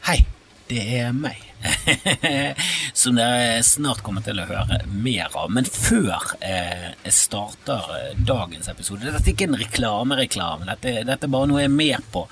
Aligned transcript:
Hei, 0.00 0.22
det 0.70 0.80
er 0.96 1.10
meg. 1.12 1.42
Som 3.00 3.18
dere 3.18 3.58
snart 3.66 4.00
kommer 4.00 4.24
til 4.24 4.38
å 4.40 4.46
høre 4.48 4.78
mer 4.88 5.28
av. 5.36 5.50
Men 5.52 5.68
før 5.68 6.32
eh, 6.40 6.86
jeg 7.04 7.16
starter 7.18 7.90
eh, 7.98 8.14
dagens 8.16 8.70
episode 8.72 9.04
Dette 9.04 9.20
er 9.20 9.34
ikke 9.34 9.50
en 9.50 9.58
reklamereklame. 9.60 10.64
Dette, 10.70 11.02
dette 11.04 11.28
er 11.28 11.34
bare 11.34 11.50
noe 11.50 11.60
jeg 11.60 11.68
er 11.68 11.76
med 11.76 12.08
på. 12.14 12.24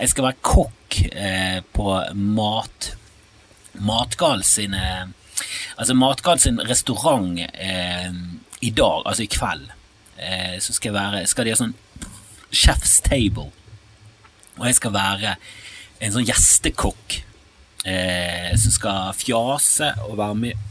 Jeg 0.00 0.10
skal 0.10 0.26
være 0.26 0.42
kokk 0.50 0.98
eh, 1.12 1.60
på 1.76 1.88
Mat 2.18 2.90
Matgal 3.86 4.42
sine 4.44 4.82
Altså 5.78 5.94
Matgal 5.96 6.42
sin 6.42 6.58
restaurant 6.60 7.38
i 7.38 8.70
dag, 8.70 8.98
altså 9.08 9.24
i 9.24 9.30
kveld, 9.32 9.64
så 10.60 10.74
skal, 10.76 10.90
jeg 10.90 10.94
være, 10.94 11.22
skal 11.26 11.48
de 11.48 11.54
ha 11.54 11.58
sånn 11.58 11.72
Chef's 12.52 12.98
Table. 13.02 13.48
Og 14.60 14.68
jeg 14.68 14.76
skal 14.78 14.94
være 14.94 15.32
en 16.02 16.14
sånn 16.14 16.26
gjestekokk 16.26 17.18
eh, 17.86 18.50
som 18.58 18.74
skal 18.74 19.12
fjase 19.16 19.92
og 20.08 20.16
være 20.18 20.38
med 20.38 20.68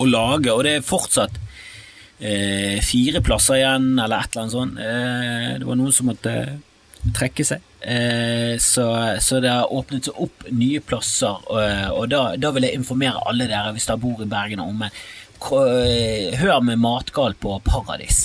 og 0.00 0.08
lage. 0.10 0.52
Og 0.52 0.64
det 0.66 0.78
er 0.78 0.86
fortsatt 0.86 1.36
eh, 2.20 2.78
fire 2.84 3.22
plasser 3.24 3.60
igjen, 3.60 3.92
eller 3.98 4.22
et 4.22 4.32
eller 4.32 4.46
annet 4.46 4.56
sånt. 4.56 4.80
Eh, 4.80 5.50
det 5.60 5.68
var 5.68 5.80
noen 5.80 5.94
som 5.94 6.10
måtte 6.10 6.36
trekke 7.16 7.46
seg. 7.46 7.62
Eh, 7.86 8.56
så, 8.62 8.86
så, 9.22 9.42
det 9.44 9.52
har 9.52 9.72
åpnet 9.72 10.08
seg 10.08 10.24
opp 10.24 10.48
nye 10.50 10.80
plasser, 10.84 11.44
og, 11.52 12.00
og 12.00 12.08
da, 12.12 12.24
da, 12.40 12.50
vil 12.56 12.66
jeg 12.66 12.80
informere 12.80 13.22
alle 13.28 13.48
dere 13.50 13.76
hvis 13.76 13.86
dere 13.88 14.02
bor 14.02 14.24
i 14.24 14.30
Bergen 14.30 14.64
og 14.64 14.72
omegn. 14.74 14.98
Hør 16.40 16.62
med 16.64 16.80
Matgal 16.80 17.36
på 17.38 17.58
Paradis 17.62 18.24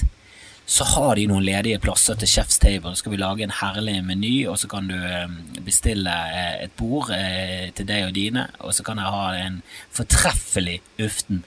så 0.71 0.85
har 0.87 1.17
de 1.19 1.25
noen 1.27 1.43
ledige 1.43 1.81
plasser 1.83 2.15
til 2.15 2.29
Chef's 2.31 2.55
Table. 2.63 2.93
Så 2.93 3.01
skal 3.01 3.11
vi 3.11 3.17
lage 3.19 3.43
en 3.43 3.51
herlig 3.57 3.97
meny, 4.07 4.45
og 4.47 4.55
så 4.61 4.69
kan 4.71 4.85
du 4.87 4.95
eh, 4.95 5.33
bestille 5.65 6.13
eh, 6.31 6.61
et 6.63 6.77
bord 6.79 7.11
eh, 7.11 7.67
til 7.75 7.89
deg 7.89 8.05
og 8.07 8.13
dine. 8.15 8.45
Og 8.63 8.71
så 8.77 8.85
kan 8.87 9.01
jeg 9.01 9.11
ha 9.11 9.25
en 9.41 9.59
fortreffelig 9.91 10.79
uften 11.03 11.43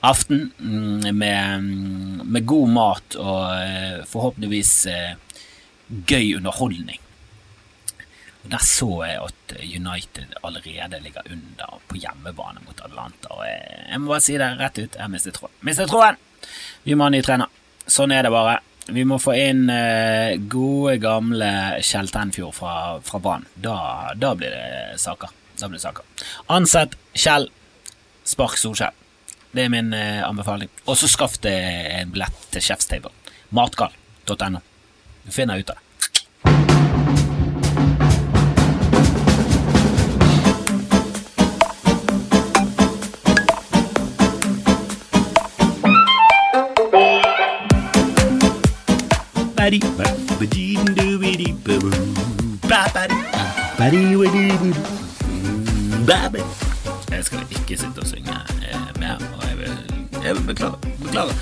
aften 0.00 0.48
mm, 0.56 1.12
med, 1.20 1.68
mm, 1.68 2.24
med 2.24 2.48
god 2.48 2.72
mat 2.72 3.20
og 3.20 4.08
forhåpentligvis 4.08 4.74
gøy 6.08 6.34
underholdning. 6.40 6.98
Og 8.42 8.50
Der 8.56 8.66
så 8.66 8.92
jeg 9.04 9.20
at 9.20 9.56
United 9.68 10.36
allerede 10.42 11.04
ligger 11.04 11.28
under 11.28 11.80
på 11.88 12.00
hjemmebane 12.00 12.64
mot 12.64 12.80
Atlanta. 12.80 13.36
Og 13.36 13.44
jeg 13.46 14.00
må 14.00 14.16
bare 14.16 14.24
si 14.24 14.40
det 14.40 14.54
rett 14.58 14.80
ut, 14.80 14.96
jeg 14.96 15.12
mistet 15.12 15.36
tråden. 15.36 15.60
Mistet 15.60 15.92
tråden! 15.92 16.16
Vi 16.88 16.96
må 16.96 17.06
ha 17.06 17.12
ny 17.12 17.20
trener. 17.22 17.61
Sånn 17.86 18.12
er 18.14 18.26
det 18.26 18.32
bare. 18.32 18.60
Vi 18.92 19.04
må 19.06 19.18
få 19.22 19.34
inn 19.38 19.68
eh, 19.70 20.34
gode, 20.50 20.96
gamle 21.02 21.50
Kjell 21.86 22.10
Tenfjord 22.10 22.54
fra, 22.56 22.74
fra 23.06 23.20
Brann. 23.22 23.46
Da, 23.54 23.76
da, 24.18 24.32
blir 24.38 24.50
det 24.50 24.98
saker. 25.02 25.30
Da 25.60 25.68
blir 25.68 25.78
det 25.78 25.84
saker. 25.84 26.26
Ansett 26.52 26.96
Kjell. 27.14 27.48
Spark 28.26 28.58
Solskjell. 28.58 28.94
Det 29.52 29.66
er 29.66 29.72
min 29.72 29.92
eh, 29.94 30.22
anbefaling. 30.26 30.70
Og 30.86 30.98
så 30.98 31.10
skaff 31.10 31.38
deg 31.44 31.62
en 32.00 32.12
billett 32.14 32.46
til 32.54 32.64
Chef's 32.64 32.88
Table. 32.90 33.12
Matgal.no. 33.54 34.62
Du 35.22 35.30
finner 35.30 35.60
ut 35.60 35.70
av 35.70 35.78
det. 35.78 35.91
Skal 57.32 57.44
ikke 57.50 57.78
sitte 57.80 58.02
og 58.02 58.08
synge 58.08 58.34
eh, 58.68 58.88
mer, 59.00 59.20
og 59.36 59.44
jeg 59.48 59.58
vil, 59.58 59.76
jeg 60.24 60.34
vil 60.34 60.42
beklage, 60.46 60.94
beklage. 61.02 61.36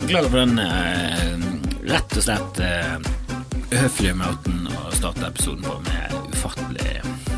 Beklager 0.00 0.28
for 0.28 0.38
den 0.42 0.58
eh, 0.58 1.46
rett 1.92 2.16
og 2.18 2.26
slett 2.26 2.62
eh, 2.66 3.12
høflige 3.80 4.16
måten 4.18 4.66
å 4.68 4.90
starte 4.96 5.30
episoden 5.30 5.64
på 5.64 5.78
med 5.86 6.18
ufattelig 6.34 7.31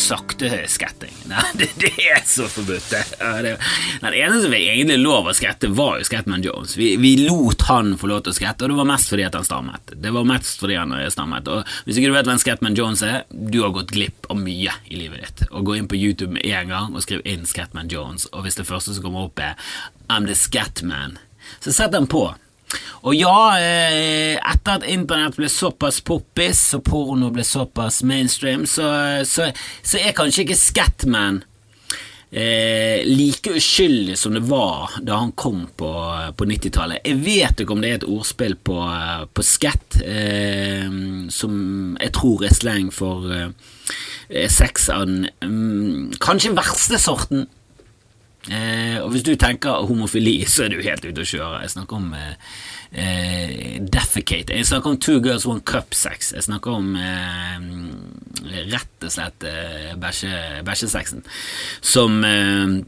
sakte 0.00 0.50
sketting. 0.68 1.12
Nei, 1.30 1.44
det, 1.60 1.68
det, 1.80 1.92
er 2.10 2.22
så 2.26 2.48
forbudt. 2.50 2.90
Den 3.20 4.16
eneste 4.16 4.42
som 4.46 4.56
egentlig 4.56 4.98
lov 5.00 5.30
å 5.30 5.34
skette, 5.36 5.70
var 5.76 6.00
jo 6.00 6.08
Scatman 6.08 6.44
Jones. 6.44 6.76
Vi, 6.78 6.94
vi, 7.00 7.14
lot 7.28 7.62
han 7.68 7.94
få 8.00 8.10
lov 8.10 8.24
til 8.24 8.34
å 8.34 8.38
skette, 8.40 8.64
og 8.64 8.72
det 8.72 8.80
var 8.80 8.90
mest 8.90 9.12
fordi 9.12 9.26
at 9.28 9.38
han 9.38 9.46
stammet. 9.46 9.94
Det 9.94 10.12
var 10.14 10.28
mest 10.28 10.62
fordi 10.62 10.78
han 10.80 10.94
stammet. 11.12 11.48
Og 11.48 11.74
Hvis 11.86 12.00
ikke 12.00 12.12
du 12.12 12.16
vet 12.16 12.30
hvem 12.30 12.42
Scatman 12.42 12.78
Jones 12.78 13.04
er, 13.06 13.22
du 13.30 13.62
har 13.62 13.74
gått 13.76 13.94
glipp 13.94 14.30
av 14.32 14.40
mye 14.40 14.74
i 14.90 15.00
livet 15.00 15.24
ditt. 15.26 15.46
Og 15.50 15.70
Gå 15.70 15.78
inn 15.78 15.90
på 15.90 15.98
YouTube 15.98 16.34
med 16.34 16.46
en 16.48 16.72
gang 16.72 16.94
og 16.94 17.04
skriv 17.04 17.24
inn 17.28 17.46
Scatman 17.48 17.90
Jones, 17.92 18.28
og 18.32 18.46
hvis 18.46 18.58
det 18.58 18.68
første 18.68 18.96
som 18.96 19.06
kommer 19.06 19.28
opp 19.28 19.42
er 19.42 19.58
I'm 20.10 20.26
the 20.26 20.36
Scatman, 20.36 21.18
så 21.60 21.72
sett 21.74 21.92
den 21.92 22.08
på. 22.10 22.28
Og 23.08 23.16
ja, 23.16 23.36
eh, 23.58 24.36
etter 24.36 24.78
at 24.78 24.88
internett 24.88 25.38
ble 25.40 25.48
såpass 25.50 26.00
poppis 26.06 26.62
og 26.78 26.84
porno 26.86 27.30
ble 27.34 27.44
såpass 27.46 28.02
mainstream, 28.06 28.66
så, 28.68 28.90
så, 29.26 29.50
så 29.82 30.02
er 30.02 30.16
kanskje 30.16 30.44
ikke 30.44 30.58
Scatman 30.60 31.40
eh, 32.30 33.02
like 33.06 33.50
uskyldig 33.50 34.18
som 34.18 34.34
det 34.34 34.44
var 34.46 34.90
da 35.02 35.20
han 35.22 35.32
kom 35.32 35.66
på, 35.76 35.90
på 36.36 36.48
90-tallet. 36.52 37.02
Jeg 37.04 37.22
vet 37.24 37.62
ikke 37.62 37.74
om 37.74 37.82
det 37.82 37.92
er 37.92 38.00
et 38.00 38.08
ordspill 38.08 38.56
på, 38.56 38.78
på 39.34 39.46
scat, 39.46 40.00
eh, 40.04 40.86
som 41.34 41.54
jeg 42.00 42.14
tror 42.16 42.46
er 42.46 42.56
slang 42.56 42.90
for 42.94 43.30
eh, 43.34 44.46
sex 44.50 44.90
av 44.94 45.08
den 45.10 45.26
mm, 45.42 46.20
kanskje 46.22 46.54
verste 46.58 47.00
sorten. 47.02 47.48
Eh, 48.48 48.96
og 49.02 49.10
hvis 49.12 49.24
du 49.26 49.34
tenker 49.36 49.84
homofili, 49.84 50.38
så 50.52 50.64
er 50.64 50.72
du 50.72 50.84
helt 50.84 51.04
ute 51.04 51.24
å 51.24 51.28
kjøre. 51.28 51.64
Jeg 51.64 51.74
snakker 51.74 51.98
om 51.98 52.14
eh, 52.16 52.54
eh, 52.92 53.76
defecate. 53.84 54.56
Jeg 54.56 54.68
snakker 54.70 54.94
om 54.94 55.00
two 55.02 55.18
girls, 55.20 55.46
one 55.48 55.64
cup 55.66 55.92
sex. 55.96 56.32
Jeg 56.36 56.46
snakker 56.48 56.78
om 56.78 56.94
eh, 56.96 57.58
rett 58.72 59.04
og 59.06 59.12
slett 59.12 59.44
eh, 59.48 59.92
bæsjesexen. 60.00 61.26
Som, 61.84 62.22
eh, 62.24 62.80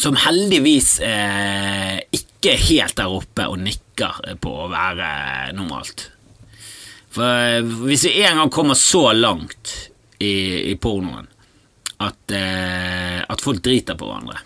som 0.00 0.16
heldigvis 0.16 0.94
ikke 1.02 2.54
er 2.54 2.62
helt 2.70 2.96
der 2.96 3.12
oppe 3.12 3.44
og 3.52 3.60
nikker 3.60 4.22
på 4.40 4.54
å 4.62 4.70
være 4.72 5.10
normalt. 5.58 6.06
For 7.12 7.66
hvis 7.82 8.06
vi 8.06 8.22
en 8.22 8.38
gang 8.40 8.52
kommer 8.54 8.78
så 8.78 9.10
langt 9.12 9.74
i, 10.22 10.70
i 10.70 10.76
pornoen 10.80 11.26
at, 12.00 12.32
at 12.32 13.42
folk 13.44 13.60
driter 13.66 13.98
på 13.98 14.08
hverandre 14.08 14.38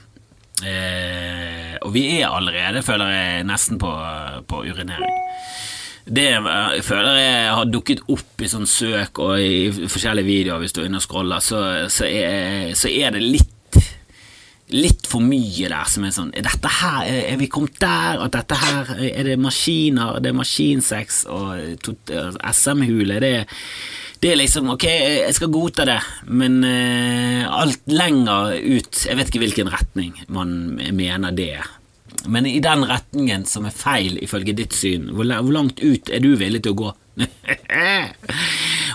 Eh, 0.62 1.74
og 1.82 1.90
vi 1.94 2.04
er 2.20 2.30
allerede, 2.30 2.84
føler 2.86 3.10
jeg, 3.10 3.46
nesten 3.48 3.80
på, 3.82 3.90
på 4.48 4.62
urinering. 4.62 5.18
Det 6.04 6.26
jeg 6.28 6.84
føler 6.84 7.16
jeg 7.16 7.52
har 7.56 7.68
dukket 7.72 8.02
opp 8.12 8.42
i 8.44 8.48
sånn 8.50 8.68
søk 8.68 9.18
og 9.24 9.40
i 9.40 9.88
forskjellige 9.88 10.28
videoer 10.28 10.60
hvis 10.60 10.76
du 10.76 10.82
er 10.82 10.90
inne 10.90 11.00
og 11.00 11.04
scroller, 11.06 11.40
så, 11.40 11.60
så, 11.88 12.04
er, 12.04 12.74
så 12.76 12.92
er, 12.92 13.14
det 13.16 13.22
litt 13.24 13.80
litt 14.74 15.08
for 15.08 15.24
mye 15.24 15.68
der 15.68 15.88
som 15.88 16.04
er 16.06 16.12
sånn 16.12 16.30
Er 16.36 16.44
dette 16.46 16.70
her, 16.80 17.08
er 17.08 17.36
vi 17.40 17.48
kommet 17.52 17.76
der? 17.80 18.20
At 18.24 18.32
dette 18.32 18.56
her 18.58 18.94
Er 18.96 19.26
det 19.28 19.34
maskiner? 19.38 20.16
Det 20.24 20.32
er 20.32 20.38
maskinsex 20.38 21.24
og 21.30 21.84
SM-hule? 22.48 23.20
Det 23.22 23.32
er 23.42 23.60
det 24.20 24.30
er 24.32 24.38
liksom 24.40 24.70
ok, 24.72 24.84
jeg 24.86 25.36
skal 25.36 25.52
godta 25.52 25.86
det, 25.88 26.00
men 26.32 26.60
uh, 26.64 27.44
alt 27.60 27.82
lenger 27.90 28.54
ut 28.56 29.04
Jeg 29.08 29.18
vet 29.18 29.30
ikke 29.30 29.42
hvilken 29.42 29.70
retning 29.72 30.14
man 30.32 30.76
mener 30.96 31.34
det 31.34 31.50
er. 31.58 31.70
Men 32.30 32.46
i 32.48 32.60
den 32.62 32.86
retningen 32.88 33.44
som 33.48 33.66
er 33.68 33.74
feil 33.74 34.16
ifølge 34.24 34.54
ditt 34.56 34.76
syn, 34.76 35.10
hvor, 35.12 35.28
hvor 35.28 35.52
langt 35.52 35.82
ut 35.82 36.08
er 36.08 36.22
du 36.24 36.34
villig 36.40 36.62
til 36.64 36.72
å 36.72 36.78
gå? 36.78 36.92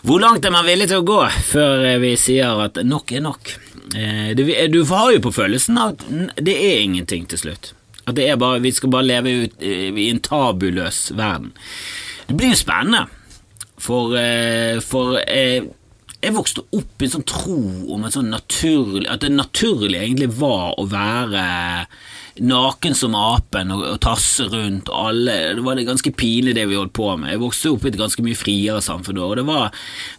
hvor 0.08 0.24
langt 0.24 0.46
er 0.46 0.54
man 0.56 0.68
villig 0.68 0.90
til 0.90 1.04
å 1.04 1.08
gå 1.08 1.20
før 1.52 1.86
vi 2.02 2.16
sier 2.20 2.64
at 2.66 2.82
nok 2.86 3.14
er 3.14 3.26
nok? 3.28 3.54
Uh, 3.94 4.32
du, 4.38 4.82
har 4.90 5.14
jo 5.14 5.22
på 5.28 5.36
følelsen 5.36 5.78
at 5.82 6.02
det 6.42 6.58
er 6.58 6.82
ingenting 6.88 7.30
til 7.30 7.44
slutt. 7.44 7.74
At 8.10 8.18
det 8.18 8.26
er 8.32 8.42
bare, 8.42 8.64
vi 8.64 8.74
skal 8.74 8.90
bare 8.90 9.06
leve 9.06 9.38
ut 9.46 9.62
i 9.62 10.10
en 10.10 10.24
tabuløs 10.26 11.12
verden. 11.14 11.54
Det 12.26 12.38
blir 12.38 12.56
jo 12.56 12.62
spennende. 12.64 13.06
For, 13.80 14.16
eh, 14.20 14.80
for 14.84 15.20
jeg, 15.22 15.64
eh, 15.64 15.76
jeg 16.20 16.36
vokste 16.36 16.66
opp 16.76 17.00
i 17.00 17.08
en 17.08 17.14
sånn 17.14 17.28
tro 17.30 17.60
om 17.96 18.04
en 18.04 18.12
sånn 18.12 18.32
naturlig, 18.34 19.06
at 19.08 19.22
det 19.24 19.32
naturlig 19.32 20.02
egentlig 20.02 20.34
var 20.36 20.74
å 20.76 20.84
være 20.92 21.44
naken 22.44 22.96
som 22.96 23.16
apen 23.16 23.72
og, 23.76 23.84
og 23.84 24.00
tasse 24.04 24.46
rundt 24.52 24.90
alle 24.96 25.34
Det 25.58 25.64
var 25.66 25.76
det 25.76 25.86
ganske 25.88 26.12
pinlig 26.16 26.54
det 26.56 26.66
vi 26.70 26.78
holdt 26.80 26.94
på 26.96 27.08
med. 27.20 27.34
Jeg 27.34 27.42
vokste 27.42 27.74
opp 27.74 27.86
i 27.86 27.92
et 27.92 28.00
ganske 28.00 28.24
mye 28.26 28.40
friere 28.40 28.84
samfunn 28.84 29.20
da, 29.20 29.28
og 29.28 29.40
det 29.40 29.46
var, 29.48 29.72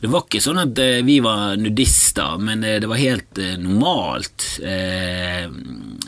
det 0.03 0.13
var 0.13 0.25
ikke 0.27 0.43
sånn 0.45 0.63
at 0.65 0.81
eh, 0.83 1.01
vi 1.07 1.19
var 1.25 1.61
nudister, 1.61 2.41
men 2.41 2.65
det, 2.65 2.79
det 2.85 2.91
var 2.91 3.01
helt 3.01 3.43
normalt 3.61 4.49
eh, 4.65 5.47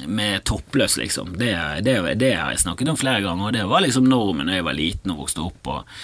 med 0.09 0.45
toppløs, 0.49 0.97
liksom. 1.01 1.35
Det, 1.39 1.53
det, 1.87 1.97
det, 2.21 2.33
har 2.37 2.53
jeg 2.53 2.63
snakket 2.65 2.93
om 2.93 2.99
flere 3.01 3.23
ganger, 3.25 3.49
og 3.49 3.57
det 3.57 3.67
var 3.71 3.85
liksom 3.85 4.09
normen 4.09 4.51
da 4.51 4.59
jeg 4.59 4.67
var 4.67 4.79
liten 4.79 5.15
og 5.15 5.25
vokste 5.25 5.45
opp. 5.45 5.73
og 5.73 5.99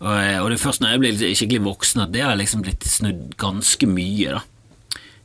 og, 0.00 0.16
og 0.16 0.46
det 0.48 0.56
er 0.56 0.62
først 0.62 0.80
når 0.80 0.94
jeg 0.94 1.00
ble 1.02 1.32
skikkelig 1.36 1.64
voksen 1.66 2.06
at 2.06 2.12
det 2.14 2.22
har 2.24 2.38
liksom 2.40 2.62
blitt 2.64 2.86
snudd 2.88 3.34
ganske 3.40 3.88
mye, 3.90 4.38
da. 4.38 4.44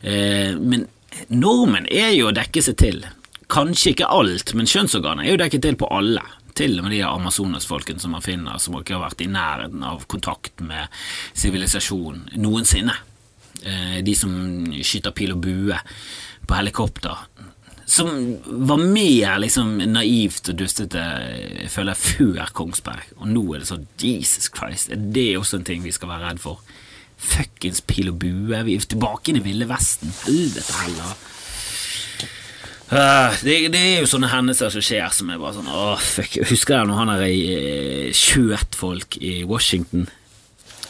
Eh, 0.06 0.58
men 0.60 0.84
normen 1.32 1.88
er 1.88 2.12
jo 2.12 2.30
å 2.30 2.36
dekke 2.36 2.64
seg 2.66 2.76
til. 2.82 3.06
Kanskje 3.52 3.94
ikke 3.94 4.10
alt, 4.12 4.52
men 4.58 4.68
kjønnsorganer 4.70 5.24
er 5.24 5.36
jo 5.36 5.40
dekket 5.42 5.64
til 5.64 5.80
på 5.80 5.90
alle. 5.96 6.24
Til 6.56 6.78
og 6.80 6.86
med 6.86 6.96
de 6.96 7.02
Amazonas-folkene 7.08 8.00
som 8.00 8.14
man 8.16 8.24
finner, 8.24 8.60
som 8.64 8.78
ikke 8.80 8.96
har 8.96 9.06
vært 9.08 9.24
i 9.26 9.32
nærheten 9.32 9.84
av 9.84 10.06
kontakt 10.12 10.64
med 10.64 10.92
sivilisasjon 11.36 12.30
noensinne. 12.40 12.96
Eh, 13.64 14.00
de 14.06 14.16
som 14.16 14.36
skyter 14.82 15.16
pil 15.16 15.36
og 15.36 15.44
bue 15.44 15.80
på 16.46 16.58
helikopter. 16.58 17.26
Som 17.86 18.40
var 18.46 18.82
mer 18.82 19.38
liksom 19.44 19.78
naivt 19.94 20.50
og 20.50 20.58
dustete, 20.58 21.02
jeg 21.62 21.70
føler 21.70 22.00
før 22.00 22.50
Kongsberg. 22.58 23.12
Og 23.20 23.30
nå 23.30 23.44
er 23.54 23.62
det 23.62 23.70
sånn 23.70 23.86
Jesus 24.02 24.50
Christ, 24.50 24.90
er 24.90 25.04
det 25.14 25.36
også 25.38 25.60
en 25.60 25.68
ting 25.68 25.86
vi 25.86 25.94
skal 25.94 26.10
være 26.10 26.32
redd 26.32 26.42
for? 26.42 26.64
Fuckings 27.16 27.84
pil 27.86 28.10
og 28.10 28.18
bue. 28.24 28.64
Vi 28.66 28.76
er 28.76 28.90
tilbake 28.90 29.32
inn 29.32 29.40
i 29.40 29.46
Ville 29.46 29.70
Vesten. 29.70 30.12
Helvete 30.26 30.82
heller. 30.82 31.16
Uh, 32.86 33.34
det, 33.42 33.56
det, 33.74 33.80
er 33.80 34.04
jo 34.04 34.10
sånne 34.10 34.30
hendelser 34.30 34.70
som 34.70 34.84
skjer 34.86 35.10
som 35.10 35.32
er 35.34 35.40
bare 35.42 35.56
sånn 35.56 35.70
Åh, 35.74 35.98
fuck. 35.98 36.36
Husker 36.52 36.78
jeg 36.78 36.90
når 36.90 37.00
han 37.00 37.12
er 37.16 37.24
i 37.26 38.12
skjøt 38.14 38.78
folk 38.78 39.18
i 39.18 39.40
Washington? 39.48 40.06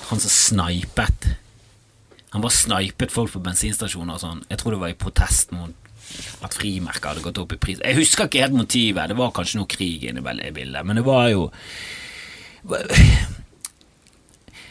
Han 0.10 0.20
som 0.22 0.32
snipet. 0.32 1.30
Han 2.36 2.44
bare 2.44 2.56
snipet 2.56 3.14
folk 3.16 3.32
på 3.36 3.44
bensinstasjoner 3.44 4.18
og 4.18 4.24
sånn. 4.24 4.44
Jeg 4.52 4.60
tror 4.60 4.76
det 4.76 4.82
var 4.84 4.92
i 4.92 5.00
protest 5.00 5.56
mot 5.56 5.85
at 6.46 6.56
frimerker 6.56 7.12
hadde 7.12 7.24
gått 7.26 7.40
opp 7.42 7.56
i 7.56 7.62
pris. 7.62 7.80
Jeg 7.82 7.98
husker 8.00 8.30
ikke 8.30 8.44
helt 8.44 8.58
motivet, 8.58 9.10
det 9.10 9.18
var 9.20 9.34
kanskje 9.36 9.62
noe 9.62 9.70
krig 9.70 10.06
inne 10.10 10.22
i 10.22 10.54
bildet, 10.56 10.86
men 10.86 11.00
det 11.00 11.06
var 11.08 11.30
jo 11.34 11.50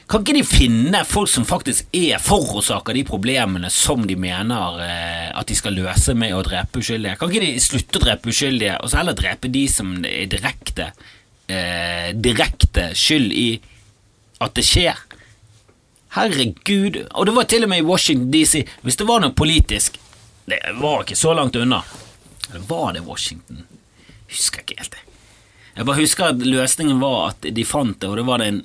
Kan 0.04 0.20
ikke 0.20 0.34
de 0.36 0.44
finne 0.44 1.00
folk 1.08 1.31
som 1.32 1.46
faktisk 1.48 1.88
er 1.96 2.20
forårsaker 2.20 2.96
de 2.98 3.04
problemene 3.08 3.70
som 3.72 4.02
de 4.04 4.16
mener 4.20 4.82
eh, 4.84 5.31
at 5.32 5.48
de 5.48 5.56
skal 5.56 5.78
løse 5.78 6.12
med 6.19 6.34
å 6.36 6.42
drepe 6.44 6.82
uskyldige? 6.82 7.16
Kan 7.19 7.32
ikke 7.32 7.46
de 7.46 7.62
slutte 7.64 8.00
å 8.00 8.04
drepe 8.04 8.28
uskyldige, 8.28 8.76
og 8.82 8.92
så 8.92 9.00
heller 9.00 9.16
drepe 9.16 9.48
de 9.54 9.64
som 9.70 9.94
er 10.04 10.28
direkte 10.28 10.90
eh, 11.48 12.12
direkte 12.12 12.90
skyld 12.98 13.32
i 13.32 13.48
at 14.44 14.54
det 14.58 14.66
skjer? 14.69 15.00
Herregud. 16.14 17.00
Og 17.16 17.26
det 17.26 17.34
var 17.34 17.48
til 17.50 17.64
og 17.64 17.72
med 17.72 17.82
i 17.82 17.88
Washington 17.88 18.31
DC. 18.31 18.62
Hvis 18.84 19.00
det 19.00 19.08
var 19.08 19.25
noe 19.25 19.34
politisk 19.34 19.96
Det 20.44 20.61
var 20.81 21.05
ikke 21.05 21.17
så 21.17 21.32
langt 21.37 21.56
unna. 21.56 21.82
Eller 22.50 22.67
var 22.69 22.93
det 22.93 23.05
Washington? 23.06 23.64
Husker 24.29 24.64
ikke 24.64 24.79
helt 24.79 24.96
det. 24.96 25.05
Jeg 25.75 25.88
bare 25.88 25.99
husker 25.99 26.31
at 26.31 26.44
løsningen 26.44 27.00
var 27.02 27.32
at 27.32 27.49
de 27.56 27.64
fant 27.67 27.99
det, 27.99 28.11
og 28.11 28.19
det 28.20 28.26
var 28.29 28.43
det 28.43 28.50
en, 28.52 28.61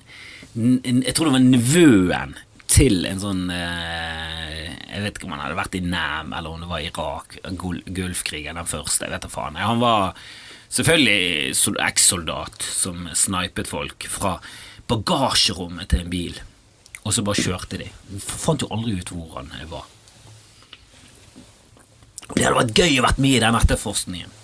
en 0.86 1.00
Jeg 1.02 1.16
tror 1.18 1.30
det 1.30 1.38
var 1.38 1.46
nevøen 1.46 2.36
til 2.70 3.08
en 3.10 3.22
sånn 3.22 3.48
eh, 3.50 4.68
Jeg 4.92 5.02
vet 5.02 5.18
ikke 5.18 5.26
om 5.26 5.34
han 5.34 5.42
hadde 5.42 5.58
vært 5.58 5.80
i 5.80 5.82
Nam, 5.82 6.36
eller 6.38 6.54
om 6.54 6.62
det 6.62 6.70
var 6.70 6.86
Irak, 6.86 7.40
Gulfkrigen, 7.88 8.60
den 8.60 8.70
første. 8.70 9.08
Jeg 9.08 9.16
vet 9.16 9.26
da 9.26 9.32
faen. 9.34 9.58
Han 9.58 9.82
var 9.82 10.14
selvfølgelig 10.70 11.56
ekssoldat 11.88 12.62
som 12.62 13.10
snipet 13.18 13.72
folk 13.72 14.06
fra 14.12 14.38
bagasjerommet 14.90 15.90
til 15.90 16.06
en 16.06 16.14
bil 16.14 16.40
og 17.10 17.16
så 17.16 17.24
bare 17.26 17.42
kjørte 17.42 17.80
de. 17.82 17.88
Fant 18.22 18.62
jo 18.62 18.70
aldri 18.76 19.00
ut 19.00 19.12
hvor 19.14 19.40
han 19.40 19.50
var. 19.72 19.88
Det 22.36 22.46
hadde 22.46 22.60
vært 22.60 22.78
gøy 22.78 23.00
å 23.00 23.08
vært 23.08 23.22
med 23.24 23.38
i 23.38 23.42
den 23.42 23.58
etterforskningen. 23.60 24.36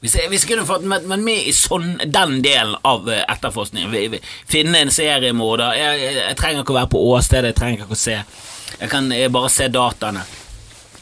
Hvis 0.00 0.14
jeg, 0.18 0.28
hvis 0.30 0.44
jeg 0.44 0.52
kunne 0.52 0.66
fått 0.68 0.84
med, 0.86 1.06
med 1.08 1.48
i 1.48 1.52
sånn, 1.56 1.96
den 2.04 2.40
delen 2.44 2.76
av 2.86 3.08
eh, 3.10 3.22
etterforskningen, 3.32 4.18
finne 4.46 4.82
en 4.84 4.92
seriemorder 4.92 5.78
jeg, 5.78 6.00
jeg, 6.02 6.16
jeg, 6.20 6.36
trenger 6.38 6.62
ikke 6.62 6.74
å 6.74 6.78
være 6.78 6.90
på 6.92 7.04
åstedet, 7.14 7.50
jeg 7.50 7.58
trenger 7.58 7.86
ikke 7.86 7.96
å 7.96 8.00
se. 8.00 8.16
Jeg 8.76 8.92
kan 8.92 9.08
jeg 9.14 9.32
bare 9.34 9.52
se 9.52 9.70
dataene. 9.72 10.24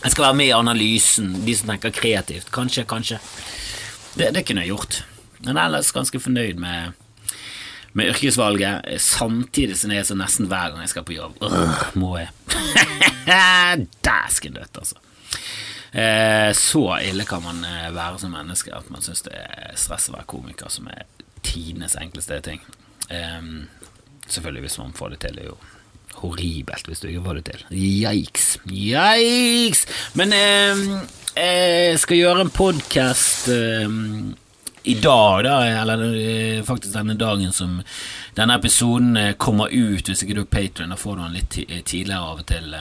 Jeg 0.05 0.15
skal 0.15 0.29
være 0.29 0.39
med 0.39 0.51
i 0.51 0.57
analysen, 0.57 1.33
de 1.45 1.57
som 1.59 1.73
tenker 1.73 1.95
kreativt. 1.97 2.53
Kanskje, 2.55 2.87
kanskje. 2.89 3.19
Det, 4.15 4.31
det 4.37 4.45
kunne 4.47 4.63
jeg 4.63 4.75
gjort. 4.75 5.01
Men 5.45 5.59
ellers 5.61 5.93
ganske 5.97 6.21
fornøyd 6.23 6.61
med 6.63 7.01
med 7.95 8.11
yrkesvalget, 8.11 8.89
samtidig 8.99 9.77
som 9.79 9.93
det 9.93 10.01
er 10.01 10.07
så 10.09 10.17
nesten 10.19 10.49
hver 10.51 10.73
gang 10.73 10.83
jeg 10.83 10.91
skal 10.91 11.05
på 11.07 11.15
jobb. 11.15 11.37
Øh, 11.47 11.85
må 11.95 12.17
jeg? 12.19 12.33
Dæsken 14.07 14.57
dødt, 14.57 14.81
altså. 14.81 14.99
Eh, 15.95 16.53
så 16.53 16.99
ille 16.99 17.25
kan 17.25 17.43
man 17.43 17.61
eh, 17.65 17.91
være 17.95 18.19
som 18.19 18.33
menneske 18.35 18.73
at 18.75 18.89
man 18.91 19.05
syns 19.05 19.23
det 19.29 19.37
er 19.39 19.77
stress 19.79 20.09
å 20.11 20.17
være 20.17 20.27
komiker, 20.33 20.73
som 20.73 20.89
er 20.91 21.05
tidenes 21.47 21.95
enkleste 22.01 22.41
ting. 22.43 22.65
Eh, 23.15 23.39
selvfølgelig, 24.27 24.65
hvis 24.67 24.79
man 24.83 24.97
får 24.99 25.15
det 25.15 25.21
til, 25.23 25.39
det 25.39 25.45
er 25.45 25.53
jo 25.53 25.61
horribelt 26.25 26.91
hvis 26.91 27.05
du 27.05 27.09
ikke 27.13 27.23
får 27.29 27.39
det 27.39 27.45
til. 27.53 27.65
Yikes. 27.79 28.49
Yikes! 28.67 29.87
Men 30.19 30.35
eh, 30.35 30.85
jeg 31.39 32.03
skal 32.03 32.23
gjøre 32.25 32.43
en 32.49 32.55
podkast 32.55 33.49
i 34.85 34.99
dag, 35.01 35.41
da, 35.47 35.57
eller 35.79 36.03
eh, 36.11 36.61
faktisk 36.67 36.91
denne 36.99 37.15
dagen 37.23 37.55
som 37.55 37.79
denne 38.35 38.59
episoden 38.59 39.15
kommer 39.39 39.71
ut, 39.71 40.11
hvis 40.11 40.27
ikke 40.27 40.41
du 40.41 40.43
er 40.43 40.55
patron, 40.59 40.91
da 40.91 40.99
får 40.99 41.21
du 41.21 41.23
den 41.23 41.39
litt 41.39 41.61
tidligere 41.87 42.33
av 42.35 42.43
og 42.43 42.49
til. 42.51 42.75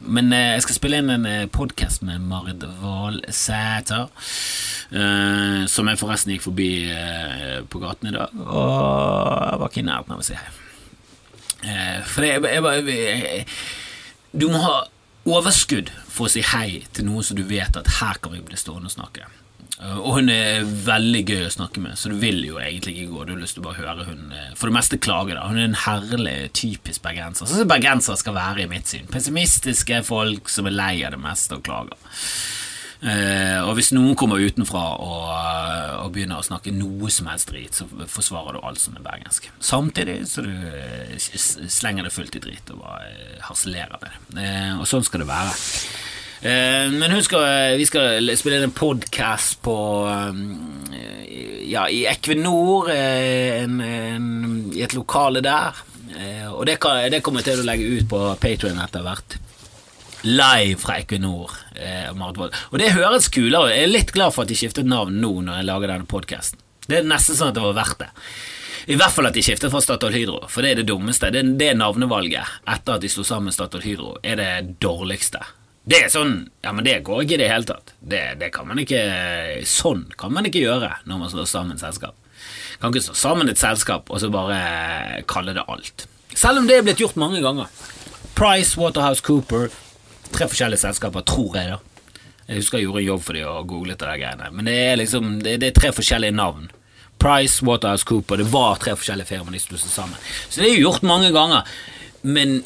Men 0.00 0.32
jeg 0.32 0.62
skal 0.64 0.76
spille 0.76 1.00
inn 1.02 1.12
en 1.12 1.26
podkast 1.52 2.00
med 2.06 2.22
Marit 2.24 2.62
Valsæter, 2.80 4.08
som 5.68 5.90
jeg 5.90 6.00
forresten 6.00 6.32
gikk 6.32 6.46
forbi 6.46 6.70
på 7.68 7.82
gaten 7.82 8.08
i 8.08 8.14
dag, 8.14 8.32
og 8.40 9.44
jeg 9.44 9.60
var 9.60 9.68
ikke 9.68 9.82
i 9.82 9.86
nærheten 9.90 10.16
av 10.16 10.22
å 10.22 10.26
si 10.26 10.38
hei. 10.38 10.48
For 12.08 12.24
det, 12.24 12.32
jeg, 12.48 12.64
jeg, 12.88 13.44
du 14.32 14.48
må 14.48 14.62
ha 14.64 14.78
overskudd 15.28 15.92
for 16.08 16.28
å 16.28 16.32
si 16.32 16.42
hei 16.48 16.80
til 16.96 17.04
noen 17.10 17.26
som 17.26 17.36
du 17.36 17.44
vet 17.44 17.76
at 17.76 17.98
her 18.00 18.20
kan 18.24 18.32
vi 18.32 18.40
bli 18.44 18.56
stående 18.56 18.88
og 18.88 18.96
snakke. 18.96 19.28
Eh, 19.80 19.96
og 19.96 20.18
hun 20.18 20.30
er 20.32 20.66
veldig 20.86 21.22
gøy 21.24 21.46
å 21.46 21.54
snakke 21.54 21.82
med, 21.82 21.96
så 21.98 22.12
du 22.12 22.18
vil 22.20 22.42
jo 22.44 22.60
egentlig 22.60 22.96
ikke 22.96 23.14
gå. 23.14 23.24
Du 23.24 23.34
har 23.34 23.40
lyst 23.40 23.56
til 23.56 23.64
å 23.64 23.68
bare 23.70 23.80
høre 23.80 24.08
hun 24.10 24.34
eh, 24.36 24.52
for 24.58 24.68
det 24.70 24.76
meste 24.76 25.00
klage. 25.00 25.36
da 25.36 25.48
Hun 25.48 25.60
er 25.60 25.70
en 25.70 25.82
herlig, 25.86 26.38
typisk 26.56 27.04
bergenser. 27.06 27.48
Sånn 27.48 27.64
som 27.64 27.70
bergensere 27.70 28.20
skal 28.20 28.36
være, 28.36 28.64
i 28.64 28.70
mitt 28.70 28.90
syn. 28.90 29.08
Pessimistiske 29.10 30.02
folk 30.06 30.52
som 30.52 30.68
er 30.68 30.76
lei 30.76 30.94
av 31.06 31.16
det 31.16 31.22
meste 31.22 31.56
og 31.56 31.64
klager. 31.66 32.10
Uh, 33.00 33.64
og 33.64 33.78
hvis 33.78 33.94
noen 33.96 34.12
kommer 34.18 34.42
utenfra 34.44 34.82
og, 35.00 35.28
og, 36.02 36.10
begynner 36.12 36.36
å 36.36 36.44
snakke 36.44 36.74
noe 36.76 37.08
som 37.08 37.30
helst 37.32 37.48
drit, 37.48 37.72
så 37.72 37.86
forsvarer 37.88 38.58
du 38.58 38.60
alt 38.60 38.82
som 38.82 38.98
er 38.98 39.06
bergensk. 39.06 39.48
Samtidig 39.64 40.18
så 40.28 40.44
du 40.44 40.52
slenger 41.16 42.04
det 42.04 42.12
fullt 42.12 42.36
i 42.36 42.42
drit 42.44 42.74
og 42.74 42.82
bare 42.82 43.40
harselerer 43.46 43.96
med 44.04 44.36
det. 44.36 44.52
Og 44.76 44.84
sånn 44.90 45.08
skal 45.08 45.24
det 45.24 45.30
være. 45.32 45.56
Eh, 46.40 46.86
men 46.96 47.12
husk 47.12 47.34
at 47.36 47.76
vi 47.76 47.84
skal 47.84 48.30
spille 48.40 48.62
en 48.64 48.72
podkast 48.72 49.58
på 49.60 49.76
eh, 50.08 50.38
Ja, 51.68 51.84
i 51.92 52.06
Equinor, 52.08 52.88
en, 52.90 53.76
en, 53.84 54.30
i 54.72 54.80
et 54.82 54.96
lokale 54.96 55.42
der. 55.44 55.76
Og 56.56 56.64
det, 56.66 56.80
kan, 56.82 57.04
det, 57.12 57.20
kommer 57.22 57.40
jeg 57.40 57.52
til 57.52 57.62
å 57.62 57.66
legge 57.68 57.92
ut 57.94 58.08
på 58.10 58.18
Patrion 58.42 58.80
etter 58.82 59.04
hvert. 59.04 59.36
Live 60.26 60.80
fra 60.82 60.96
Equinor. 60.98 61.54
Og 62.10 62.74
det 62.82 62.90
høres 62.96 63.30
kulere 63.32 63.70
Jeg 63.70 63.86
er 63.86 63.92
litt 63.92 64.10
glad 64.12 64.34
for 64.34 64.42
at 64.42 64.50
de 64.50 64.58
skiftet 64.58 64.88
navn 64.90 65.20
nå 65.22 65.30
når 65.46 65.60
jeg 65.60 65.68
lager 65.70 65.94
denne 65.94 66.10
podkasten. 66.10 66.60
Det 66.88 66.98
er 66.98 67.06
nesten 67.06 67.38
sånn 67.38 67.52
at 67.52 67.60
det 67.60 67.62
var 67.62 67.78
verdt 67.78 68.02
det. 68.02 68.10
I 68.90 68.98
hvert 68.98 69.14
fall 69.14 69.30
at 69.30 69.36
de 69.38 69.44
skiftet 69.46 69.70
fra 69.70 69.84
Statoil 69.84 70.16
Hydro, 70.16 70.42
for 70.50 70.66
det 70.66 70.72
er 70.72 70.80
det 70.80 70.88
dummeste. 70.90 71.30
Det, 71.30 71.44
det 71.60 71.70
navnevalget 71.78 72.58
etter 72.66 72.96
at 72.96 73.04
de 73.04 73.12
slo 73.12 73.22
sammen 73.28 73.54
Statoil 73.54 73.86
Hydro, 73.86 74.16
er 74.26 74.40
det 74.40 74.52
dårligste. 74.82 75.44
Det 75.84 75.96
er 76.04 76.10
sånn 76.12 76.34
Ja, 76.64 76.74
men 76.76 76.84
det 76.84 77.00
går 77.06 77.24
ikke 77.24 77.38
i 77.38 77.42
det 77.42 77.50
hele 77.50 77.68
tatt. 77.68 77.94
Det, 78.00 78.22
det, 78.40 78.50
kan 78.54 78.68
man 78.68 78.80
ikke 78.82 79.00
Sånn 79.68 80.06
kan 80.20 80.34
man 80.34 80.48
ikke 80.48 80.62
gjøre 80.62 80.92
når 81.08 81.22
man 81.22 81.32
slår 81.32 81.48
sammen 81.48 81.80
selskap. 81.80 82.16
Kan 82.80 82.92
ikke 82.92 83.10
slå 83.10 83.16
sammen 83.18 83.52
et 83.52 83.60
selskap 83.60 84.10
og 84.10 84.20
så 84.22 84.30
bare 84.32 85.22
kalle 85.30 85.56
det 85.56 85.66
alt. 85.68 86.06
Selv 86.34 86.62
om 86.62 86.68
det 86.68 86.78
er 86.78 86.84
blitt 86.86 87.00
gjort 87.02 87.18
mange 87.20 87.42
ganger. 87.44 87.68
Price, 88.38 88.78
Waterhouse 88.80 89.24
Cooper, 89.24 89.68
tre 90.32 90.46
forskjellige 90.48 90.80
selskaper, 90.80 91.24
tror 91.28 91.58
jeg, 91.58 91.74
da. 91.74 92.14
Jeg 92.46 92.62
husker 92.62 92.80
jeg 92.80 92.88
gjorde 92.88 93.02
jobb 93.04 93.24
for 93.26 93.36
dem 93.36 93.48
og 93.50 93.66
googlet 93.70 94.00
det 94.00 94.08
der 94.08 94.20
greiene. 94.22 94.50
Men 94.54 94.66
det 94.70 94.76
er 94.80 94.96
liksom 94.98 95.26
det, 95.44 95.58
det 95.62 95.70
er 95.70 95.76
tre 95.76 95.92
forskjellige 95.94 96.34
navn. 96.34 96.70
Price, 97.20 97.60
Waterhouse 97.66 98.06
Cooper. 98.08 98.40
Det 98.40 98.48
var 98.50 98.80
tre 98.80 98.96
forskjellige 98.96 99.28
firmaer 99.28 99.54
de 99.54 99.60
stusset 99.62 99.92
sammen. 99.92 100.16
Så 100.48 100.62
det 100.62 100.70
er 100.70 100.78
jo 100.78 100.88
gjort 100.88 101.04
mange 101.06 101.30
ganger. 101.36 101.68
Men 102.22 102.62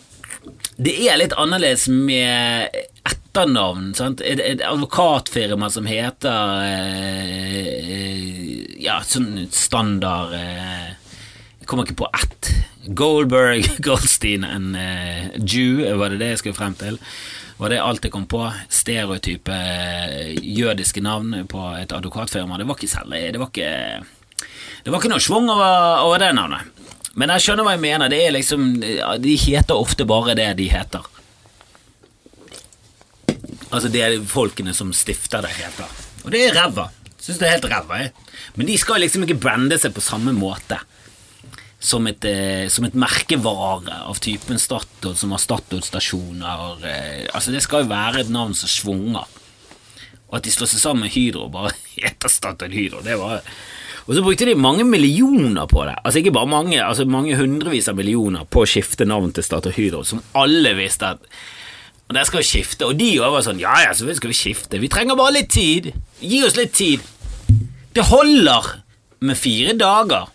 det 0.77 0.95
er 1.09 1.19
litt 1.19 1.35
annerledes 1.41 1.89
med 1.91 2.79
etternavn. 3.09 3.93
Sant? 3.99 4.21
Et, 4.25 4.41
et 4.41 4.63
advokatfirma 4.65 5.71
som 5.73 5.87
heter 5.89 6.63
eh, 7.35 8.65
Ja, 8.85 9.01
sånn 9.07 9.47
standard 9.55 10.35
eh, 10.39 10.91
Jeg 11.61 11.69
kommer 11.71 11.87
ikke 11.89 12.03
på 12.05 12.11
ett. 12.21 12.53
Goldberg, 12.97 13.69
Goldstein 13.87 14.45
and 14.45 14.77
eh, 14.77 15.31
Jew, 15.41 15.85
var 15.99 16.13
det 16.13 16.21
det 16.23 16.35
jeg 16.35 16.43
skulle 16.43 16.59
frem 16.59 16.77
til? 16.81 16.99
Var 17.57 17.71
det 17.71 17.79
alt 17.81 18.05
jeg 18.05 18.13
kom 18.13 18.27
på? 18.29 18.43
Stereotype 18.73 19.55
eh, 19.55 20.35
jødiske 20.43 21.01
navn 21.05 21.47
på 21.49 21.63
et 21.79 21.95
advokatfirma. 21.95 22.59
Det 22.61 22.69
var 22.69 22.79
ikke 22.79 22.91
særlig 22.93 23.21
Det 23.33 23.41
var 23.41 23.53
ikke, 23.53 23.73
det 24.85 24.93
var 24.93 25.01
ikke 25.01 25.13
noe 25.15 25.23
schwung 25.23 25.49
over, 25.53 26.03
over 26.05 26.21
det 26.23 26.33
navnet. 26.37 26.71
Men 27.15 27.31
jeg 27.37 27.45
skjønner 27.45 27.67
hva 27.67 27.77
jeg 27.77 27.85
mener. 27.85 28.11
Det 28.11 28.21
er 28.25 28.35
liksom 28.35 28.73
De 29.23 29.37
heter 29.39 29.79
ofte 29.79 30.07
bare 30.09 30.35
det 30.35 30.51
de 30.59 30.67
heter. 30.73 31.07
Altså 33.75 33.91
det 33.91 34.03
er 34.05 34.21
folkene 34.31 34.75
som 34.77 34.93
stifter 34.95 35.43
det, 35.45 35.53
heter. 35.59 36.03
Og 36.25 36.33
det 36.33 36.45
er 36.47 36.55
ræva. 36.57 36.89
Syns 37.19 37.41
det 37.41 37.49
er 37.49 37.57
helt 37.57 37.71
ræva, 37.73 38.03
jeg. 38.05 38.13
Men 38.55 38.69
de 38.69 38.77
skal 38.79 39.03
liksom 39.03 39.25
ikke 39.27 39.41
brande 39.43 39.79
seg 39.81 39.95
på 39.97 40.05
samme 40.05 40.35
måte 40.37 40.79
som 41.85 42.07
et, 42.09 42.25
eh, 42.25 42.67
som 42.73 42.87
et 42.87 42.97
merkevare 42.97 43.99
av 44.09 44.21
typen 44.25 44.61
Statoil, 44.61 45.17
som 45.21 45.35
har 45.35 45.43
Statoil-stasjoner. 45.43 46.85
Eh, 46.87 47.27
altså 47.35 47.53
Det 47.53 47.63
skal 47.63 47.85
jo 47.85 47.93
være 47.93 48.21
et 48.21 48.31
navn 48.33 48.55
som 48.55 48.69
svunger. 48.69 49.27
Og 50.31 50.39
at 50.39 50.47
de 50.47 50.55
slår 50.55 50.71
seg 50.71 50.81
sammen 50.81 51.05
med 51.05 51.13
Hydro 51.13 51.45
og 51.45 51.53
bare 51.53 51.75
heter 51.99 52.33
Statoil 52.33 52.73
Hydro, 52.73 53.03
det 53.05 53.19
var 53.21 53.43
og 54.05 54.13
så 54.13 54.21
brukte 54.21 54.45
de 54.45 54.55
mange 54.55 54.85
millioner 54.85 55.65
på 55.65 55.85
det. 55.89 55.95
Altså 56.05 56.21
ikke 56.21 56.35
bare 56.37 56.51
mange, 56.51 56.77
altså 56.77 57.07
mange 57.09 57.37
hundrevis 57.39 57.89
av 57.89 57.97
millioner 57.97 58.45
på 58.45 58.61
å 58.61 58.69
skifte 58.69 59.07
navn 59.09 59.33
til 59.33 59.47
Statoil 59.47 59.73
Hydro, 59.73 60.03
som 60.05 60.21
alle 60.37 60.75
visste 60.77 61.15
at 61.15 61.25
og 62.09 62.17
der 62.17 62.27
skal 62.29 62.43
vi 62.43 62.49
skifte. 62.49 62.87
Og 62.87 62.99
de 63.01 63.11
var 63.21 63.41
sånn 63.45 63.63
Ja, 63.63 63.75
ja, 63.87 63.95
så 63.97 64.09
skal 64.17 64.33
vi 64.33 64.37
skifte. 64.37 64.81
Vi 64.83 64.91
trenger 64.93 65.19
bare 65.19 65.39
litt 65.39 65.51
tid. 65.55 65.93
Gi 66.21 66.43
oss 66.45 66.59
litt 66.59 66.75
tid. 66.77 67.05
Det 67.95 68.05
holder 68.11 68.71
med 69.25 69.39
fire 69.39 69.73
dager 69.79 70.29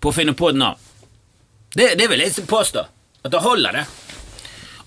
på 0.00 0.10
å 0.10 0.16
finne 0.16 0.34
på 0.34 0.50
et 0.50 0.58
navn. 0.58 0.80
Det, 1.76 1.92
det 2.00 2.08
vil 2.10 2.24
jeg 2.24 2.48
påstå. 2.50 2.86
At 3.20 3.30
det 3.30 3.42
holder, 3.44 3.76
det. 3.76 3.84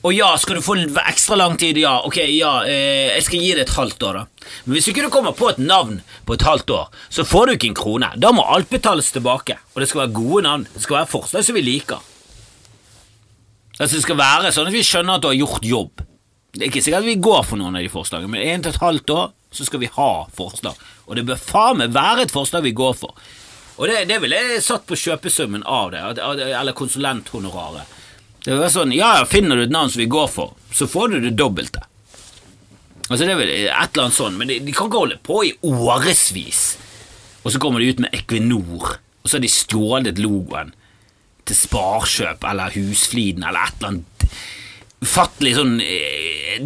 Og 0.03 0.11
ja, 0.11 0.33
skal 0.35 0.57
du 0.59 0.65
få 0.65 0.75
ekstra 1.05 1.37
lang 1.39 1.53
tid? 1.55 1.77
Ja, 1.79 1.93
ok, 2.03 2.17
ja, 2.33 2.51
eh, 2.67 3.13
jeg 3.13 3.23
skal 3.23 3.43
gi 3.45 3.51
det 3.55 3.63
et 3.63 3.75
halvt 3.77 4.03
år, 4.03 4.17
da. 4.19 4.49
Men 4.65 4.75
hvis 4.75 4.89
du 4.89 4.91
ikke 4.91 5.11
kommer 5.13 5.31
på 5.37 5.47
et 5.53 5.61
navn 5.63 6.01
på 6.27 6.35
et 6.35 6.43
halvt 6.43 6.73
år, 6.75 6.89
så 7.13 7.23
får 7.23 7.45
du 7.45 7.53
ikke 7.53 7.69
en 7.71 7.77
krone. 7.79 8.09
Da 8.19 8.33
må 8.35 8.43
alt 8.43 8.67
betales 8.73 9.13
tilbake. 9.15 9.55
Og 9.71 9.79
det 9.79 9.87
skal 9.87 10.03
være 10.03 10.17
gode 10.17 10.43
navn. 10.49 10.67
Det 10.73 10.83
skal 10.83 10.99
være 10.99 11.11
forslag 11.13 11.47
som 11.47 11.55
vi 11.55 11.63
liker. 11.63 12.03
Altså 13.79 13.95
Det 13.95 14.03
skal 14.05 14.19
være 14.19 14.51
sånn 14.53 14.69
at 14.69 14.75
vi 14.75 14.83
skjønner 14.85 15.17
at 15.17 15.23
du 15.23 15.29
har 15.31 15.39
gjort 15.39 15.65
jobb. 15.65 16.03
Det 16.53 16.61
er 16.61 16.69
ikke 16.69 16.83
sikkert 16.85 17.01
at 17.01 17.09
vi 17.09 17.21
går 17.25 17.45
for 17.49 17.57
noen 17.57 17.77
av 17.79 17.81
de 17.81 17.89
forslagene, 17.89 18.29
men 18.29 18.43
en 18.45 18.65
til 18.65 18.75
et 18.75 18.83
halvt 18.83 19.13
år 19.15 19.31
så 19.53 19.65
skal 19.65 19.81
vi 19.81 19.89
ha 19.95 20.11
forslag. 20.33 20.77
Og 21.07 21.17
det 21.17 21.25
bør 21.25 21.39
faen 21.41 21.79
meg 21.81 21.95
være 21.95 22.27
et 22.27 22.33
forslag 22.33 22.65
vi 22.65 22.75
går 22.77 22.93
for. 22.97 23.17
Og 23.81 23.89
det, 23.89 24.03
det 24.09 24.19
ville 24.21 24.37
jeg 24.37 24.61
satt 24.61 24.85
på 24.85 24.97
kjøpesummen 24.99 25.65
av 25.65 25.89
det, 25.93 26.03
eller 26.21 26.77
konsulenthonoraret. 26.77 27.89
Det 28.43 28.53
være 28.53 28.69
sånn, 28.75 28.93
ja, 28.93 29.15
Finner 29.29 29.57
du 29.57 29.65
et 29.65 29.73
navn 29.73 29.89
som 29.89 30.03
vi 30.03 30.09
går 30.11 30.29
for, 30.29 30.53
så 30.75 30.85
får 30.89 31.15
du 31.15 31.17
det 31.23 31.33
dobbelte. 31.39 31.81
Altså 33.09 33.25
det 33.25 33.33
er 33.33 33.39
vel 33.39 33.51
et 33.55 33.65
eller 33.71 34.05
annet 34.05 34.17
sånn, 34.17 34.37
men 34.37 34.51
de, 34.51 34.59
de 34.63 34.75
kan 34.75 34.91
ikke 34.91 35.01
holde 35.01 35.19
på 35.25 35.41
i 35.47 35.53
årevis. 35.65 36.61
Og 37.41 37.51
så 37.51 37.59
kommer 37.61 37.81
de 37.81 37.89
ut 37.89 38.03
med 38.03 38.13
Equinor, 38.15 38.95
og 39.23 39.25
så 39.25 39.37
har 39.39 39.43
de 39.43 39.51
stjålet 39.51 40.21
logoen 40.21 40.73
til 41.47 41.57
Sparkjøp 41.57 42.45
eller 42.49 42.75
Husfliden 42.75 43.45
eller 43.47 43.67
et 43.67 43.79
eller 43.79 43.93
annet 43.93 44.27
ufattelig 45.03 45.55
sånn 45.57 45.77
eh, 45.83 46.59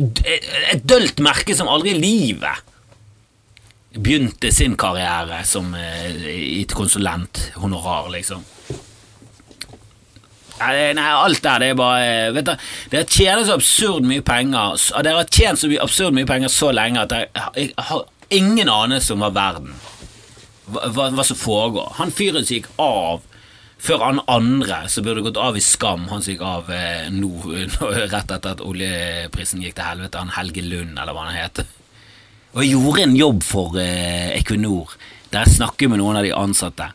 Et 0.74 0.84
dølt 0.86 1.22
merke 1.24 1.56
som 1.58 1.70
aldri 1.72 1.96
i 1.96 2.02
livet 2.02 2.66
begynte 3.98 4.52
sin 4.54 4.76
karriere 4.78 5.42
som 5.48 5.72
eh, 5.74 6.12
i 6.30 6.62
et 6.62 6.74
konsulenthonorar, 6.78 8.12
liksom. 8.14 8.44
Nei, 10.58 10.92
alt 11.06 11.42
der, 11.46 11.62
det 11.62 11.70
er 11.72 11.78
bare 11.78 12.06
eh, 12.06 12.30
Vet 12.34 12.48
du, 12.50 12.54
Dere 12.94 13.06
tjener 13.06 13.46
så 13.46 13.58
absurd 13.58 14.08
mye 14.10 14.24
penger 14.26 14.78
Dere 15.06 15.20
har 15.22 15.30
tjent 15.30 15.62
så 15.62 15.70
absurd 15.82 16.18
mye 16.18 16.30
penger 16.30 16.50
så 16.50 16.72
lenge 16.74 17.04
at 17.04 17.14
jeg, 17.14 17.74
har 17.78 18.06
ingen 18.34 18.70
anelse 18.70 19.14
om 19.14 19.22
hva 19.22 19.30
verden 19.34 19.76
hva, 20.68 20.90
hva, 20.92 21.06
hva 21.16 21.24
som 21.24 21.38
foregår. 21.40 21.94
Han 21.96 22.10
fyren 22.12 22.44
som 22.44 22.58
gikk 22.58 22.66
av 22.82 23.22
før 23.78 24.04
han 24.04 24.22
andre 24.32 24.84
som 24.92 25.06
burde 25.06 25.24
gått 25.26 25.40
av 25.42 25.58
i 25.58 25.64
skam, 25.64 26.08
han 26.12 26.24
som 26.24 26.34
gikk 26.34 26.44
av 26.46 26.72
eh, 26.74 27.10
nå, 27.14 27.32
rett 28.12 28.32
etter 28.34 28.56
at 28.56 28.64
oljeprisen 28.66 29.62
gikk 29.64 29.78
til 29.78 29.88
helvete, 29.88 30.22
han 30.22 30.34
Helge 30.38 30.66
Lund, 30.66 30.98
eller 30.98 31.14
hva 31.16 31.28
han 31.30 31.38
heter. 31.38 31.70
Og 32.56 32.64
jeg 32.64 32.74
gjorde 32.74 33.06
en 33.06 33.20
jobb 33.20 33.46
for 33.46 33.78
eh, 33.82 34.34
Equinor, 34.40 34.98
der 35.32 35.46
jeg 35.46 35.60
snakket 35.60 35.92
med 35.92 36.02
noen 36.02 36.18
av 36.18 36.26
de 36.26 36.34
ansatte, 36.36 36.90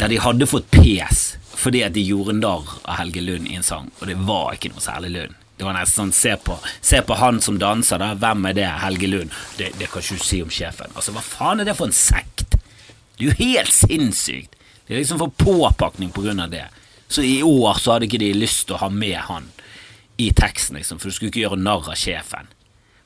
der 0.00 0.08
de 0.08 0.22
hadde 0.24 0.48
fått 0.48 0.70
pes 0.72 1.32
fordi 1.62 1.82
at 1.84 1.92
de 1.94 2.02
gjorde 2.02 2.32
narr 2.38 2.64
av 2.88 2.96
Helge 2.98 3.20
Lund 3.22 3.46
i 3.46 3.58
en 3.58 3.66
sang, 3.66 3.90
og 4.00 4.08
det 4.08 4.16
var 4.26 4.56
ikke 4.56 4.72
noe 4.72 4.82
særlig 4.82 5.12
Lund. 5.14 5.36
Det 5.58 5.66
var 5.68 5.76
nesten 5.76 6.08
sånn, 6.08 6.14
se 6.16 6.32
på, 6.42 6.56
se 6.82 6.98
på 7.06 7.16
han 7.20 7.36
som 7.44 7.58
danser, 7.60 8.00
da. 8.02 8.16
Hvem 8.18 8.48
er 8.50 8.56
det? 8.56 8.64
Helge 8.82 9.10
Lund. 9.12 9.36
Det, 9.58 9.68
det 9.78 9.86
kan 9.92 10.02
ikke 10.02 10.16
du 10.18 10.24
si 10.26 10.40
om 10.42 10.50
sjefen. 10.50 10.90
Altså, 10.96 11.12
hva 11.14 11.22
faen 11.22 11.62
er 11.62 11.68
det 11.68 11.76
for 11.78 11.86
en 11.86 11.94
sekt? 11.94 12.56
Det 12.56 13.20
er 13.20 13.28
jo 13.28 13.36
helt 13.38 13.74
sinnssykt. 13.76 14.56
De 14.92 15.00
liksom 15.00 15.18
får 15.18 15.34
påpakning 15.40 16.12
av 16.40 16.50
det. 16.50 16.66
Så 17.08 17.22
i 17.22 17.42
år 17.42 17.78
så 17.80 17.92
hadde 17.92 18.08
ikke 18.08 18.22
de 18.22 18.32
lyst 18.36 18.66
til 18.66 18.76
å 18.76 18.84
ha 18.84 18.88
med 18.88 19.18
han 19.28 19.50
i 20.16 20.30
teksten, 20.32 20.76
liksom, 20.76 20.98
for 20.98 21.08
du 21.08 21.14
skulle 21.14 21.32
ikke 21.32 21.42
gjøre 21.44 21.60
narr 21.60 21.88
av 21.90 21.98
sjefen. 21.98 22.48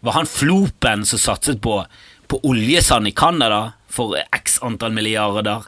Var 0.00 0.12
han 0.12 0.28
flopen 0.28 1.06
som 1.06 1.18
satset 1.18 1.60
på, 1.62 1.80
på 2.26 2.40
oljesand 2.46 3.08
i 3.08 3.14
Canada 3.16 3.72
for 3.90 4.18
x 4.34 4.58
antall 4.62 4.94
milliarder? 4.94 5.66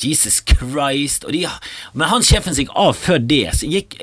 Jesus 0.00 0.40
Christ. 0.42 1.24
De, 1.30 1.44
men 1.92 2.08
han 2.10 2.24
sjefen 2.26 2.56
gikk 2.58 2.72
av 2.74 2.96
før 2.98 3.20
det. 3.22 3.52
Gikk, 3.62 3.96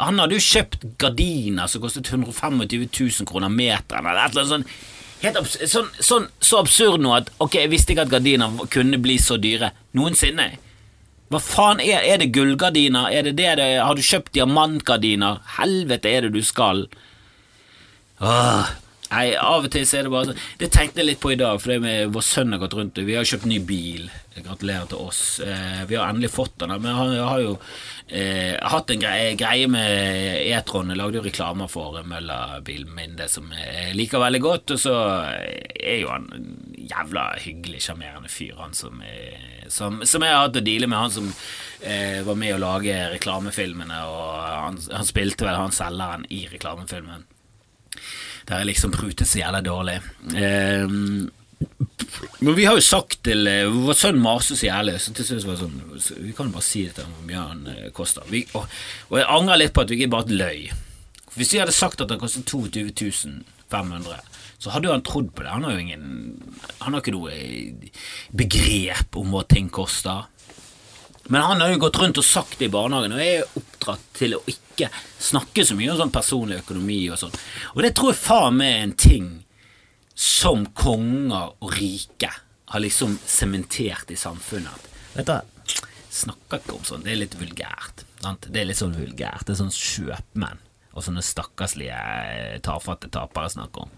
han 0.00 0.20
hadde 0.22 0.38
jo 0.38 0.46
kjøpt 0.46 0.86
gardiner 1.00 1.68
som 1.68 1.84
kostet 1.84 2.08
125 2.08 2.62
000 2.64 3.28
kroner 3.28 3.52
meteren, 3.52 4.08
eller 4.08 4.24
et 4.24 4.32
eller 4.32 4.46
annet 4.46 4.54
sånt. 4.54 4.76
Absurd, 5.24 5.68
sånn, 5.72 5.86
sånn, 6.04 6.26
så 6.40 6.58
absurd 6.60 7.00
nå 7.00 7.14
at 7.16 7.30
ok, 7.40 7.54
jeg 7.62 7.70
visste 7.72 7.94
ikke 7.94 8.04
at 8.04 8.12
gardiner 8.12 8.66
kunne 8.72 8.98
bli 9.00 9.16
så 9.20 9.38
dyre 9.40 9.70
noensinne. 9.96 10.50
Hva 11.34 11.40
faen 11.42 11.80
er, 11.82 12.04
er 12.06 12.20
det 12.22 12.28
gullgardiner? 12.30 13.08
Er 13.10 13.24
det 13.26 13.32
det 13.40 13.56
det 13.58 13.66
Har 13.82 13.98
du 13.98 14.02
kjøpt 14.06 14.36
diamantgardiner? 14.36 15.40
Helvete 15.56 16.12
er 16.12 16.28
det 16.28 16.36
du 16.36 16.44
skal? 16.46 16.84
Åh, 18.22 18.70
nei, 19.14 19.24
av 19.38 19.64
og 19.64 19.72
til 19.72 19.86
så 19.88 20.00
er 20.00 20.06
det 20.06 20.12
bare 20.12 20.30
sånn 20.32 20.44
Det 20.60 20.70
tenkte 20.74 21.02
jeg 21.02 21.10
litt 21.12 21.22
på 21.22 21.32
i 21.34 21.40
dag, 21.40 21.60
for 21.62 21.82
med 21.82 22.12
vår 22.14 22.26
sønn 22.26 22.54
har 22.54 22.62
gått 22.62 22.76
rundt 22.78 23.00
Vi 23.06 23.16
har 23.16 23.26
kjøpt 23.28 23.48
ny 23.48 23.60
bil. 23.64 24.10
Gratulerer 24.34 24.88
til 24.90 24.98
oss. 24.98 25.38
Eh, 25.40 25.84
vi 25.86 25.94
har 25.94 26.08
endelig 26.10 26.32
fått 26.34 26.56
den, 26.58 26.72
men 26.82 26.96
han 26.98 27.12
har 27.14 27.38
jo 27.38 27.52
eh, 28.08 28.56
hatt 28.58 28.90
en 28.90 29.02
greie, 29.02 29.36
greie 29.38 29.68
med 29.70 30.40
E-tron. 30.50 30.90
Jeg 30.90 30.98
lagde 30.98 31.20
jo 31.20 31.26
reklamer 31.26 31.70
for 31.70 32.00
Mølla-bilen 32.02 32.90
min, 32.96 33.14
det 33.20 33.28
som 33.30 33.46
jeg 33.54 33.94
liker 33.94 34.22
veldig 34.24 34.40
godt. 34.42 34.74
Og 34.74 34.82
så 34.82 34.96
er 35.30 36.00
jo 36.00 36.10
han 36.10 36.26
en 36.34 36.48
jævla 36.90 37.28
hyggelig, 37.44 37.84
sjarmerende 37.86 38.32
fyr, 38.32 38.56
han 38.58 38.74
som, 38.74 38.98
er, 39.06 39.68
som, 39.70 40.02
som, 40.02 40.26
jeg 40.26 40.34
har 40.34 40.48
hatt 40.48 40.58
å 40.58 40.64
deale 40.66 40.90
med. 40.90 40.98
Han 40.98 41.14
som 41.14 41.30
eh, 41.86 42.18
var 42.26 42.40
med 42.40 42.56
å 42.56 42.62
lage 42.64 42.98
reklamefilmene, 43.14 44.02
og 44.10 44.26
han, 44.50 44.82
han 44.98 45.06
spilte 45.06 45.46
vel 45.46 45.62
han 45.62 45.78
selgeren 45.78 46.26
i 46.34 46.44
reklamefilmen. 46.50 47.28
Der 48.48 48.60
jeg 48.60 48.72
liksom 48.74 48.92
prutet 48.92 49.28
så 49.30 49.40
jævla 49.40 49.62
dårlig. 49.64 49.98
Eh, 50.36 50.88
men 52.38 52.54
vi 52.54 52.64
har 52.64 52.76
jo 52.76 52.84
sagt 52.84 53.20
til 53.24 53.46
uh, 53.48 53.72
Vår 53.86 53.96
sønn 53.96 54.18
maser 54.20 54.58
så 54.58 54.66
jævlig, 54.68 54.98
så 55.00 55.14
til 55.16 55.28
slutt 55.28 55.46
var 55.48 55.56
det 55.56 55.62
sånn 55.62 56.18
Vi 56.26 56.34
kan 56.36 56.52
bare 56.52 56.66
si 56.66 56.84
det 56.88 57.06
hvor 57.06 57.24
mye 57.28 57.40
han 57.40 57.62
uh, 57.70 57.88
koster. 57.96 58.26
Vi, 58.30 58.44
og, 58.52 58.66
og, 59.08 59.18
jeg 59.20 59.30
angrer 59.36 59.62
litt 59.62 59.74
på 59.76 59.84
at 59.84 59.92
vi 59.92 60.00
ikke 60.00 60.12
bare 60.12 60.38
løy. 60.42 60.66
Hvis 61.34 61.54
vi 61.54 61.62
hadde 61.62 61.74
sagt 61.74 62.02
at 62.04 62.12
han 62.12 62.20
kostet 62.20 62.46
22 62.50 63.10
500, 63.72 64.20
så 64.60 64.72
hadde 64.74 64.88
jo 64.88 64.94
han 64.94 65.06
trodd 65.06 65.32
på 65.34 65.42
det. 65.42 65.50
Han 65.50 65.64
har 65.66 65.74
jo 65.74 65.82
ingen 65.82 66.04
Han 66.82 66.94
har 66.94 67.00
ikke 67.00 67.14
noe 67.16 67.32
eh, 67.32 67.90
begrep 68.36 69.18
om 69.18 69.32
hva 69.34 69.44
ting 69.48 69.70
koster. 69.72 70.28
Men 71.32 71.40
han 71.40 71.62
har 71.62 71.72
jo 71.72 71.80
gått 71.86 71.98
rundt 72.00 72.20
og 72.20 72.26
sagt 72.26 72.58
det 72.60 72.68
i 72.68 72.72
barnehagen, 72.72 73.14
og 73.16 73.22
jeg 73.22 73.38
er 73.40 73.58
oppdratt 73.60 74.04
til 74.16 74.36
å 74.36 74.42
ikke 74.50 74.90
snakke 75.22 75.64
så 75.64 75.76
mye 75.78 75.92
om 75.92 76.00
sånn 76.02 76.12
personlig 76.12 76.60
økonomi 76.60 76.98
og 77.14 77.20
sånn. 77.20 77.36
Og 77.74 77.80
det 77.86 77.94
tror 77.96 78.12
jeg 78.12 78.20
faen 78.20 78.58
meg 78.58 78.72
er 78.74 78.82
en 78.84 78.96
ting 79.06 79.30
som 80.14 80.66
konger 80.76 81.54
og 81.58 81.72
rike 81.78 82.30
har 82.74 82.82
liksom 82.82 83.16
sementert 83.26 84.10
i 84.10 84.18
samfunnet. 84.18 84.90
Vet 85.14 85.30
du, 85.30 85.80
snakker 86.14 86.60
ikke 86.60 86.76
om 86.76 86.86
sånn, 86.86 87.04
det 87.06 87.14
er 87.14 87.22
litt 87.24 87.36
vulgært. 87.38 88.04
Sant? 88.20 88.48
Det 88.50 88.60
er 88.60 88.68
litt 88.68 88.80
sånn 88.80 88.96
vulgært. 88.96 89.46
Det 89.46 89.54
er 89.54 89.62
sånn 89.64 89.74
kjøpmenn 89.74 90.62
og 90.94 91.02
sånne 91.02 91.24
stakkarslige 91.26 91.96
eh, 91.98 92.58
tafatte 92.62 93.10
tapere 93.12 93.50
snakker 93.50 93.86
om. 93.86 93.94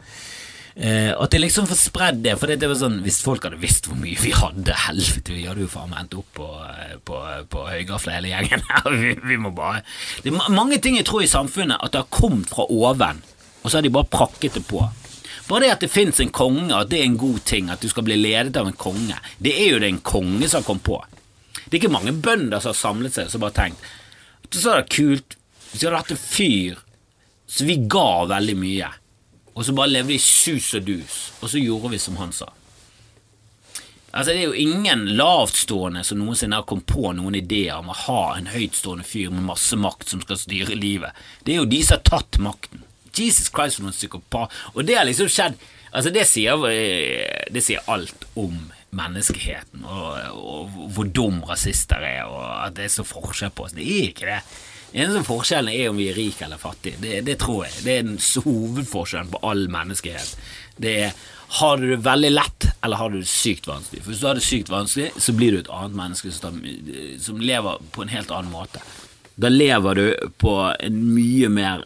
Eh, 0.76 1.08
at 1.16 1.32
det 1.32 1.38
liksom 1.40 1.64
får 1.70 1.78
spredd 1.80 2.18
det. 2.26 2.34
For 2.36 2.52
det 2.52 2.68
var 2.68 2.76
sånn, 2.76 2.98
Hvis 3.04 3.22
folk 3.24 3.46
hadde 3.46 3.60
visst 3.62 3.88
hvor 3.88 3.96
mye 3.96 4.18
vi 4.20 4.34
hadde 4.36 4.74
Helvete, 4.86 5.32
vi 5.32 5.46
hadde 5.48 5.64
jo 5.64 5.70
faen 5.72 5.88
meg 5.88 6.02
endt 6.04 6.18
opp 6.20 6.28
på, 6.36 6.48
eh, 6.68 6.98
på, 7.00 7.22
på 7.48 7.64
høygafla 7.70 8.18
hele 8.18 8.34
gjengen. 8.34 8.66
vi, 9.00 9.14
vi, 9.24 9.40
må 9.40 9.54
bare 9.56 9.80
Det 10.20 10.34
er 10.34 10.52
mange 10.52 10.80
ting 10.84 10.98
jeg 11.00 11.08
tror 11.08 11.24
i 11.24 11.32
samfunnet 11.32 11.80
at 11.80 11.94
det 11.94 12.04
har 12.04 12.12
kommet 12.12 12.52
fra 12.52 12.68
oven, 12.68 13.24
og 13.62 13.70
så 13.70 13.78
har 13.78 13.86
de 13.86 13.94
bare 13.96 14.12
prakket 14.12 14.60
det 14.60 14.66
på. 14.68 14.84
Bare 15.46 15.62
det 15.62 15.72
at 15.76 15.84
det 15.86 15.92
fins 15.94 16.20
en 16.20 16.34
konge, 16.34 16.68
at 16.74 16.90
det 16.90 17.00
er 17.00 17.08
en 17.08 17.20
god 17.20 17.40
ting, 17.48 17.70
at 17.70 17.80
du 17.80 17.88
skal 17.88 18.04
bli 18.04 18.18
ledet 18.18 18.58
av 18.58 18.68
en 18.68 18.76
konge, 18.76 19.16
det 19.38 19.54
er 19.56 19.70
jo 19.70 19.80
det 19.80 19.88
en 19.94 20.02
konge 20.04 20.48
som 20.50 20.60
har 20.60 20.66
kommet 20.66 20.84
på. 20.86 20.98
Det 21.66 21.72
er 21.72 21.80
ikke 21.80 21.94
mange 21.94 22.12
bønder 22.12 22.60
som 22.60 22.74
har 22.74 22.78
samlet 22.78 23.16
seg 23.16 23.32
og 23.34 23.42
bare 23.42 23.56
tenkt 23.56 24.52
Så 24.54 24.70
er 24.70 24.84
det 24.84 24.92
kult 24.94 25.34
hvis 25.72 25.80
vi 25.80 25.88
hadde 25.88 25.98
hatt 25.98 26.12
en 26.14 26.20
fyr 26.20 26.76
så 27.46 27.66
vi 27.66 27.76
ga 27.90 28.26
veldig 28.26 28.54
mye, 28.58 28.88
og 29.56 29.64
så 29.64 29.72
bare 29.72 29.88
levde 29.88 30.14
i 30.14 30.20
sus 30.20 30.68
og 30.76 30.84
dus, 30.84 31.18
og 31.40 31.50
så 31.50 31.60
gjorde 31.62 31.94
vi 31.94 32.00
som 32.00 32.18
han 32.20 32.34
sa. 32.36 32.50
Altså 34.16 34.32
Det 34.32 34.40
er 34.40 34.46
jo 34.46 34.60
ingen 34.68 35.04
lavtstående 35.18 36.04
som 36.04 36.20
noensinne 36.20 36.56
har 36.60 36.66
kommet 36.68 36.88
på 36.88 37.10
noen 37.16 37.36
ideer 37.36 37.76
om 37.76 37.90
å 37.92 37.96
ha 38.06 38.20
en 38.36 38.48
høytstående 38.52 39.04
fyr 39.04 39.32
med 39.32 39.44
masse 39.48 39.76
makt 39.76 40.12
som 40.12 40.22
skal 40.24 40.40
styre 40.40 40.76
livet. 40.78 41.16
Det 41.44 41.52
er 41.52 41.60
jo 41.60 41.68
de 41.68 41.80
som 41.84 41.98
har 41.98 42.06
tatt 42.08 42.38
makten 42.40 42.84
Jesus 43.16 43.48
Christ, 43.48 43.78
for 43.78 43.86
noen 43.86 43.96
psykopat. 43.96 44.52
Og 44.74 44.84
det 44.84 44.98
har 44.98 45.08
liksom 45.08 45.32
skjedd 45.32 45.58
Altså, 45.96 46.10
det 46.12 46.26
sier, 46.28 46.60
eh, 46.68 47.46
det 47.48 47.62
sier 47.64 47.84
alt 47.88 48.26
om 48.36 48.56
menneskeheten, 48.92 49.84
og, 49.88 50.18
og, 50.36 50.74
hvor 50.92 51.08
dum 51.08 51.38
rasister 51.48 52.02
er, 52.04 52.26
og 52.28 52.42
at 52.66 52.74
det 52.76 52.84
er 52.84 52.92
så 52.92 53.04
forskjell 53.06 53.54
på 53.56 53.64
oss. 53.64 53.72
Det 53.72 53.86
er 53.86 54.10
ikke 54.10 54.28
det. 54.28 54.40
Eneste 54.96 55.26
forskjellen 55.28 55.74
er 55.74 55.90
om 55.90 55.98
vi 56.00 56.08
er 56.08 56.16
rike 56.16 56.46
eller 56.46 56.60
fattige. 56.60 56.96
Det, 57.02 57.18
det 57.26 57.36
tror 57.42 57.66
jeg. 57.66 57.80
Det 57.84 57.96
er 57.96 58.06
den 58.06 58.20
hovedforskjellen 58.46 59.32
på 59.34 59.42
all 59.44 59.66
menneskehet. 59.72 60.36
Det 60.80 60.94
er 61.08 61.18
har 61.48 61.76
du 61.76 61.90
det 61.90 61.96
veldig 62.02 62.30
lett, 62.30 62.66
eller 62.82 62.96
har 62.96 63.10
du 63.10 63.20
det 63.20 63.28
sykt 63.30 63.68
vanskelig? 63.68 64.02
For 64.02 64.10
Hvis 64.10 64.20
du 64.20 64.26
har 64.26 64.34
det 64.34 64.42
sykt 64.42 64.70
vanskelig, 64.72 65.10
så 65.22 65.32
blir 65.32 65.52
du 65.54 65.58
et 65.60 65.70
annet 65.70 65.94
menneske 65.94 66.32
som, 66.34 66.58
som 67.22 67.38
lever 67.40 67.84
på 67.94 68.02
en 68.02 68.10
helt 68.10 68.32
annen 68.34 68.50
måte. 68.50 68.82
Da 69.36 69.50
lever 69.52 69.94
du 69.94 70.30
på 70.42 70.56
en 70.74 71.02
mye 71.14 71.50
mer 71.52 71.84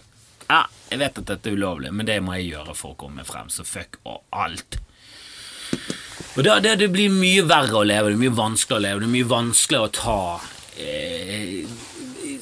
Ja, 0.50 0.64
jeg 0.90 0.98
vet 1.02 1.18
at 1.20 1.28
dette 1.28 1.50
er 1.50 1.58
ulovlig, 1.58 1.92
men 1.94 2.08
det 2.08 2.16
må 2.24 2.34
jeg 2.38 2.54
gjøre 2.54 2.74
for 2.74 2.94
å 2.94 2.98
komme 2.98 3.26
frem, 3.26 3.50
så 3.52 3.66
fuck 3.66 4.00
og 4.02 4.24
alt. 4.34 4.80
Og 6.34 6.42
da, 6.46 6.56
det, 6.62 6.78
det, 6.80 6.88
blir 6.90 7.12
mye 7.12 7.44
verre 7.46 7.82
å 7.82 7.86
leve, 7.86 8.10
det 8.10 8.16
er 8.16 8.22
mye 8.24 8.38
vanskeligere 8.38 8.80
å 8.80 8.86
leve, 8.86 9.02
det 9.02 9.08
er 9.10 9.14
mye 9.14 9.30
vanskeligere 9.30 9.86
å 9.86 9.94
ta 9.94 10.18
eh, 10.82 11.89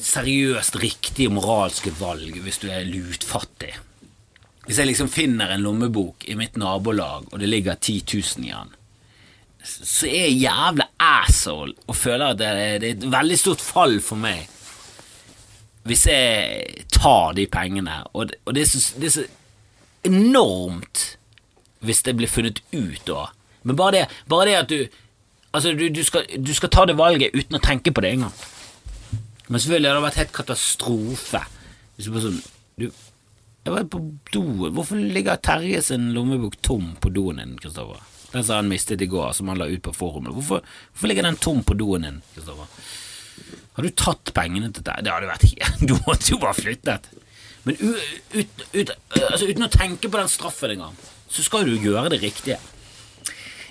seriøst 0.09 0.79
riktige 0.81 1.31
moralske 1.33 1.93
valg 1.99 2.39
hvis 2.43 2.61
du 2.63 2.67
er 2.71 2.87
lutfattig. 2.87 3.73
Hvis 4.65 4.81
jeg 4.81 4.91
liksom 4.91 5.09
finner 5.09 5.53
en 5.53 5.63
lommebok 5.65 6.27
i 6.29 6.35
mitt 6.37 6.57
nabolag, 6.59 7.25
og 7.31 7.39
det 7.41 7.49
ligger 7.49 7.79
10 7.79 8.03
000 8.13 8.45
i 8.45 8.53
den, 8.53 8.75
så 9.69 10.07
er 10.07 10.27
jeg 10.29 10.39
jævla 10.43 10.85
asshole 11.03 11.73
og 11.87 11.97
føler 11.97 12.31
at 12.31 12.39
det 12.39 12.47
er, 12.47 12.77
det 12.79 12.91
et 12.95 13.11
veldig 13.11 13.37
stort 13.39 13.63
fall 13.63 13.99
for 14.03 14.19
meg 14.19 14.47
hvis 15.89 16.05
jeg 16.05 16.85
tar 16.93 17.33
de 17.33 17.47
pengene, 17.49 18.03
og, 18.13 18.33
og 18.45 18.53
det, 18.53 18.61
er 18.61 18.69
så, 18.69 18.99
det, 18.99 19.07
er 19.07 19.13
så, 19.15 19.23
enormt 20.05 21.05
hvis 21.79 22.03
det 22.05 22.13
blir 22.19 22.29
funnet 22.29 22.59
ut 22.75 23.01
da. 23.07 23.29
Men 23.63 23.77
bare 23.79 23.95
det, 23.95 24.03
bare 24.29 24.49
det 24.49 24.57
at 24.63 24.73
du 24.73 25.05
Altså, 25.49 25.71
du, 25.73 25.87
du, 25.89 26.03
skal, 26.05 26.27
du, 26.45 26.51
skal, 26.53 26.69
ta 26.69 26.83
det 26.85 26.93
valget 26.93 27.33
uten 27.33 27.57
å 27.57 27.61
tenke 27.63 27.89
på 27.89 28.03
det 28.05 28.11
engang. 28.13 28.33
Men 29.49 29.61
selvfølgelig 29.61 29.89
hadde 29.89 29.99
det 29.99 30.07
vært 30.07 30.21
helt 30.21 30.35
katastrofe 30.37 31.41
hvis 31.99 32.07
du 32.07 32.13
bare 32.13 32.27
sånn 32.29 32.41
du, 32.79 32.85
Jeg 33.65 33.73
var 33.73 33.87
på 33.91 33.99
doen. 34.31 34.69
Hvorfor 34.71 35.01
ligger 35.01 35.41
Terje 35.43 35.81
sin 35.83 36.13
lommebok 36.15 36.55
tom 36.63 36.93
på 37.03 37.11
doen 37.11 37.41
din, 37.41 37.57
Kristoffer? 37.59 37.99
Den 38.31 38.45
som 38.45 38.61
han 38.61 38.69
mistet 38.71 39.01
i 39.03 39.09
går, 39.09 39.33
som 39.35 39.49
han 39.51 39.59
la 39.59 39.67
ut 39.67 39.81
på 39.83 39.91
forumet. 39.91 40.31
Hvorfor, 40.37 40.63
hvorfor 40.93 41.11
ligger 41.11 41.27
den 41.27 41.39
tom 41.43 41.59
på 41.67 41.75
doen 41.75 42.07
din, 42.07 42.21
Kristoffer? 42.31 42.71
Har 43.75 43.83
du 43.83 43.91
tatt 43.99 44.31
pengene 44.37 44.71
til 44.71 44.85
deg? 44.87 45.03
Det 45.03 45.11
hadde 45.11 45.27
vært 45.33 45.47
helt 45.51 45.83
Du 45.89 45.95
måtte 46.05 46.31
jo 46.31 46.39
bare 46.39 46.55
flyttet. 46.55 47.11
Men 47.67 47.75
ut, 47.83 48.65
ut, 48.71 48.91
altså, 49.19 49.49
uten 49.49 49.67
å 49.67 49.73
tenke 49.73 50.07
på 50.07 50.21
den 50.21 50.31
straffen 50.31 50.77
engang, 50.77 50.95
så 51.29 51.43
skal 51.43 51.67
du 51.67 51.75
gjøre 51.75 52.13
det 52.13 52.21
riktige. 52.23 52.61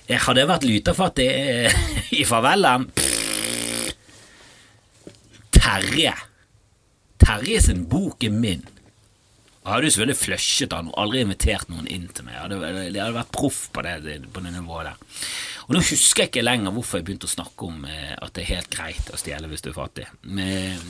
Hadde 0.09 0.45
jeg 0.45 0.53
vært 0.53 0.69
lytafattig 0.69 1.31
i 2.21 2.29
favelaen 2.29 2.91
Terje. 5.69 6.15
Terje 7.21 7.61
sin 7.61 7.85
bok 7.91 8.25
er 8.25 8.33
min. 8.33 8.65
Jeg 9.59 9.75
hadde 9.75 9.89
jo 9.91 9.93
selvfølgelig 9.93 10.17
flushet 10.23 10.73
han 10.73 10.87
og 10.89 11.01
aldri 11.03 11.21
invitert 11.21 11.69
noen 11.69 11.89
inn 11.93 12.07
til 12.09 12.25
meg. 12.25 12.39
Jeg 12.39 12.45
hadde, 12.47 12.85
jeg 12.87 13.03
hadde 13.03 13.17
vært 13.19 13.33
proff 13.37 13.59
på 13.75 13.85
det, 13.85 14.17
på 14.33 14.41
det 14.41 14.53
nivået 14.55 14.89
der. 14.89 15.25
Og 15.67 15.75
Nå 15.77 15.83
husker 15.85 16.25
jeg 16.25 16.31
ikke 16.31 16.45
lenger 16.47 16.73
hvorfor 16.73 17.01
jeg 17.01 17.05
begynte 17.05 17.29
å 17.29 17.35
snakke 17.35 17.67
om 17.69 17.83
eh, 17.85 18.15
at 18.17 18.33
det 18.33 18.47
er 18.47 18.55
helt 18.55 18.71
greit 18.73 19.11
å 19.13 19.21
stjele 19.21 19.51
hvis 19.51 19.67
du 19.67 19.69
er 19.69 19.77
fattig. 19.77 20.07
Men, 20.25 20.81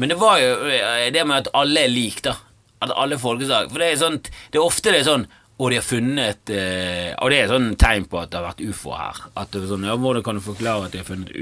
men, 0.00 0.08
det 0.08 0.16
var 0.22 0.40
jo 0.40 0.54
eh, 0.72 1.10
det 1.12 1.26
med 1.28 1.42
at 1.42 1.52
alle 1.60 1.84
er 1.84 1.92
lik, 1.92 2.22
da. 2.24 2.38
At 2.84 2.94
alle 2.96 3.16
folkeslag 3.20 3.70
For 3.72 3.80
det 3.80 3.86
er, 3.88 4.00
sånt, 4.00 4.32
det 4.52 4.58
er 4.60 4.64
ofte 4.64 4.92
det 4.92 5.02
er 5.02 5.10
sånn 5.10 5.28
og 5.56 5.70
de 5.72 5.78
har 5.78 5.84
funnet 5.86 6.50
eh, 6.52 7.14
Og 7.16 7.30
det 7.32 7.38
er 7.40 7.48
sånn 7.48 7.70
tegn 7.80 8.04
på 8.10 8.20
at 8.20 8.32
det 8.32 8.36
har 8.40 8.48
vært 8.50 8.60
ufo 8.66 8.92
her. 8.92 9.22
At 9.40 9.54
det 9.54 9.62
er 9.62 9.70
sånn, 9.70 9.86
ja, 9.88 9.96
Hvordan 9.96 10.24
kan 10.26 10.36
du 10.36 10.44
forklare 10.44 10.88
at 10.88 10.92
de 10.92 11.00
har 11.00 11.08
funnet 11.08 11.32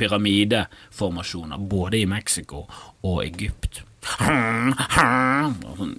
pyramideformasjoner 0.00 1.62
både 1.70 2.02
i 2.02 2.08
Mexico 2.10 2.66
og 3.06 3.22
Egypt? 3.22 3.84
Sånn, 4.02 5.94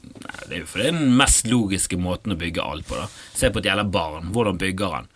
det 0.49 0.57
er 0.57 0.59
jo 0.59 0.67
for 0.67 0.81
det 0.81 0.89
er 0.89 0.97
den 0.97 1.15
mest 1.15 1.47
logiske 1.47 1.95
måten 1.95 2.35
å 2.35 2.39
bygge 2.39 2.65
alt 2.65 2.87
på. 2.89 2.99
da 2.99 3.07
Se 3.07 3.47
på 3.49 3.63
et 3.63 3.71
jævla 3.71 3.87
barn. 3.87 4.33
Hvordan 4.35 4.59
bygger 4.59 4.97
han? 4.97 5.07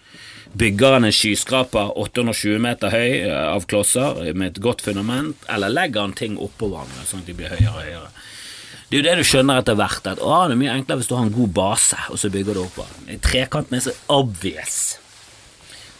Bygger 0.57 0.95
han 0.95 1.05
en 1.09 1.13
skyskraper 1.13 1.91
820 1.99 2.61
meter 2.63 2.93
høy 2.93 3.11
eh, 3.27 3.35
av 3.51 3.67
klosser 3.67 4.31
med 4.31 4.53
et 4.53 4.63
godt 4.63 4.81
fundament, 4.87 5.43
eller 5.51 5.73
legger 5.73 6.07
han 6.07 6.15
ting 6.15 6.39
oppå 6.39 6.71
hverandre 6.71 7.03
sånn 7.03 7.25
at 7.25 7.29
de 7.29 7.35
blir 7.35 7.51
høyere 7.51 7.73
og 7.73 7.81
høyere? 7.83 8.09
Det 8.87 8.95
er 8.95 9.01
jo 9.01 9.07
det 9.09 9.17
du 9.19 9.27
skjønner 9.27 9.59
etter 9.59 9.75
hvert, 9.75 10.05
at 10.07 10.21
å, 10.23 10.35
det 10.47 10.55
er 10.55 10.59
mye 10.61 10.75
enklere 10.77 11.01
hvis 11.01 11.09
du 11.09 11.17
har 11.17 11.25
en 11.27 11.33
god 11.35 11.51
base, 11.57 11.97
og 12.07 12.19
så 12.21 12.29
bygger 12.31 12.55
du 12.55 12.61
oppå. 12.61 12.85
Trekanten 13.25 13.75
er 13.75 13.83
så 13.83 13.93
obvious. 14.15 14.77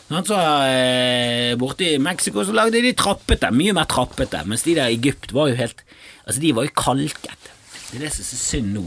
Så, 0.08 0.38
eh, 0.39 1.58
borte 1.60 1.84
i 1.84 1.97
Mexico 2.00 2.45
så 2.47 2.56
lagde 2.56 2.80
de 2.80 2.93
trappete, 2.95 3.50
mye 3.52 3.73
mer 3.76 3.89
trappete, 3.91 4.39
mens 4.47 4.63
de 4.63 4.78
der 4.78 4.88
i 4.88 4.95
Egypt 4.95 5.36
var 5.36 5.52
jo 5.52 5.60
helt 5.60 5.84
Altså, 6.28 6.41
de 6.43 6.50
var 6.52 6.65
jo 6.65 6.71
kalket. 6.76 7.52
Det 7.88 7.95
er 7.95 8.02
det 8.04 8.10
som 8.12 8.19
er 8.19 8.28
så 8.28 8.38
synd 8.38 8.73
nå. 8.76 8.82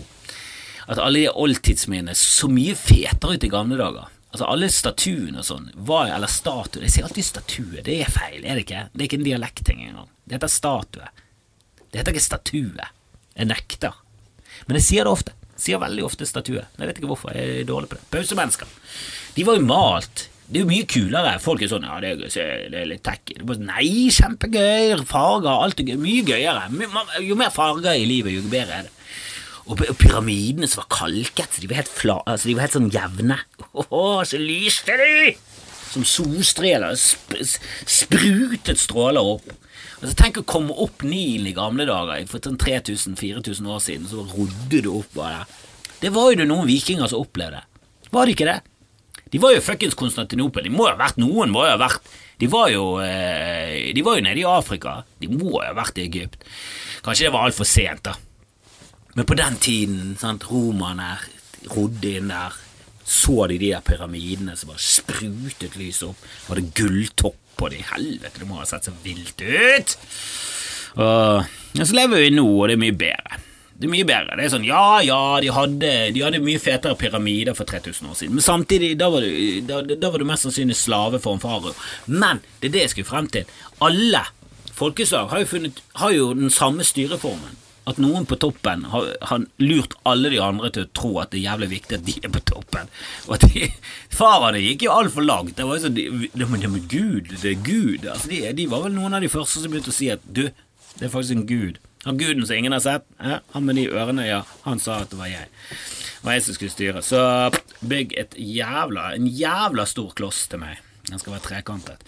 At 0.92 0.98
alle 1.00 1.22
de 1.22 1.30
oldtidsminnene 1.32 2.12
så 2.12 2.50
mye 2.52 2.74
fetere 2.76 3.38
ut 3.38 3.46
i 3.46 3.48
gamle 3.48 3.78
dager. 3.80 4.10
Altså 4.30 4.44
Alle 4.44 4.68
statuene 4.68 5.40
og 5.40 5.46
sånn, 5.48 5.70
eller 5.72 6.30
statue 6.30 6.84
Jeg 6.84 6.92
sier 6.92 7.06
alltid 7.08 7.26
statue, 7.26 7.80
det 7.86 7.96
er 8.04 8.12
feil, 8.12 8.44
er 8.44 8.58
det 8.58 8.66
ikke? 8.66 8.82
Det 8.92 9.00
er 9.00 9.08
ikke 9.08 9.20
en 9.22 9.28
dialektting 9.30 9.80
engang. 9.88 10.10
Det 10.24 10.36
heter 10.36 10.52
statue. 10.52 11.08
Det 11.88 12.02
heter 12.02 12.12
ikke 12.12 12.28
statue. 12.28 12.90
Jeg 13.40 13.48
nekter. 13.48 13.96
Men 14.68 14.76
jeg 14.76 14.87
sier 14.87 15.09
det 15.09 15.14
ofte. 15.16 15.37
Jeg 15.57 15.64
sier 15.64 15.81
veldig 15.81 16.05
ofte 16.05 16.29
statue. 16.29 16.61
Jeg 16.61 16.88
vet 16.90 17.00
ikke 17.00 17.09
hvorfor, 17.11 17.33
jeg 17.37 17.62
er 17.62 17.68
dårlig 17.68 17.90
på 17.90 17.96
det. 17.96 18.05
Pausemennesker. 18.12 18.68
De 19.37 19.46
var 19.48 19.57
jo 19.57 19.64
malt. 19.64 20.26
Det 20.50 20.59
er 20.59 20.64
jo 20.64 20.70
mye 20.70 20.87
kulere. 20.90 21.35
Folk 21.42 21.62
er 21.62 21.70
sånn 21.70 21.85
ja, 21.87 21.98
det 22.03 22.14
er, 22.26 22.70
det 22.72 22.79
er 22.81 22.88
litt 22.90 23.05
tacky. 23.07 23.37
Nei, 23.62 24.09
kjempegøy. 24.12 24.96
Farger, 25.09 25.53
alt 25.53 25.81
er 25.81 25.92
gøy. 25.92 26.00
Mye 26.03 26.24
gøyere. 26.26 26.64
Jo 27.24 27.37
mer 27.38 27.53
farger 27.55 27.94
i 27.96 28.09
livet, 28.09 28.35
jo 28.35 28.42
bedre 28.50 28.81
er 28.81 28.88
det. 28.88 28.96
Og 29.70 29.79
pyramidene 30.00 30.66
som 30.66 30.83
var 30.83 30.88
kalket, 30.90 31.61
de 31.62 31.68
var 31.70 31.79
helt, 31.83 31.92
fla, 31.94 32.16
altså 32.26 32.48
de 32.48 32.57
var 32.57 32.66
helt 32.66 32.74
sånn 32.74 32.90
jevne. 32.90 33.37
Åh, 33.70 34.22
så 34.26 34.40
lyste 34.40 34.96
de! 34.98 35.37
Som 35.92 36.07
solstreler. 36.07 36.96
Sp 36.98 37.38
sprutet 37.87 38.81
stråler 38.83 39.22
opp. 39.37 39.46
Altså, 40.00 40.14
tenk 40.16 40.40
å 40.40 40.46
komme 40.48 40.72
opp 40.80 41.04
Nilen 41.04 41.50
i 41.50 41.56
gamle 41.56 41.84
dager. 41.88 42.24
For 42.30 42.42
sånn 42.44 42.58
3000-4000 42.60 43.68
år 43.68 43.82
siden 43.84 44.08
så 44.08 44.24
rodde 44.24 44.80
du 44.84 44.90
opp 44.94 45.12
bare. 45.16 45.44
Det 46.00 46.12
var 46.14 46.30
jo 46.32 46.40
det 46.40 46.48
noen 46.48 46.68
vikinger 46.68 47.10
som 47.10 47.20
opplevde. 47.24 47.60
Var 48.10 48.26
det 48.26 48.36
ikke 48.36 48.48
det? 48.48 48.58
De 49.30 49.38
var 49.38 49.52
jo 49.54 49.62
fuckings 49.62 49.94
Konstantinopel. 49.98 50.64
De 50.66 50.72
må 50.72 50.86
jo 50.88 50.94
ha 50.94 50.98
vært 50.98 51.20
noen. 51.20 51.52
må 51.52 51.66
jo 51.66 51.74
ha 51.74 51.78
vært 51.78 52.08
De 52.40 52.48
var 52.50 52.70
jo 52.72 52.84
eh, 53.04 53.92
De 53.94 54.02
var 54.02 54.16
jo 54.18 54.24
nede 54.24 54.42
i 54.42 54.48
Afrika. 54.48 55.02
De 55.20 55.28
må 55.30 55.52
jo 55.52 55.62
ha 55.62 55.76
vært 55.76 56.00
i 56.00 56.06
Egypt. 56.08 56.42
Kanskje 57.04 57.28
det 57.28 57.34
var 57.36 57.46
altfor 57.46 57.68
sent, 57.68 58.02
da. 58.08 58.16
Men 59.14 59.26
på 59.26 59.36
den 59.38 59.56
tiden, 59.60 60.16
sant, 60.18 60.46
romerne 60.50 61.16
rodde 61.74 62.16
inn 62.16 62.30
der, 62.30 62.56
så 63.10 63.46
de 63.50 63.58
de 63.58 63.72
der 63.72 63.82
pyramidene 63.82 64.54
som 64.56 64.70
bare 64.70 64.82
sprutet 64.84 65.74
lys 65.78 66.02
opp. 66.06 66.20
Var 66.46 66.60
det 66.60 66.74
gulltopp 66.78 67.38
på 67.58 67.70
de? 67.72 67.82
Helvete, 67.90 68.38
det 68.38 68.48
må 68.48 68.60
ha 68.60 68.66
sett 68.68 68.86
så 68.86 68.94
vilt 69.02 69.42
ut! 69.42 69.96
Og 71.00 71.46
ja, 71.74 71.86
så 71.86 71.94
lever 71.94 72.22
vi 72.24 72.34
nå, 72.34 72.44
og 72.46 72.68
det 72.70 72.76
er 72.76 72.82
mye 72.84 72.98
bedre. 72.98 73.40
Det 73.80 73.88
er 73.88 73.92
mye 73.94 74.06
bedre. 74.06 74.36
Det 74.36 74.44
er 74.44 74.52
sånn, 74.52 74.66
Ja, 74.68 75.00
ja, 75.02 75.18
de 75.42 75.50
hadde, 75.56 75.90
de 76.14 76.22
hadde 76.22 76.42
mye 76.44 76.60
fetere 76.62 76.98
pyramider 77.00 77.56
for 77.58 77.66
3000 77.66 78.10
år 78.10 78.18
siden, 78.18 78.36
men 78.38 78.44
samtidig, 78.46 78.92
da 79.00 79.08
var 79.10 79.24
du, 79.24 79.30
da, 79.66 79.80
da 79.90 80.10
var 80.12 80.22
du 80.22 80.28
mest 80.28 80.46
sannsynlig 80.46 80.76
slave 80.78 81.18
for 81.22 81.34
en 81.34 81.42
farao. 81.42 81.74
Men 82.06 82.42
det 82.60 82.70
er 82.70 82.76
det 82.76 82.84
jeg 82.84 82.94
skulle 82.94 83.10
frem 83.10 83.30
til. 83.32 83.50
Alle 83.82 84.22
folkeslag 84.76 85.32
har 85.32 85.42
jo, 85.42 85.50
funnet, 85.50 85.82
har 85.98 86.14
jo 86.14 86.30
den 86.36 86.52
samme 86.54 86.86
styreformen 86.86 87.58
at 87.90 88.00
noen 88.03 88.26
på 88.29 88.38
toppen 88.40 88.87
har, 88.92 89.11
har, 89.31 89.44
lurt 89.62 89.96
alle 90.09 90.33
de 90.33 90.40
andre 90.42 90.70
til 90.74 90.87
å 90.87 90.90
tro 90.96 91.11
at 91.22 91.33
det 91.33 91.40
er 91.40 91.46
jævlig 91.50 91.70
viktig 91.74 91.98
at 91.98 92.07
de 92.07 92.16
er 92.20 92.33
på 92.35 92.42
toppen. 92.53 92.90
Og 93.29 93.37
at 93.37 93.46
de, 93.50 93.68
Farene 94.20 94.62
gikk 94.62 94.87
jo 94.87 94.94
altfor 94.94 95.26
langt. 95.26 95.57
Det 95.59 95.66
var 95.68 95.79
jo 95.79 95.85
sånn, 95.87 95.98
de, 95.98 96.09
de, 96.33 96.48
de, 96.48 96.83
Gud, 96.90 97.31
det 97.37 97.53
er 97.53 97.62
Gud. 97.66 98.07
Altså, 98.07 98.33
de, 98.33 98.42
de, 98.57 98.66
var 98.70 98.85
vel 98.87 98.96
noen 98.96 99.16
av 99.18 99.24
de 99.24 99.33
første 99.33 99.62
som 99.62 99.72
begynte 99.72 99.92
å 99.94 99.96
si 99.96 100.11
at 100.12 100.24
du, 100.26 100.46
det 100.96 101.07
er 101.07 101.12
faktisk 101.12 101.38
en 101.38 101.46
gud. 101.48 101.81
Han 102.07 102.18
guden 102.20 102.46
som 102.48 102.57
ingen 102.57 102.72
har 102.72 102.81
sett, 102.81 103.05
eh, 103.20 103.38
han 103.53 103.64
med 103.66 103.76
de 103.76 103.88
ørene, 103.92 104.24
ja, 104.24 104.42
han 104.64 104.81
sa 104.81 105.03
at 105.03 105.12
det 105.12 105.18
var 105.20 105.29
jeg. 105.29 105.50
Det 105.68 106.24
var 106.24 106.37
jeg 106.37 106.44
som 106.46 106.57
skulle 106.57 106.74
styre. 106.74 107.03
Så 107.05 107.20
bygg 107.85 108.14
et 108.20 108.37
jævla, 108.40 109.11
en 109.16 109.29
jævla 109.29 109.85
stor 109.88 110.14
kloss 110.16 110.46
til 110.48 110.62
meg. 110.62 110.81
Den 111.11 111.20
skal 111.20 111.37
være 111.37 111.46
trekantet. 111.48 112.05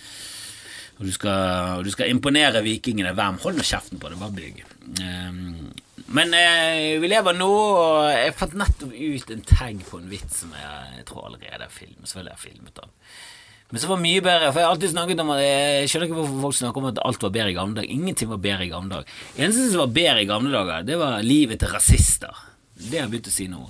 Og 1.01 1.09
du 1.09 1.13
skal, 1.15 1.79
og 1.79 1.87
du 1.87 1.91
skal 1.95 2.13
imponere 2.13 2.63
vikingene. 2.65 3.15
Hvem? 3.17 3.41
Hold 3.43 3.59
nå 3.59 3.67
kjeften 3.67 4.01
på 4.03 4.13
det, 4.13 4.21
bare 4.21 4.37
bygg. 4.37 4.63
Um, 5.01 5.73
men 6.13 6.35
eh, 6.37 7.01
vi 7.01 7.09
lever 7.09 7.37
nå, 7.39 7.49
og 7.49 8.09
jeg 8.13 8.35
fant 8.37 8.57
nettopp 8.61 8.93
ut 8.93 9.31
en 9.33 9.45
tag 9.49 9.79
på 9.89 10.01
en 10.01 10.11
vits 10.11 10.43
som 10.43 10.53
jeg, 10.57 10.99
jeg 10.99 11.07
tror 11.09 11.31
allerede 11.31 11.65
er 11.65 11.73
filmet. 11.73 12.05
Selvfølgelig 12.05 12.35
har 12.35 12.43
jeg 12.43 12.51
filmet 12.51 12.83
den. 12.83 12.97
Men 13.73 13.81
så 13.81 13.89
var 13.89 14.01
mye 14.03 14.21
bedre, 14.21 14.51
for 14.51 14.61
jeg 14.61 14.69
har 14.69 14.75
alltid 14.75 14.91
snakket 14.93 15.21
om 15.23 15.31
at 15.33 15.39
jeg 15.41 15.89
skjønner 15.89 16.11
ikke 16.11 16.17
hvorfor 16.19 16.43
folk 16.43 16.57
snakker 16.59 16.83
om 16.83 16.89
at 16.91 16.99
alt 17.09 17.23
var 17.25 17.31
bedre 17.33 17.53
i 17.55 17.57
gamle 17.57 17.79
dager. 17.79 17.95
Ingenting 17.95 18.29
var 18.29 18.43
bedre 18.45 18.67
i 18.67 18.73
gamle 18.75 18.99
dager. 18.99 19.15
Eneste 19.39 19.71
som 19.73 19.81
var 19.87 19.95
bedre 19.97 20.21
i 20.21 20.29
gamle 20.29 20.53
dager, 20.53 20.85
det 20.91 20.99
var 21.01 21.25
livet 21.25 21.63
til 21.63 21.73
rasister. 21.73 22.43
Det 22.77 22.99
har 22.99 23.07
jeg 23.07 23.15
begynt 23.15 23.31
å 23.31 23.33
si 23.33 23.47
nå. 23.49 23.63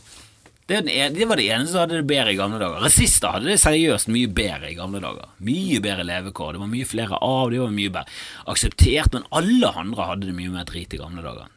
Det, 0.67 0.81
det, 0.87 1.25
var 1.27 1.37
det 1.37 1.49
eneste 1.51 1.73
som 1.73 1.83
hadde 1.83 1.99
det 1.99 2.09
bedre 2.09 2.33
i 2.33 2.39
gamle 2.39 2.61
dager. 2.63 2.85
Rasister 2.85 3.35
hadde 3.35 3.51
det 3.51 3.59
seriøst 3.61 4.11
mye 4.15 4.31
bedre 4.31 4.71
i 4.71 4.77
gamle 4.79 5.01
dager. 5.03 5.33
Mye 5.43 5.81
bedre 5.83 6.07
levekår. 6.07 6.55
Det 6.55 6.63
var 6.63 6.71
mye 6.71 6.89
flere 6.89 7.19
av, 7.19 7.49
det 7.51 7.59
var 7.61 7.75
mye 7.75 7.95
bedre 7.97 8.53
akseptert, 8.53 9.17
men 9.17 9.27
alle 9.35 9.73
andre 9.83 10.07
hadde 10.13 10.31
det 10.31 10.37
mye 10.39 10.55
mer 10.55 10.69
drit 10.69 10.95
i 10.95 11.01
gamle 11.03 11.25
dager. 11.27 11.51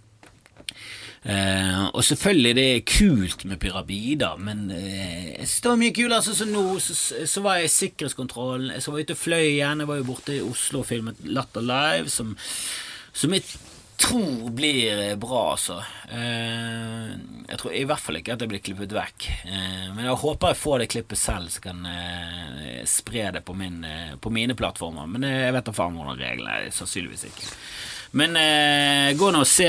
Eh, 1.26 1.86
og 1.88 2.04
selvfølgelig 2.06 2.52
det 2.54 2.66
er 2.72 2.82
kult 2.86 3.46
med 3.50 3.58
pyramider, 3.62 4.36
men 4.38 4.68
eh, 4.74 5.32
jeg 5.32 5.48
synes 5.48 5.62
det 5.62 5.72
var 5.72 5.80
mye 5.82 5.96
kulere. 5.98 6.20
Altså, 6.20 6.36
så 6.38 6.50
nå 6.50 6.66
så, 6.80 6.98
så, 7.26 7.46
var 7.46 7.62
jeg 7.62 7.70
i 7.70 7.76
sikkerhetskontrollen, 7.76 8.74
jeg 8.76 8.86
var 8.94 9.00
ute 9.06 9.18
og 9.18 9.22
fløy 9.22 9.46
igjen. 9.46 9.82
Jeg 9.82 9.90
var 9.90 10.02
jo 10.02 10.10
borte 10.12 10.36
i 10.36 10.44
Oslo 10.46 10.84
og 10.84 10.90
filmet 10.90 11.24
Latter 11.26 11.66
Live, 11.66 12.14
som, 12.14 12.36
som 13.14 13.34
jeg 13.34 13.46
tror 13.98 14.50
blir 14.50 15.10
eh, 15.10 15.16
bra, 15.16 15.52
altså. 15.52 15.78
Eh, 16.10 17.10
jeg 17.48 17.60
tror 17.60 17.74
i 17.74 17.84
hvert 17.88 18.02
fall 18.02 18.20
ikke 18.20 18.36
at 18.36 18.44
det 18.44 18.50
blir 18.52 18.64
klippet 18.64 18.94
vekk. 18.96 19.28
Eh, 19.46 19.88
men 19.96 20.06
jeg 20.06 20.22
håper 20.22 20.54
jeg 20.54 20.62
får 20.62 20.82
det 20.82 20.92
klippet 20.94 21.22
selv, 21.22 21.50
så 21.54 21.64
kan 21.64 21.84
jeg 21.88 22.86
spre 22.90 23.30
det 23.36 23.44
på, 23.46 23.56
min, 23.58 23.82
på 24.22 24.32
mine 24.34 24.58
plattformer. 24.58 25.10
Men 25.10 25.28
jeg 25.30 25.56
vet 25.56 25.68
da 25.68 25.76
faen 25.76 25.98
hvordan 25.98 26.22
reglene 26.22 26.62
er. 26.62 26.72
Sannsynligvis 26.76 27.28
ikke. 27.32 27.52
Men 28.16 28.38
gå 29.20 29.28
nå 29.34 29.42
og 29.44 29.50
se 29.50 29.66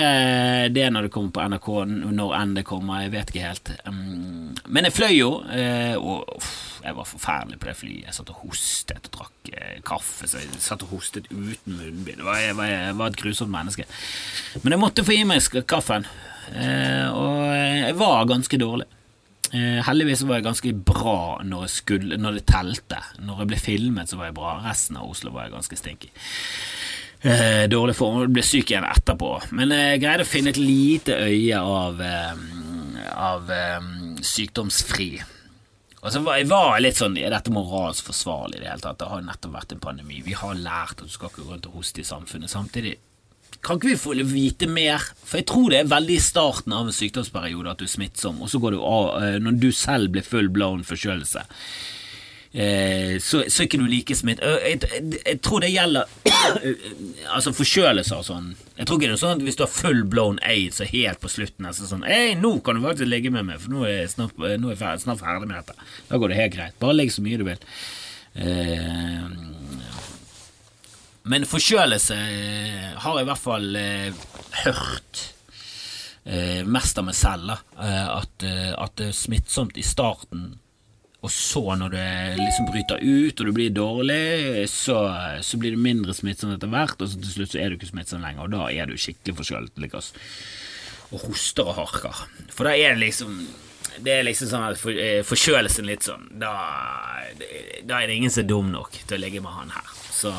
det 0.70 0.84
når 0.94 1.08
det 1.08 1.10
kommer 1.10 1.32
på 1.34 1.46
NRK, 1.50 1.70
når 2.14 2.34
enn 2.38 2.52
det 2.54 2.62
kommer. 2.68 3.02
Jeg 3.02 3.14
vet 3.16 3.32
ikke 3.32 3.48
helt. 3.48 3.72
Mm, 3.88 4.52
men 4.70 4.86
jeg 4.86 4.94
fløy 4.94 5.16
jo, 5.16 5.30
og 5.98 6.36
jeg 6.86 6.94
var 6.94 7.08
forferdelig 7.08 7.58
på 7.58 7.66
det 7.66 7.74
flyet. 7.76 8.04
Jeg 8.06 8.14
satt 8.14 8.30
og 8.30 8.42
hostet 8.44 9.08
og 9.08 9.14
drakk 9.16 9.48
eh, 9.50 9.78
kaffe. 9.86 10.28
Så 10.30 10.42
jeg 10.42 10.60
satt 10.62 10.84
og 10.86 10.92
hostet 10.94 11.26
uten 11.32 11.74
munnbind. 11.80 12.22
Jeg 12.22 12.52
jeg 12.54 12.96
var, 12.98 13.06
et 13.10 13.18
grusomt 13.18 13.50
menneske. 13.50 13.86
Men 14.62 14.76
jeg 14.76 14.82
måtte 14.82 15.04
få 15.06 15.16
i 15.16 15.24
meg 15.28 15.44
kaffen, 15.68 16.06
eh, 16.54 17.08
og 17.10 17.40
jeg 17.52 17.96
var 17.98 18.28
ganske 18.30 18.60
dårlig. 18.60 18.86
Eh, 19.54 19.78
heldigvis 19.86 20.24
var 20.26 20.40
jeg 20.40 20.46
ganske 20.48 20.72
bra 20.88 21.18
når, 21.46 21.68
skulle, 21.70 22.18
når 22.18 22.40
det 22.40 22.46
telte. 22.50 22.98
Når 23.22 23.44
jeg 23.44 23.50
ble 23.52 23.60
filmet, 23.62 24.10
så 24.10 24.18
var 24.18 24.30
jeg 24.30 24.38
bra. 24.38 24.56
Resten 24.64 24.98
av 24.98 25.10
Oslo 25.10 25.32
var 25.34 25.46
jeg 25.46 25.54
ganske 25.54 25.78
stinky. 25.78 26.10
Eh, 27.26 27.64
dårlig 27.70 27.94
form. 27.98 28.24
Jeg 28.24 28.34
ble 28.34 28.44
syk 28.46 28.72
igjen 28.72 28.88
etterpå. 28.88 29.30
Men 29.56 29.74
jeg 29.76 30.02
greide 30.02 30.26
å 30.26 30.28
finne 30.28 30.52
et 30.52 30.60
lite 30.60 31.14
øye 31.28 31.62
av, 31.62 32.02
eh, 32.02 32.44
av 33.14 33.54
sykdomsfri. 34.26 35.10
Og 36.02 36.12
så 36.12 36.20
var 36.22 36.36
jeg 36.38 36.46
var 36.46 36.76
litt 36.78 36.94
sånn 36.94 37.16
Er 37.18 37.32
dette 37.32 37.50
moralsk 37.50 38.04
forsvarlig 38.12 38.58
i 38.58 38.60
det 38.60 38.68
hele 38.68 38.84
tatt? 38.84 38.98
Det 38.98 39.08
har 39.10 39.22
nettopp 39.22 39.54
vært 39.56 39.72
en 39.72 39.80
pandemi. 39.80 40.22
Vi 40.22 40.36
har 40.38 40.54
lært 40.54 41.00
at 41.00 41.06
du 41.06 41.08
skal 41.08 41.30
ikke 41.30 41.42
gå 41.42 41.54
rundt 41.54 41.66
og 41.66 41.78
hoste 41.80 42.02
i 42.02 42.06
samfunnet. 42.06 42.50
Samtidig 42.52 42.98
kan 43.66 43.80
ikke 43.80 43.90
vi 43.90 43.98
få 43.98 44.14
vite 44.30 44.68
mer? 44.70 45.02
For 45.26 45.40
jeg 45.40 45.48
tror 45.50 45.72
det 45.72 45.82
er 45.82 45.90
veldig 45.90 46.16
i 46.16 46.22
starten 46.22 46.74
av 46.76 46.86
en 46.86 46.94
sykdomsperiode 46.94 47.72
at 47.72 47.82
du 47.82 47.86
er 47.88 47.92
smittsom, 47.92 48.38
og 48.44 48.50
så 48.52 48.60
går 48.62 48.76
du 48.76 48.80
av 48.86 49.10
eh, 49.18 49.38
når 49.42 49.60
du 49.62 49.70
selv 49.74 50.14
blir 50.14 50.26
full 50.26 50.48
blown 50.54 50.84
forkjølelse 50.86 51.42
eh, 52.52 53.16
så, 53.18 53.42
så, 53.48 53.62
er 53.62 53.66
ikke 53.66 53.80
du 53.82 53.88
like 53.90 54.16
smitt. 54.16 54.40
Jeg, 54.40 54.78
jeg, 54.86 55.18
jeg, 55.18 55.40
tror 55.42 55.64
det 55.64 55.72
gjelder 55.74 56.14
altså 57.34 57.54
forkjølelser 57.56 58.22
og 58.22 58.28
sånn. 58.28 58.48
Jeg 58.76 58.86
tror 58.86 59.00
ikke 59.00 59.10
det 59.10 59.18
er 59.18 59.22
sånn 59.24 59.36
at 59.40 59.44
hvis 59.48 59.58
du 59.58 59.66
har 59.66 59.74
full 59.74 60.02
blown 60.14 60.40
aids 60.46 60.80
og 60.84 60.92
helt 60.94 61.22
på 61.22 61.32
slutten 61.32 61.70
så 61.74 61.90
sånn 61.90 62.06
Hei, 62.06 62.36
nå 62.38 62.56
kan 62.64 62.78
du 62.78 62.86
faktisk 62.86 63.10
ligge 63.10 63.34
med 63.34 63.50
meg, 63.50 63.60
for 63.62 63.74
nå 63.74 63.86
er 63.88 64.02
jeg 64.04 64.14
snart, 64.14 64.38
nå 64.38 64.72
er 64.72 64.78
jeg 64.78 65.04
snart 65.08 65.22
ferdig 65.24 65.50
med 65.50 65.58
dette. 65.58 65.90
Da 66.06 66.22
går 66.22 66.32
det 66.32 66.42
helt 66.44 66.56
greit. 66.56 66.78
Bare 66.82 67.00
ligg 67.00 67.14
så 67.14 67.24
mye 67.26 67.42
du 67.42 67.48
vil. 67.50 67.68
Eh, 68.36 69.26
men 71.26 71.46
forkjølelse 71.48 72.16
eh, 72.16 72.92
har 73.02 73.16
jeg 73.18 73.26
i 73.26 73.30
hvert 73.30 73.42
fall 73.42 73.80
eh, 73.80 74.26
hørt 74.62 75.22
eh, 76.24 76.62
mest 76.66 77.00
av 77.00 77.08
meg 77.08 77.18
selv, 77.18 77.56
at, 77.76 78.46
at 78.46 78.94
det 78.98 79.10
er 79.10 79.16
smittsomt 79.16 79.78
i 79.78 79.84
starten 79.86 80.54
og 81.24 81.32
så, 81.32 81.62
når 81.74 81.90
det 81.90 82.08
liksom 82.38 82.68
bryter 82.68 83.00
ut 83.02 83.40
og 83.40 83.48
du 83.48 83.52
blir 83.56 83.72
dårlig, 83.74 84.66
så, 84.70 85.00
så 85.42 85.58
blir 85.58 85.74
det 85.74 85.82
mindre 85.82 86.14
smittsomt 86.14 86.54
etter 86.54 86.70
hvert, 86.70 87.00
og 87.02 87.16
til 87.16 87.32
slutt 87.32 87.54
så 87.56 87.58
er 87.58 87.72
du 87.72 87.78
ikke 87.80 87.88
smittsom 87.88 88.22
lenger, 88.22 88.44
og 88.44 88.52
da 88.52 88.68
er 88.70 88.86
du 88.86 88.94
skikkelig 89.00 89.34
forkjølet. 89.40 89.80
liksom, 89.82 90.20
og 91.10 91.24
hoster 91.26 91.66
og 91.66 91.78
harker. 91.80 92.22
For 92.52 92.68
da 92.68 92.76
er 92.76 92.94
det 92.94 93.02
liksom 93.08 93.40
det 94.04 94.12
er 94.12 94.26
liksom 94.26 94.50
sånn 94.50 94.64
at 94.68 94.78
for, 94.78 94.98
Forkjølelsen 95.24 95.86
litt 95.88 96.04
sånn 96.04 96.26
da, 96.36 96.52
da, 97.86 98.00
er 98.02 98.10
det 98.10 98.18
ingen 98.18 98.32
som 98.32 98.42
er 98.44 98.50
dum 98.50 98.68
nok 98.74 98.98
til 99.06 99.16
å 99.16 99.22
ligge 99.22 99.40
med 99.42 99.56
han 99.56 99.72
her. 99.72 99.94
Så, 100.16 100.32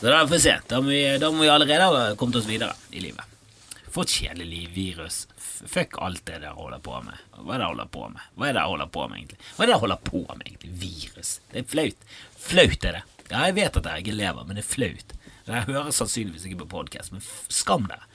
så 0.00 0.06
da 0.06 0.22
får 0.24 0.32
vi 0.34 0.40
se. 0.40 0.56
Da 0.68 0.80
må 0.80 0.88
vi, 0.94 1.04
da 1.20 1.28
må 1.30 1.44
vi 1.44 1.52
allerede 1.52 1.88
ha 1.92 2.04
kommet 2.16 2.40
oss 2.40 2.48
videre 2.48 2.72
i 2.90 3.02
livet. 3.04 3.34
For 3.92 4.02
et 4.02 4.14
kjedelig 4.16 4.46
liv, 4.48 4.70
virus. 4.74 5.18
Fuck 5.36 5.98
alt 6.02 6.24
det 6.26 6.40
dere 6.40 6.56
holder 6.56 6.80
på 6.82 6.96
med. 7.04 7.20
Hva 7.36 7.54
er 7.54 7.60
det 7.60 7.66
jeg 7.66 7.72
holder 7.74 7.90
på 7.94 8.08
med? 8.14 8.24
Hva 8.34 8.48
er 8.48 8.56
det 8.56 8.62
jeg 8.62 8.72
holder 8.72 8.90
på 8.96 9.04
med 9.10 9.18
egentlig? 9.20 9.38
Hva 9.44 9.62
er 9.62 9.68
det 9.68 9.74
jeg 9.74 9.82
holder 9.84 10.00
på 10.08 10.22
med 10.24 10.46
egentlig? 10.48 10.72
Virus. 10.80 11.34
Det 11.52 11.60
er 11.60 11.68
flaut. 11.74 12.08
Flaut 12.46 12.88
er 12.88 12.98
det. 12.98 13.04
Ja, 13.28 13.44
jeg 13.44 13.56
vet 13.60 13.78
at 13.80 13.90
jeg 13.90 14.04
ikke 14.04 14.16
lever, 14.18 14.48
men 14.48 14.58
det 14.58 14.64
er 14.64 14.72
flaut. 14.72 15.14
Jeg 15.44 15.68
hører 15.68 15.94
sannsynligvis 15.94 16.48
ikke 16.48 16.62
på 16.64 16.70
podkast, 16.78 17.12
men 17.12 17.22
skam 17.52 17.86
deg. 17.92 18.08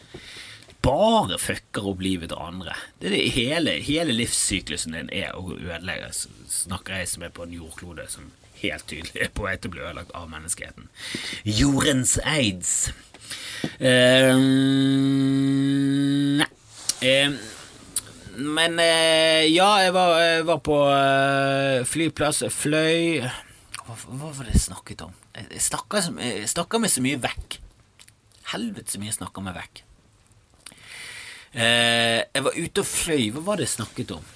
Bare 0.85 1.37
fucker 1.41 1.87
opp 1.91 2.01
livet 2.01 2.33
til 2.33 2.41
andre. 2.41 2.73
Det 2.97 3.11
er 3.11 3.15
det 3.15 3.33
hele, 3.37 3.77
hele 3.85 4.15
livssyklusen 4.15 4.97
din 4.97 5.13
er 5.13 5.37
å 5.37 5.45
ødelegge. 5.53 6.11
Snakker 6.49 7.01
jeg 7.01 7.13
som 7.13 7.25
er 7.27 7.33
på 7.35 7.45
en 7.45 7.55
jordklode 7.55 8.09
som 8.11 8.31
helt 8.63 8.87
tydelig 8.89 9.29
på 9.35 9.45
vei 9.45 9.55
til 9.57 9.71
å 9.71 9.75
bli 9.75 9.85
ødelagt 9.85 10.15
av 10.17 10.27
menneskeheten. 10.31 10.89
Jordens 11.47 12.17
aids. 12.23 12.73
Uh, 13.79 14.35
nei. 16.39 16.49
Uh, 16.99 17.39
men 18.39 18.79
eh, 18.79 19.49
ja, 19.51 19.67
jeg 19.83 19.91
var, 19.95 20.13
jeg 20.21 20.45
var 20.47 20.59
på 20.63 20.75
eh, 20.93 21.81
flyplass, 21.87 22.43
jeg 22.45 22.55
fløy 22.55 23.19
hva, 23.19 23.95
hva, 23.97 24.29
var 24.29 24.45
det 24.45 24.53
jeg 24.53 24.67
snakket 24.69 25.03
om? 25.03 25.13
Jeg 25.35 25.61
snakka 25.65 26.79
meg 26.79 26.91
så 26.93 27.03
mye 27.03 27.19
vekk. 27.19 27.57
Helvete 28.53 28.93
så 28.93 29.01
mye 29.01 29.09
jeg 29.09 29.17
snakka 29.17 29.43
meg 29.43 29.57
vekk. 29.57 29.81
Eh, 31.57 32.19
jeg 32.21 32.45
var 32.45 32.59
ute 32.59 32.83
og 32.83 32.87
fløy. 32.87 33.23
Hva 33.33 33.43
var 33.47 33.59
det 33.59 33.65
jeg 33.65 33.75
snakket 33.79 34.13
om? 34.19 34.29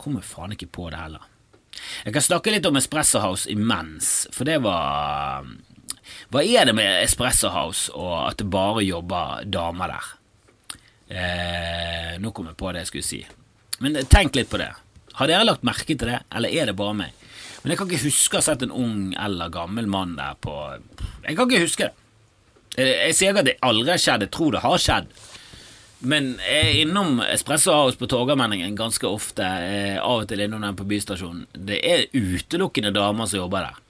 Kommer 0.00 0.24
faen 0.24 0.54
ikke 0.56 0.70
på 0.72 0.88
det 0.92 1.00
heller. 1.00 1.26
Jeg 2.04 2.14
kan 2.14 2.24
snakke 2.24 2.52
litt 2.52 2.66
om 2.68 2.78
Espresso 2.80 3.20
House 3.22 3.50
imens, 3.50 4.26
for 4.34 4.48
det 4.48 4.58
var 4.64 5.46
Hva 6.32 6.42
er 6.42 6.66
det 6.68 6.74
med 6.76 7.04
Espresso 7.04 7.52
House 7.54 7.92
og 7.94 8.14
at 8.26 8.40
det 8.40 8.48
bare 8.50 8.84
jobber 8.84 9.44
damer 9.46 9.94
der? 9.94 10.08
Eh, 11.10 12.18
nå 12.22 12.30
kom 12.34 12.50
jeg 12.50 12.58
på 12.58 12.70
det 12.72 12.84
jeg 12.84 12.90
skulle 12.90 13.08
si. 13.08 13.20
Men 13.82 13.98
tenk 14.10 14.36
litt 14.38 14.50
på 14.50 14.60
det. 14.60 14.70
Har 15.18 15.30
dere 15.30 15.46
lagt 15.46 15.66
merke 15.66 15.94
til 15.94 16.06
det, 16.06 16.20
eller 16.32 16.52
er 16.54 16.70
det 16.70 16.76
bare 16.78 16.96
meg? 16.96 17.16
Men 17.62 17.72
jeg 17.72 17.80
kan 17.80 17.90
ikke 17.90 18.06
huske 18.06 18.38
å 18.38 18.40
ha 18.40 18.46
sett 18.46 18.62
en 18.64 18.72
ung 18.72 19.10
eller 19.20 19.52
gammel 19.52 19.88
mann 19.90 20.14
der 20.16 20.38
på 20.40 20.54
Jeg 21.26 21.36
kan 21.36 21.50
ikke 21.50 21.64
huske 21.66 21.88
det. 21.88 22.06
Eh, 22.78 22.94
jeg 23.10 23.16
sier 23.18 23.34
ikke 23.34 23.42
at 23.44 23.50
det 23.50 23.58
aldri 23.66 23.92
har 23.92 24.00
skjedd, 24.00 24.24
jeg 24.26 24.34
tror 24.36 24.54
det 24.54 24.62
har 24.64 24.80
skjedd. 24.80 25.10
Men 26.00 26.32
jeg 26.40 26.60
er 26.64 26.78
innom 26.80 27.20
Espresso 27.26 27.74
House 27.76 27.98
på 28.00 28.08
Torgallmenningen 28.08 28.76
ganske 28.76 29.06
ofte. 29.08 29.44
Eh, 29.44 29.98
av 30.00 30.22
og 30.22 30.28
til 30.30 30.40
innom 30.40 30.64
den 30.64 30.78
på 30.78 30.86
bystasjonen. 30.88 31.44
Det 31.52 31.80
er 31.84 32.06
utelukkende 32.16 32.92
damer 32.96 33.28
som 33.28 33.42
jobber 33.42 33.68
der. 33.68 33.80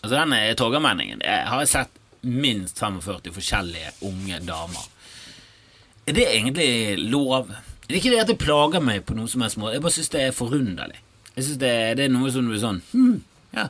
Altså 0.00 0.14
denne 0.16 0.38
Torgallmenningen 0.56 1.20
har 1.24 1.60
jeg 1.60 1.72
sett 1.74 2.00
minst 2.24 2.80
45 2.80 3.32
forskjellige 3.36 3.92
unge 4.08 4.40
damer. 4.44 4.88
Er 6.08 6.16
det 6.16 6.26
egentlig 6.26 6.70
lov? 7.12 7.52
Det 7.86 7.94
er 7.94 8.00
ikke 8.00 8.12
det 8.14 8.22
at 8.22 8.30
det 8.32 8.40
plager 8.40 8.82
meg 8.84 9.04
på 9.06 9.16
noe 9.18 9.28
som 9.28 9.44
helst 9.44 9.58
måte. 9.60 9.76
Jeg 9.76 9.84
bare 9.84 9.96
syns 9.96 10.12
det 10.14 10.22
er 10.24 10.36
forunderlig. 10.36 11.00
Jeg 11.36 11.44
synes 11.44 11.60
det, 11.60 11.74
det, 11.98 12.06
er 12.06 12.14
noe 12.14 12.32
som 12.32 12.48
du 12.48 12.54
er 12.56 12.62
sånn 12.62 12.80
hm, 12.90 13.20
Ja, 13.54 13.68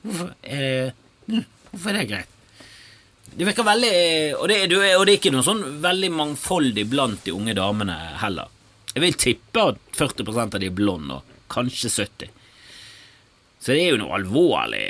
hvorfor 0.00 0.30
det, 0.42 0.94
hm, 1.28 1.42
hvorfor 1.70 1.90
er 1.92 1.98
det 1.98 2.06
greit? 2.10 2.38
Det 3.32 3.46
virker 3.48 3.64
veldig 3.64 3.92
og 4.36 4.48
det, 4.50 4.58
og 4.68 5.06
det 5.06 5.14
er 5.14 5.18
ikke 5.18 5.32
noe 5.32 5.46
sånn 5.46 5.62
veldig 5.82 6.10
mangfoldig 6.12 6.84
blant 6.90 7.24
de 7.24 7.32
unge 7.32 7.54
damene 7.56 7.96
heller. 8.20 8.50
Jeg 8.92 9.04
vil 9.06 9.16
tippe 9.16 9.64
at 9.72 9.80
40% 9.96 10.56
av 10.58 10.60
de 10.60 10.68
er 10.68 10.76
blonde, 10.76 11.16
og 11.16 11.48
kanskje 11.52 11.88
70 11.88 12.32
Så 13.62 13.72
det 13.72 13.80
er 13.86 13.94
jo 13.94 14.02
noe 14.02 14.18
alvorlig 14.18 14.84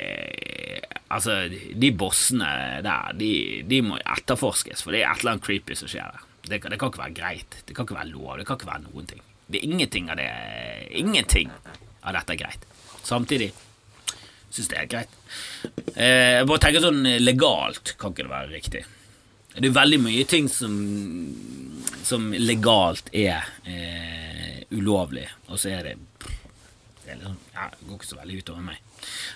Altså, 1.13 1.43
de 1.51 1.89
bossene 1.93 2.47
der, 2.81 3.11
de, 3.13 3.33
de 3.69 3.81
må 3.85 3.99
etterforskes, 4.01 4.81
for 4.81 4.95
det 4.95 5.03
er 5.03 5.11
et 5.11 5.21
eller 5.21 5.35
annet 5.35 5.45
creepy 5.45 5.75
som 5.77 5.91
skjer 5.91 6.09
der. 6.09 6.23
Det, 6.41 6.57
det, 6.57 6.79
kan 6.81 6.89
ikke 6.89 7.03
være 7.03 7.13
greit. 7.19 7.57
Det 7.67 7.75
kan 7.77 7.85
ikke 7.85 7.99
være 7.99 8.09
lov. 8.09 8.31
Det 8.39 8.47
kan 8.47 8.57
ikke 8.57 8.69
være 8.71 8.85
noen 8.87 9.09
ting. 9.11 9.21
Det 9.45 9.59
er 9.59 9.67
ingenting 9.67 10.09
av 10.09 10.17
det 10.17 10.25
Ingenting 10.97 11.51
av 12.01 12.17
dette 12.17 12.33
er 12.33 12.39
greit. 12.41 12.65
Samtidig 13.05 13.51
syns 14.53 14.69
det 14.71 14.79
er 14.79 14.91
greit. 14.91 15.15
Eh, 15.95 16.39
jeg 16.39 16.49
bare 16.49 16.63
tenker 16.63 16.85
sånn 16.85 17.01
legalt 17.23 17.95
kan 17.97 18.13
ikke 18.13 18.27
det 18.27 18.33
være 18.33 18.53
riktig. 18.53 18.85
Det 19.53 19.69
er 19.69 19.75
veldig 19.75 19.99
mye 20.01 20.23
ting 20.29 20.47
som, 20.49 20.73
som 22.05 22.31
legalt 22.33 23.11
er 23.13 23.45
eh, 23.69 24.63
ulovlig, 24.73 25.27
og 25.49 25.61
så 25.61 25.75
er 25.75 25.89
det 25.89 25.97
det, 27.03 27.17
liksom, 27.19 27.37
ja, 27.53 27.67
går 27.83 27.99
ikke 27.99 28.09
så 28.09 28.17
veldig 28.17 28.39
utover 28.39 28.65
meg. 28.65 28.81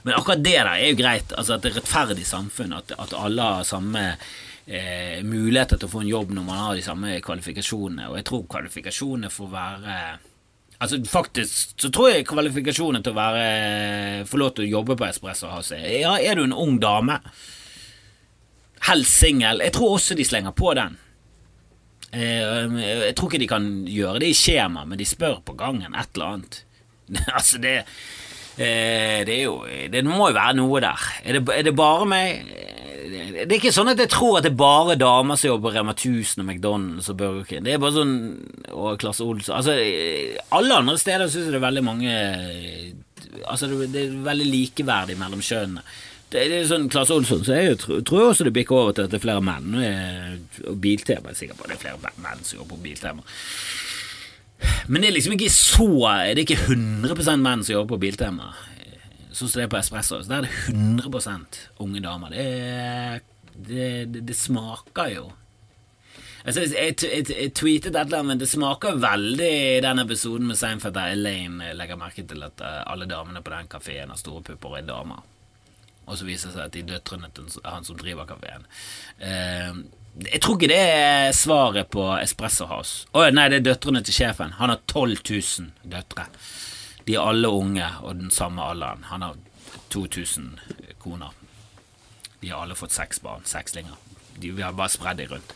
Men 0.03 0.15
akkurat 0.15 0.43
det 0.43 0.55
der 0.55 0.69
er 0.71 0.83
jo 0.87 0.99
greit. 1.01 1.33
Altså 1.35 1.57
At 1.57 1.65
det 1.65 1.73
er 1.73 1.79
rettferdig 1.81 2.27
samfunn. 2.27 2.75
At, 2.77 2.93
at 2.95 3.15
alle 3.17 3.43
har 3.43 3.67
samme 3.67 4.03
eh, 4.65 5.19
muligheter 5.27 5.79
til 5.79 5.89
å 5.89 5.91
få 5.91 6.03
en 6.05 6.13
jobb 6.13 6.31
når 6.35 6.47
man 6.47 6.61
har 6.63 6.77
de 6.77 6.85
samme 6.85 7.17
kvalifikasjonene. 7.25 8.07
Og 8.07 8.19
jeg 8.19 8.27
tror 8.29 8.47
kvalifikasjonene 8.55 9.33
får 9.33 9.51
være 9.51 9.97
Altså 10.77 10.99
Faktisk 11.09 11.73
så 11.81 11.89
tror 11.93 12.11
jeg 12.11 12.27
kvalifikasjonen 12.29 13.01
til 13.05 13.15
å 13.15 13.17
være 13.17 14.25
få 14.29 14.37
lov 14.37 14.53
til 14.55 14.67
å 14.67 14.71
jobbe 14.77 14.97
på 14.99 15.07
Espresso 15.07 15.49
House 15.49 15.77
Ja, 15.79 16.17
er 16.21 16.37
du 16.37 16.43
en 16.45 16.53
ung 16.53 16.77
dame, 16.81 17.17
helst 18.89 19.23
singel, 19.23 19.63
jeg 19.65 19.73
tror 19.73 19.95
også 19.97 20.17
de 20.17 20.25
slenger 20.27 20.53
på 20.53 20.75
den. 20.77 20.99
Eh, 22.13 22.77
jeg 23.07 23.17
tror 23.17 23.31
ikke 23.31 23.41
de 23.41 23.49
kan 23.49 23.65
gjøre 23.89 24.21
det 24.21 24.29
i 24.31 24.37
skjema, 24.37 24.85
men 24.85 25.01
de 25.01 25.09
spør 25.09 25.41
på 25.43 25.57
gangen 25.57 25.97
et 25.97 26.13
eller 26.13 26.37
annet. 26.37 26.61
altså, 27.37 27.57
det 27.63 27.81
Eh, 28.57 29.21
det 29.21 29.35
er 29.35 29.43
jo 29.43 29.65
Det 29.91 30.01
må 30.05 30.31
jo 30.31 30.33
være 30.33 30.55
noe 30.57 30.81
der. 30.81 31.01
Er 31.23 31.37
det, 31.37 31.43
er 31.53 31.65
det 31.67 31.75
bare 31.77 32.07
meg? 32.09 32.47
Det 33.11 33.45
er 33.45 33.55
ikke 33.57 33.73
sånn 33.75 33.91
at 33.91 34.01
jeg 34.01 34.11
tror 34.13 34.39
at 34.39 34.45
det 34.47 34.51
er 34.53 34.59
bare 34.59 34.97
damer 34.99 35.39
som 35.39 35.51
jobber 35.51 35.69
på 35.69 35.75
Rema 35.75 35.95
1000 35.95 36.43
og 36.43 36.47
McDonald's 36.47 37.09
og 37.11 37.17
Burger 37.19 37.47
King. 37.47 37.63
Det 37.65 37.75
er 37.75 37.81
bare 37.81 37.95
sånn 37.95 38.15
Og 38.73 38.99
Klasse 39.01 39.25
Olsson 39.25 39.55
Altså, 39.57 39.75
alle 40.57 40.81
andre 40.81 40.97
steder 40.99 41.31
syns 41.31 41.47
jeg 41.47 41.55
det 41.55 41.61
er 41.61 41.67
veldig 41.67 41.85
mange 41.87 42.13
Altså, 43.47 43.69
det 43.69 44.03
er 44.03 44.15
veldig 44.25 44.47
likeverdig 44.49 45.17
mellom 45.19 45.43
kjønnene. 45.45 45.83
Det 46.27 46.41
er 46.43 46.65
sånn 46.67 46.89
Klasse 46.91 47.15
Olsson, 47.15 47.43
så 47.47 47.55
jeg 47.55 47.77
tror, 47.79 48.01
tror 48.03 48.31
også 48.31 48.47
det 48.47 48.51
bikker 48.55 48.75
over 48.75 48.95
til 48.95 49.05
at 49.07 49.13
det 49.13 49.21
er 49.21 49.23
flere 49.23 49.43
menn. 49.45 49.77
Og 50.67 50.79
Biltema 50.83 51.31
er 51.31 51.37
sikker 51.39 51.55
på 51.55 51.69
det 51.69 51.77
er 51.77 51.83
flere 51.85 52.15
menn 52.23 52.41
som 52.43 52.59
jobber 52.59 52.75
på 52.75 52.83
Biltema. 52.89 53.23
Men 54.89 55.03
det 55.03 55.11
er 55.11 55.15
liksom 55.15 55.35
ikke 55.37 55.53
så 55.53 55.87
Det 56.33 56.33
er 56.33 56.43
ikke 56.43 56.59
100 56.65 57.37
menn 57.43 57.63
som 57.63 57.77
jobber 57.77 57.95
på 57.95 58.01
Biltema. 58.07 58.51
Sånn 59.37 59.51
som 59.51 59.61
det 59.61 59.67
er 59.67 59.73
på 59.73 59.79
Espresso. 59.79 60.21
Så 60.23 60.31
der 60.31 60.45
er 60.45 60.47
det 60.47 60.73
100 60.73 61.59
unge 61.83 62.01
damer. 62.01 62.33
Det, 62.33 62.47
det, 63.53 63.89
det, 64.13 64.23
det 64.29 64.37
smaker 64.37 65.13
jo 65.13 65.27
Altså, 66.47 66.61
jeg, 66.63 66.95
jeg, 67.03 67.25
jeg, 67.27 67.51
tweetet 67.59 67.91
et 67.91 68.05
eller 68.05 68.21
annet, 68.21 68.29
men 68.29 68.39
det 68.39 68.47
smaker 68.47 68.99
veldig 69.03 69.49
i 69.51 69.81
den 69.83 69.99
episoden 69.99 70.47
med 70.47 70.55
Seinfeld 70.55 70.95
der 70.95 71.11
Elaine 71.11 71.73
legger 71.75 71.99
merke 71.99 72.23
til 72.23 72.45
at 72.45 72.63
eh, 72.63 72.77
alle 72.87 73.07
damene 73.09 73.41
på 73.43 73.51
den 73.51 73.67
kafeen 73.67 74.13
har 74.13 74.19
store 74.21 74.45
pupper 74.47 74.69
og 74.69 74.77
er 74.79 74.85
damer. 74.87 75.25
Og 76.07 76.15
så 76.15 76.23
viser 76.23 76.47
det 76.47 76.55
seg 76.55 76.69
at 76.69 76.77
de 76.77 76.85
døtrene 76.87 77.27
til 77.35 77.49
han 77.65 77.83
som 77.83 77.99
driver 77.99 78.29
kafeen. 78.29 78.63
Eh, 79.19 79.81
jeg 80.23 80.39
tror 80.41 80.55
ikke 80.55 80.71
det 80.71 80.79
er 80.79 81.35
svaret 81.35 81.91
på 81.91 82.07
Espresso 82.15 82.69
House. 82.71 83.03
Å 83.11 83.27
nei, 83.27 83.49
det 83.51 83.59
er 83.59 83.67
døtrene 83.73 84.05
til 84.07 84.15
sjefen. 84.15 84.55
Han 84.61 84.71
har 84.71 84.79
12 84.87 85.19
000 85.27 85.91
døtre. 85.97 86.29
De 87.07 87.15
er 87.15 87.23
alle 87.23 87.47
unge 87.47 87.87
og 88.03 88.15
den 88.19 88.31
samme 88.31 88.63
alderen. 88.63 89.05
Han 89.07 89.23
har 89.23 89.37
2000 89.89 90.59
koner. 90.99 91.31
De 92.41 92.49
har 92.51 92.61
alle 92.61 92.75
fått 92.75 92.95
seks 92.95 93.21
barn. 93.23 93.45
Sekslinger. 93.47 93.95
De, 94.35 94.51
vi 94.51 94.61
har 94.61 94.75
bare 94.75 94.91
spredd 94.91 95.21
dem 95.21 95.31
rundt. 95.31 95.53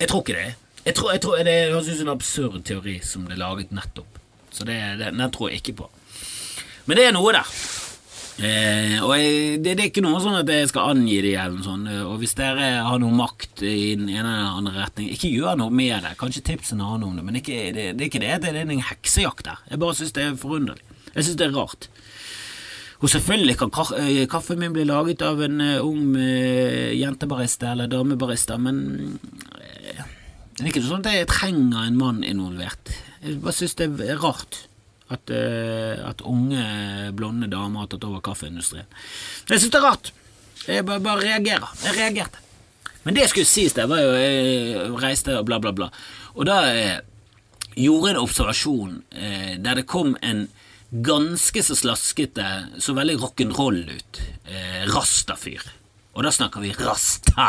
Jeg 0.00 0.08
tror 0.10 0.24
ikke 0.24 0.36
det. 0.36 0.54
Jeg 0.86 0.94
tror, 0.94 1.12
jeg 1.12 1.20
tror 1.22 1.36
Det 1.42 1.54
høres 1.72 1.88
ut 1.88 1.98
som 1.98 2.08
en 2.08 2.14
absurd 2.14 2.64
teori 2.64 2.98
som 3.02 3.24
ble 3.26 3.38
laget 3.38 3.72
nettopp. 3.74 4.18
Så 4.50 4.64
det, 4.64 4.76
det, 5.00 5.12
den 5.14 5.32
tror 5.32 5.50
jeg 5.50 5.62
ikke 5.62 5.78
på. 5.82 5.90
Men 6.86 6.98
det 6.98 7.06
er 7.06 7.14
noe 7.16 7.32
der. 7.34 7.54
Eh, 8.36 8.98
og 9.00 9.14
jeg, 9.16 9.60
det, 9.64 9.78
det, 9.78 9.80
er 9.80 9.88
ikke 9.88 10.02
noe 10.04 10.18
sånn 10.20 10.36
at 10.36 10.50
jeg 10.52 10.68
skal 10.68 10.90
angi 10.92 11.16
det 11.24 11.32
eller 11.40 11.56
noe 11.56 11.64
sånt. 11.64 11.90
Og 12.04 12.18
hvis 12.20 12.36
dere 12.36 12.68
har 12.84 13.00
noe 13.00 13.16
makt 13.16 13.64
i 13.64 13.94
den 13.96 14.10
ene 14.12 14.28
eller 14.28 14.58
andre 14.60 14.74
retning, 14.82 15.08
ikke 15.14 15.32
gjør 15.32 15.56
noe 15.62 15.72
med 15.72 16.04
det. 16.04 16.16
Kanskje 16.20 16.44
tips 16.50 16.74
en 16.74 16.84
annen 16.84 17.08
om 17.08 17.16
det, 17.16 17.24
men 17.24 17.40
ikke, 17.40 17.62
det, 17.72 17.86
det, 17.96 18.02
er 18.02 18.10
ikke 18.10 18.24
det 18.24 18.34
det 18.44 18.52
er 18.52 18.60
en 18.64 18.88
heksejakt 18.90 19.46
der. 19.48 19.64
Jeg 19.70 19.80
bare 19.82 19.96
syns 19.96 20.16
det 20.16 20.26
er 20.26 20.40
forunderlig. 20.40 20.84
Jeg 21.14 21.28
syns 21.28 21.40
det 21.40 21.48
er 21.48 21.56
rart. 21.56 21.88
Og 22.96 23.10
selvfølgelig 23.12 23.56
kan 23.60 23.72
eh, 24.00 24.22
kaffen 24.28 24.60
min 24.60 24.72
bli 24.76 24.86
laget 24.88 25.24
av 25.24 25.40
en 25.44 25.60
uh, 25.60 25.84
ung 25.84 26.14
jentebarista 26.16 27.74
eller 27.74 27.90
damebarista, 27.92 28.56
men 28.56 29.18
det 30.56 30.62
er 30.64 30.70
ikke 30.70 30.86
sånn 30.86 31.04
at 31.04 31.12
jeg 31.12 31.28
trenger 31.28 31.84
en 31.84 31.98
mann 32.00 32.22
involvert. 32.24 32.88
Jeg 33.20 33.42
bare 33.44 33.56
syns 33.56 33.76
det 33.76 33.90
er 34.00 34.20
rart. 34.22 34.62
At, 35.06 35.30
uh, 35.30 36.08
at, 36.08 36.22
unge, 36.26 36.62
blonde 37.14 37.46
damer 37.46 37.84
har 37.84 37.90
tatt 37.92 38.06
over 38.08 38.24
kaffeindustrien. 38.26 38.88
Jeg 39.46 39.62
syns 39.62 39.70
det 39.70 39.78
er 39.78 39.86
rart. 39.86 40.10
Jeg 40.66 40.86
bare, 40.88 41.02
bare, 41.04 41.22
reagerer. 41.22 41.68
Jeg 41.84 41.94
reagerte. 41.94 42.42
Men 43.04 43.14
det 43.14 43.22
jeg 43.22 43.30
skulle 43.30 43.50
sies, 43.50 43.76
det 43.76 43.86
var 43.86 44.00
jo 44.02 44.14
Jeg 44.18 44.96
reiste 44.98 45.36
og 45.38 45.46
bla, 45.46 45.60
bla, 45.62 45.70
bla. 45.76 45.92
Og 46.34 46.48
da 46.48 46.56
eh, 46.74 46.96
gjorde 47.78 48.08
jeg 48.08 48.16
en 48.16 48.22
observasjon 48.24 48.96
eh, 49.14 49.52
der 49.62 49.78
det 49.78 49.86
kom 49.86 50.16
en 50.26 50.48
ganske 50.90 51.62
så 51.62 51.76
slaskete, 51.76 52.46
så 52.82 52.94
veldig 52.96 53.18
rock'n'roll 53.20 53.82
ut, 53.90 54.20
eh, 54.46 54.82
rastafyr. 54.90 55.62
Og 56.16 56.24
da 56.24 56.32
snakker 56.32 56.64
vi 56.64 56.72
rasta! 56.72 57.46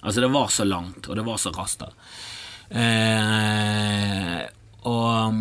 Altså, 0.00 0.20
det 0.22 0.30
var 0.30 0.48
så 0.54 0.64
langt, 0.64 1.08
og 1.08 1.16
det 1.18 1.24
var 1.26 1.40
så 1.42 1.50
rasta. 1.50 1.90
Eh, 2.70 4.44
og 4.86 5.34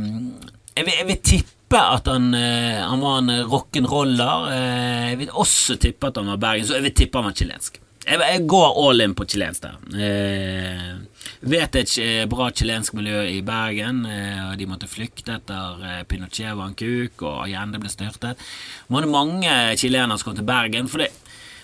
jeg 0.75 0.88
vil, 0.88 0.97
jeg 0.99 1.07
vil 1.09 1.23
tippe 1.23 1.79
at 1.79 2.07
han, 2.11 2.29
uh, 2.35 2.83
han 2.91 3.01
var 3.01 3.17
en 3.21 3.33
rock'n'roller. 3.49 4.51
Uh, 4.51 5.09
jeg 5.11 5.19
vil 5.23 5.33
også 5.33 5.79
tippe 5.81 6.11
at 6.11 6.21
han 6.21 6.31
var 6.33 6.41
bergen, 6.41 6.67
så 6.67 6.77
jeg 6.77 6.88
vil 6.89 6.95
tippe 7.01 7.19
han 7.19 7.29
var 7.29 7.38
chilensk. 7.39 7.81
Jeg, 8.05 8.21
jeg 8.21 8.45
går 8.45 8.79
all 8.83 9.01
in 9.01 9.15
på 9.17 9.25
chilensk 9.25 9.65
der. 9.65 9.79
Uh, 9.95 11.25
vet 11.45 11.77
et 11.79 11.95
bra 12.29 12.49
chilensk 12.53 12.93
miljø 12.97 13.23
i 13.29 13.41
Bergen, 13.45 14.03
og 14.05 14.53
de 14.57 14.65
måtte 14.69 14.88
flykte 14.89 15.35
etter 15.35 16.05
Pinochet 16.09 16.55
var 16.57 16.71
en 16.71 16.77
kuk, 16.77 17.21
og 17.21 17.43
Allende 17.43 17.81
ble 17.81 17.89
styrtet. 17.91 18.39
Det 18.39 18.93
var 18.95 19.05
mange 19.09 19.51
chilenere 19.77 20.17
som 20.17 20.31
kom 20.31 20.38
til 20.39 20.47
Bergen. 20.47 20.89
for 20.89 21.03
det 21.03 21.11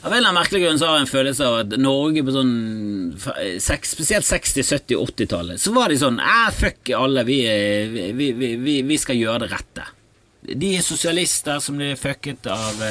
av 0.02 0.12
en 0.12 0.18
eller 0.18 0.30
annen 0.30 0.40
merkelig 0.40 0.64
grunn 0.64 0.80
så 0.82 0.88
har 0.90 0.98
jeg 0.98 1.06
en 1.06 1.12
følelse 1.12 1.46
av 1.48 1.56
at 1.62 1.74
Norge 1.78 2.24
på 2.26 2.34
sånn 2.34 2.54
Spesielt 3.62 4.26
60-, 4.26 4.64
70-, 4.66 4.98
80-tallet 4.98 5.62
Så 5.62 5.74
var 5.76 5.94
de 5.94 6.00
sånn 6.02 6.18
Æh, 6.18 6.50
fuck 6.58 6.90
alle, 6.98 7.24
vi, 7.28 7.38
vi, 8.18 8.32
vi, 8.34 8.76
vi, 8.88 8.98
skal 8.98 9.20
gjøre 9.20 9.46
det 9.46 9.52
rette. 9.52 9.86
De 10.42 10.72
er 10.74 10.86
sosialister 10.86 11.62
som 11.62 11.78
blir 11.78 12.00
fucket 12.00 12.50
av, 12.50 12.82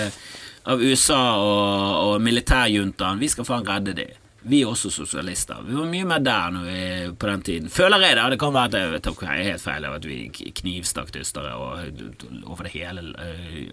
av 0.71 0.83
USA 0.83 1.21
og, 1.43 2.13
og 2.13 2.23
militærjuntaen. 2.23 3.19
Vi 3.19 3.31
skal 3.33 3.49
faen 3.49 3.67
redde 3.67 3.97
dem. 3.99 4.13
Vi 4.41 4.63
er 4.63 4.71
også 4.71 4.89
sosialister. 4.95 5.59
Vi 5.67 5.75
var 5.77 5.89
mye 5.91 6.07
mer 6.09 6.23
der 6.25 6.55
når 6.55 6.69
vi, 6.69 6.85
på 7.21 7.29
den 7.29 7.43
tiden. 7.45 7.73
Føler 7.75 8.07
jeg 8.07 8.17
det. 8.17 8.29
Det 8.33 8.39
kan 8.41 8.55
være 8.55 8.71
at 8.71 8.95
jeg 8.95 9.03
tok 9.05 9.25
helt 9.27 9.65
feil 9.65 9.89
av 9.89 9.99
at 9.99 10.07
vi 10.09 10.21
knivstakk 10.31 11.11
tystere 11.13 11.57
over 11.59 12.71
hele 12.71 13.05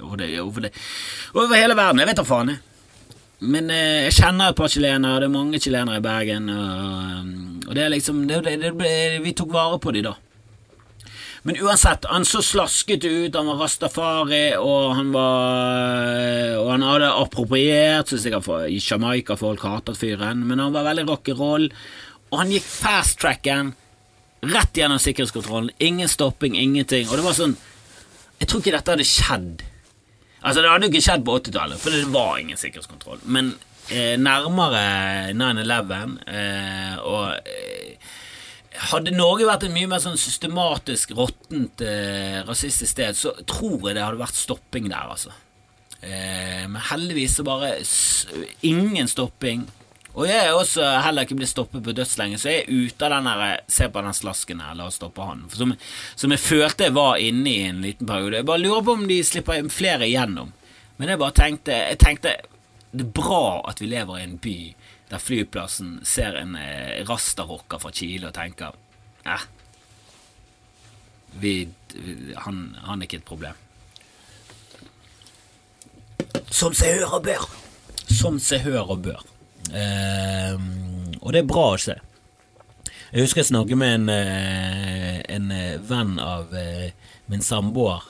over, 0.02 0.26
over, 0.41 0.67
over 1.38 1.56
hele 1.56 1.78
verden. 1.78 2.02
Jeg 2.04 2.12
vet 2.12 2.19
da 2.19 2.28
faen, 2.28 2.56
jeg. 2.56 2.77
Men 3.39 3.69
eh, 3.69 4.08
jeg 4.08 4.15
kjenner 4.17 4.52
et 4.52 4.58
par 4.58 4.71
chilenere, 4.73 5.21
det 5.21 5.28
er 5.28 5.34
mange 5.34 5.60
chilenere 5.62 6.00
i 6.00 6.06
Bergen, 6.06 6.47
og, 6.50 7.73
det 7.76 7.84
er 7.84 7.91
liksom 7.93 8.23
det, 8.30 8.39
det, 8.47 8.71
Vi 9.21 9.34
tok 9.38 9.52
vare 9.54 9.78
på 9.84 9.93
dem 9.93 10.08
da. 10.08 10.15
Men 11.45 11.60
uansett, 11.63 12.08
han 12.10 12.26
så 12.28 12.41
slasket 12.43 13.06
ut, 13.06 13.36
han 13.38 13.47
var 13.47 13.62
rastafari, 13.62 14.58
og 14.58 14.95
han 14.97 15.13
var 15.13 16.58
Og 16.63 16.71
han 16.73 16.84
hadde 16.84 17.12
appropriert, 17.13 18.10
syns 18.10 18.26
jeg 18.28 18.73
i 18.73 18.82
Jamaica 18.82 19.38
folk 19.39 19.63
hatet 19.63 20.00
fyren, 20.02 20.43
men 20.47 20.60
han 20.60 20.73
var 20.73 20.88
veldig 20.89 21.06
rock'n'roll, 21.08 21.69
og 22.32 22.41
han 22.41 22.52
gikk 22.52 22.65
fast-tracken 22.67 23.76
rett 24.41 24.78
gjennom 24.78 25.00
sikkerhetskontrollen. 25.00 25.71
Ingen 25.80 26.10
stopping, 26.10 26.58
ingenting. 26.58 27.08
Og 27.10 27.17
det 27.17 27.26
var 27.26 27.38
sånn 27.38 27.58
Jeg 28.38 28.50
tror 28.50 28.62
ikke 28.62 28.76
dette 28.76 28.93
hadde 28.93 29.08
skjedd 29.08 29.63
Altså, 30.47 30.63
det 30.63 30.69
hadde 30.71 30.88
jo 30.88 30.93
ikke 30.93 31.03
skjedd 31.03 31.25
på 31.27 31.33
80-tallet, 31.41 31.81
for 31.81 31.91
det 31.95 32.05
var 32.13 32.38
ingen 32.39 32.60
sikkerhetskontroll. 32.60 33.19
Men 33.27 33.51
eh, 33.91 34.15
nærmere 34.21 35.33
9-11 35.36 36.13
eh, 36.31 36.93
og 37.03 37.49
eh, 37.51 38.13
hadde 38.91 39.15
Norge 39.15 39.47
vært 39.49 39.65
et 39.67 39.73
mye 39.73 39.89
mer 39.91 39.99
sånn 40.03 40.19
systematisk 40.21 41.12
råttent 41.17 41.83
eh, 41.83 42.39
rasistisk 42.47 42.93
sted, 42.93 43.17
så 43.19 43.33
tror 43.49 43.89
jeg 43.89 43.97
det 43.97 44.05
hadde 44.05 44.21
vært 44.21 44.39
stopping 44.39 44.88
der, 44.91 45.12
altså. 45.17 45.36
Eh, 45.99 46.63
men 46.69 46.79
heldigvis 46.91 47.39
så 47.39 47.45
bare 47.47 47.73
ingen 48.67 49.10
stopping. 49.12 49.65
Og 50.17 50.25
jeg 50.25 50.47
er 50.47 50.56
også 50.58 50.82
heller 51.06 51.27
ikke 51.27 51.36
blitt 51.38 51.51
stoppet 51.51 51.84
på 51.86 51.93
dødslenge, 51.93 52.39
så 52.41 52.49
jeg 52.49 52.63
er 52.63 52.71
ute 52.73 53.06
av 53.06 53.13
den 53.13 53.27
der 53.30 53.60
Se 53.69 53.86
på 53.93 54.01
den 54.01 54.15
slasken 54.17 54.63
her, 54.65 54.73
la 54.77 54.88
oss 54.89 54.97
stoppe 54.97 55.21
han. 55.21 55.43
Som, 55.53 55.75
som, 56.17 56.34
jeg 56.34 56.41
følte 56.41 56.88
jeg 56.88 56.95
var 56.97 57.21
inne 57.21 57.51
i 57.51 57.67
en 57.67 57.84
liten 57.86 58.10
periode. 58.10 58.39
Jeg 58.39 58.47
bare 58.49 58.63
lurer 58.63 58.86
på 58.88 58.95
om 58.97 59.06
de 59.10 59.19
slipper 59.23 59.69
flere 59.69 60.10
igjennom. 60.10 60.49
Men 60.97 61.13
jeg 61.13 61.21
bare 61.21 61.38
tenkte, 61.38 61.75
jeg 61.91 61.99
tenkte 62.01 62.34
Det 62.89 63.03
er 63.03 63.13
bra 63.13 63.62
at 63.69 63.82
vi 63.82 63.91
lever 63.91 64.17
i 64.17 64.23
en 64.25 64.39
by 64.41 64.58
der 65.12 65.21
flyplassen 65.21 65.99
ser 66.03 66.36
en 66.36 66.56
eh, 66.60 67.03
rastarocker 67.08 67.80
fra 67.80 67.91
Chile 67.95 68.27
og 68.27 68.36
tenker 68.36 68.73
eh, 69.23 69.45
vi, 71.38 71.53
han, 72.43 72.75
han 72.84 72.99
er 72.99 73.06
ikke 73.06 73.21
et 73.21 73.27
problem. 73.27 73.63
Som 76.49 76.73
seg 76.75 76.97
hør 76.97 77.19
og 77.19 77.27
bør. 77.27 77.49
Som 78.10 78.39
seg 78.41 78.65
hør 78.65 78.95
og 78.95 79.03
bør. 79.06 79.21
Eh, 79.73 80.53
og 81.21 81.34
det 81.34 81.41
er 81.41 81.49
bra 81.49 81.65
å 81.73 81.80
se. 81.82 81.97
Jeg 83.13 83.23
husker 83.23 83.39
jeg 83.39 83.51
snakket 83.51 83.80
med 83.80 83.93
en, 83.95 84.10
eh, 84.12 85.21
en 85.36 85.51
eh, 85.51 85.77
venn 85.80 86.17
av 86.19 86.51
min 87.27 87.43
samboer, 87.43 88.03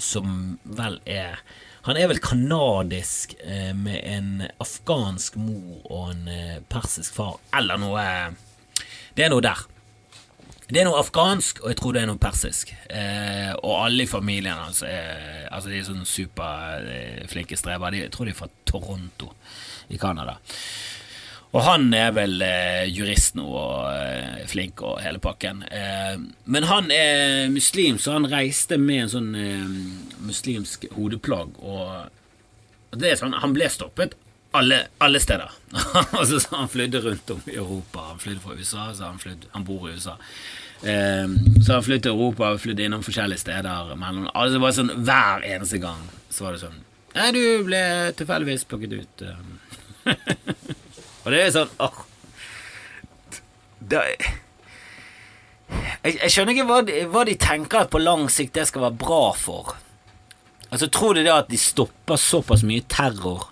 som 0.00 0.58
vel 0.64 1.00
er 1.06 1.38
Han 1.82 1.96
er 1.98 2.06
vel 2.06 2.20
kanadisk 2.22 3.34
eh, 3.42 3.72
med 3.74 4.04
en 4.06 4.42
afghansk 4.62 5.34
mor 5.34 5.80
og 5.90 6.12
en 6.12 6.28
eh, 6.30 6.60
persisk 6.70 7.16
far, 7.16 7.40
eller 7.58 7.80
noe 7.82 8.04
Det 9.16 9.24
er 9.24 9.32
noe 9.32 9.42
der. 9.42 9.64
Det 10.70 10.80
er 10.80 10.86
noe 10.86 11.00
afghansk, 11.02 11.58
og 11.64 11.72
jeg 11.72 11.80
tror 11.80 11.92
det 11.92 12.02
er 12.04 12.06
noe 12.08 12.22
persisk. 12.22 12.70
Eh, 12.86 13.50
og 13.58 13.74
alle 13.82 14.06
i 14.06 14.08
familien 14.08 14.56
hans 14.56 14.84
er 14.86 15.48
altså 15.50 15.68
de 15.72 15.80
er 15.80 15.88
sånn 15.88 16.06
superflinke 16.06 17.58
streber. 17.58 17.92
De, 17.92 18.04
jeg 18.06 18.14
tror 18.14 18.30
de 18.30 18.32
er 18.32 18.38
fra 18.38 18.48
Toronto 18.64 19.32
i 19.92 20.00
Canada. 20.00 20.38
Og 21.52 21.60
han 21.66 21.90
er 21.92 22.14
vel 22.16 22.40
eh, 22.46 22.88
jurist 22.88 23.36
nå 23.36 23.44
og 23.44 23.90
eh, 23.92 24.40
flink 24.48 24.80
og 24.88 25.02
hele 25.04 25.20
pakken. 25.20 25.60
Eh, 25.68 26.14
men 26.48 26.68
han 26.68 26.88
er 26.94 27.52
muslim, 27.52 27.98
så 28.00 28.16
han 28.16 28.28
reiste 28.32 28.78
med 28.80 29.04
en 29.04 29.12
sånn 29.12 29.30
eh, 29.36 29.74
muslimsk 30.24 30.88
hodeplagg. 30.96 31.58
Og 31.60 32.96
det 32.96 33.12
er 33.12 33.20
sånn, 33.20 33.36
han 33.36 33.52
ble 33.52 33.68
stoppet 33.72 34.16
alle, 34.56 34.86
alle 35.04 35.20
steder. 35.20 35.52
altså, 36.18 36.40
så 36.40 36.56
han 36.56 36.72
flydde 36.72 37.04
rundt 37.04 37.30
om 37.36 37.44
i 37.44 37.56
Europa. 37.56 38.08
Han 38.14 38.22
flydde 38.22 38.40
fra 38.40 38.56
USA, 38.56 38.88
så 38.96 39.10
han, 39.10 39.20
flydde, 39.20 39.52
han 39.52 39.68
bor 39.68 39.90
i 39.90 39.96
USA. 39.96 40.16
Eh, 40.82 41.36
så 41.60 41.76
han 41.76 41.84
flydde 41.84 42.06
til 42.08 42.16
Europa 42.16 42.54
flydde 42.60 42.88
innom 42.88 43.04
forskjellige 43.04 43.44
steder. 43.44 43.92
Men, 44.00 44.24
altså, 44.32 44.60
var 44.62 44.76
sånn, 44.76 44.94
Hver 45.04 45.44
eneste 45.52 45.80
gang 45.84 46.08
så 46.32 46.48
var 46.48 46.56
det 46.56 46.64
sånn 46.64 46.80
Nei, 47.12 47.28
du 47.36 47.66
ble 47.66 47.80
tilfeldigvis 48.16 48.64
plukket 48.64 48.94
ut. 48.96 49.22
Eh. 49.28 49.40
Og 51.22 51.28
det 51.30 51.40
er 51.40 51.52
sånn 51.54 51.70
åh, 51.82 52.00
det, 53.92 54.02
jeg, 56.02 56.16
jeg, 56.16 56.30
skjønner 56.32 56.54
ikke 56.54 56.68
hva 56.68 56.80
de, 56.86 56.98
hva 57.10 57.24
de, 57.28 57.38
tenker 57.40 57.84
at 57.84 57.92
på 57.92 58.02
lang 58.02 58.28
sikt 58.32 58.56
det 58.58 58.66
skal 58.70 58.86
være 58.86 59.00
bra 59.00 59.22
for. 59.38 59.74
Altså 60.72 60.88
Tror 60.92 61.16
de 61.16 61.24
det 61.26 61.32
at 61.34 61.50
de 61.52 61.60
stopper 61.60 62.20
såpass 62.20 62.64
mye 62.66 62.84
terror 62.90 63.50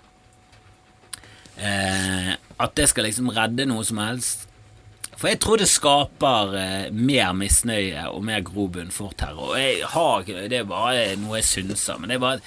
eh, 1.61 2.31
at 2.33 2.77
det 2.77 2.87
skal 2.89 3.05
liksom 3.07 3.29
redde 3.35 3.67
noe 3.69 3.85
som 3.87 4.01
helst? 4.01 4.47
For 5.21 5.29
jeg 5.29 5.37
tror 5.43 5.61
det 5.61 5.69
skaper 5.69 6.55
eh, 6.57 6.85
mer 6.97 7.35
misnøye 7.37 8.07
og 8.09 8.23
mer 8.25 8.41
grobunn 8.45 8.89
for 8.93 9.13
terror. 9.13 9.53
Jeg 9.61 9.85
har, 9.93 10.25
det 10.25 10.63
er 10.63 10.69
bare 10.69 11.11
noe 11.21 11.37
jeg 11.37 11.49
synser, 11.49 11.99
men 12.01 12.09
det 12.09 12.17
er 12.17 12.23
bare 12.23 12.41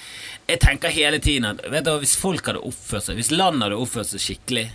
Jeg 0.48 0.60
tenker 0.60 0.92
hele 0.92 1.20
tiden 1.22 1.46
at 1.52 1.62
vet 1.70 1.87
du, 1.87 1.92
hvis 2.02 2.16
folk 2.18 2.50
hadde 2.50 2.64
oppført 2.66 3.06
seg 3.06 3.20
Hvis 3.20 3.30
landet 3.30 3.68
hadde 3.68 3.78
oppført 3.78 4.10
seg 4.10 4.24
skikkelig 4.24 4.66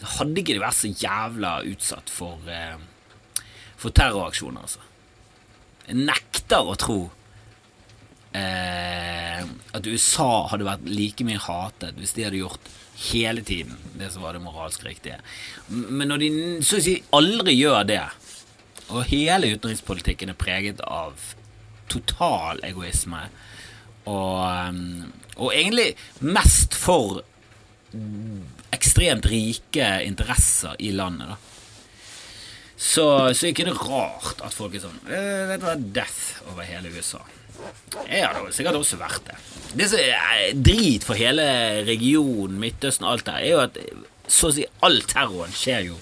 så 0.00 0.08
hadde 0.16 0.40
ikke 0.40 0.56
de 0.56 0.62
vært 0.62 0.78
så 0.78 0.88
jævla 0.96 1.56
utsatt 1.68 2.10
for, 2.12 2.40
eh, 2.48 2.76
for 3.76 3.92
terroraksjoner, 3.92 4.62
altså. 4.64 4.80
Jeg 5.86 6.06
nekter 6.06 6.64
å 6.64 6.76
tro 6.80 7.00
eh, 8.32 9.42
at 9.42 9.90
USA 9.90 10.30
hadde 10.52 10.68
vært 10.68 10.88
like 10.88 11.26
mye 11.26 11.42
hatet 11.42 11.98
hvis 12.00 12.14
de 12.16 12.24
hadde 12.24 12.40
gjort 12.40 12.70
hele 13.00 13.44
tiden 13.46 13.76
det 13.98 14.10
som 14.12 14.24
var 14.24 14.36
det 14.36 14.42
moralsk 14.44 14.84
riktige. 14.86 15.20
Men 15.68 16.10
når 16.12 16.22
de 16.22 16.30
så 16.66 16.80
å 16.80 16.84
si 16.84 16.96
aldri 17.16 17.56
gjør 17.56 17.86
det, 17.88 18.02
og 18.90 19.06
hele 19.10 19.52
utenrikspolitikken 19.54 20.32
er 20.32 20.38
preget 20.38 20.82
av 20.84 21.14
total 21.90 22.62
egoisme 22.66 23.22
og, 24.10 24.38
eh, 24.46 24.80
og 25.36 25.54
egentlig 25.54 25.94
mest 26.20 26.74
for 26.78 27.22
ekstremt 28.70 29.26
rike 29.26 29.86
interesser 30.06 30.76
i 30.78 30.92
landet. 30.94 31.32
da 31.34 31.50
så, 32.80 33.34
så 33.36 33.50
ikke 33.50 33.66
det 33.68 33.76
rart 33.76 34.40
at 34.40 34.54
folk 34.56 34.74
er 34.74 34.80
sånn 34.80 35.00
Det 35.04 35.58
du 35.60 35.66
hva, 35.66 35.74
death 35.76 36.40
over 36.48 36.64
hele 36.64 36.88
USA. 36.94 37.20
Jeg 38.06 38.26
hadde 38.26 38.52
sikkert 38.54 38.78
også 38.78 38.98
vært 39.00 39.26
det. 39.28 39.38
Det 39.78 39.86
som 39.90 40.02
er 40.02 40.54
drit 40.58 41.06
for 41.06 41.18
hele 41.18 41.44
regionen, 41.86 42.58
Midtøsten, 42.62 43.06
alt 43.06 43.26
der, 43.28 43.38
er 43.38 43.52
jo 43.54 43.62
at 43.62 43.78
så 44.30 44.50
å 44.50 44.54
si 44.54 44.66
all 44.86 45.00
terroren 45.10 45.54
skjer 45.54 45.88
jo 45.90 45.98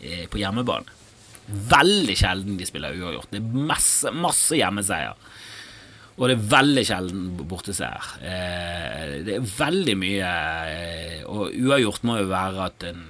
eh, 0.00 0.24
på 0.30 0.40
hjemmebane. 0.40 0.92
Veldig 1.44 2.16
sjelden 2.16 2.58
de 2.60 2.68
spiller 2.68 2.96
uavgjort. 2.96 3.32
Det 3.32 3.40
er 3.40 3.66
masse, 3.72 4.12
masse 4.16 4.56
hjemmeseier. 4.56 5.16
Og 6.14 6.28
det 6.30 6.36
er 6.36 6.48
veldig 6.52 6.84
sjelden 6.86 7.24
borteseier. 7.50 8.10
Eh, 8.22 9.14
det 9.26 9.38
er 9.40 9.48
veldig 9.56 9.96
mye 9.98 10.28
eh, 10.70 11.16
Og 11.26 11.56
uavgjort 11.58 12.04
må 12.06 12.20
jo 12.20 12.28
være 12.30 12.68
at 12.68 12.86
en 12.92 13.02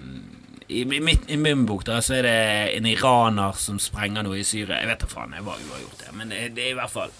i, 0.64 0.80
mitt, 0.88 1.26
I 1.28 1.36
min 1.36 1.66
bok 1.68 1.82
da, 1.84 1.98
så 2.02 2.16
er 2.16 2.24
det 2.24 2.36
en 2.78 2.86
iraner 2.88 3.58
som 3.60 3.76
sprenger 3.82 4.24
noe 4.24 4.38
i 4.40 4.46
Syria. 4.48 4.78
Jeg 4.80 4.88
vet 4.88 5.02
da 5.04 5.10
faen, 5.10 5.34
jeg 5.36 5.44
var 5.44 5.60
uavgjort 5.60 6.00
det, 6.00 6.12
men 6.16 6.32
det, 6.32 6.38
det 6.56 6.64
er 6.64 6.72
i 6.72 6.78
hvert 6.78 6.94
fall 6.94 7.12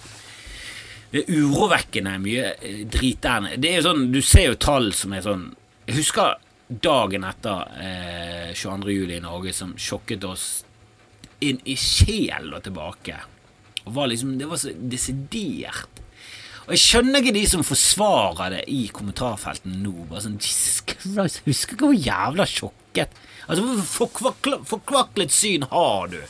Det 1.14 1.22
er 1.22 1.36
urovekkende 1.38 2.16
mye 2.18 2.48
eh, 2.58 2.80
drit 2.90 3.20
der. 3.22 3.52
Det 3.56 3.70
er 3.70 3.78
jo 3.78 3.86
sånn, 3.86 4.08
Du 4.10 4.18
ser 4.24 4.48
jo 4.50 4.56
tall 4.58 4.90
som 4.96 5.14
er 5.14 5.22
sånn 5.22 5.44
Jeg 5.86 6.00
husker 6.00 6.40
dagen 6.66 7.26
etter 7.28 7.68
eh, 7.78 8.50
22. 8.56 8.90
juli 8.90 9.18
i 9.18 9.22
Norge 9.22 9.52
som 9.54 9.76
sjokket 9.78 10.24
oss 10.26 10.48
inn 11.44 11.60
i 11.68 11.76
sjel 11.78 12.48
og 12.56 12.64
tilbake 12.64 13.18
og 13.84 13.92
var 13.92 14.08
liksom, 14.08 14.38
det 14.40 14.46
var 14.48 14.56
så 14.56 14.70
desidert. 14.72 16.00
Og 16.64 16.72
jeg 16.72 16.80
skjønner 16.80 17.20
ikke 17.20 17.34
de 17.36 17.42
som 17.48 17.64
forsvarer 17.66 18.54
det 18.56 18.62
i 18.72 18.86
kommentarfeltene 18.96 19.76
nå. 19.82 20.06
Bare 20.08 20.24
sånn, 20.24 20.38
Jesus 20.40 21.42
Husker 21.44 21.76
ikke 21.76 21.90
hvor 21.90 21.98
jævla 21.98 22.46
sjokket 22.48 23.12
Altså, 23.44 23.60
Hvor 23.60 24.62
forkvaklet 24.64 25.34
syn 25.34 25.66
har 25.68 26.08
du 26.14 26.22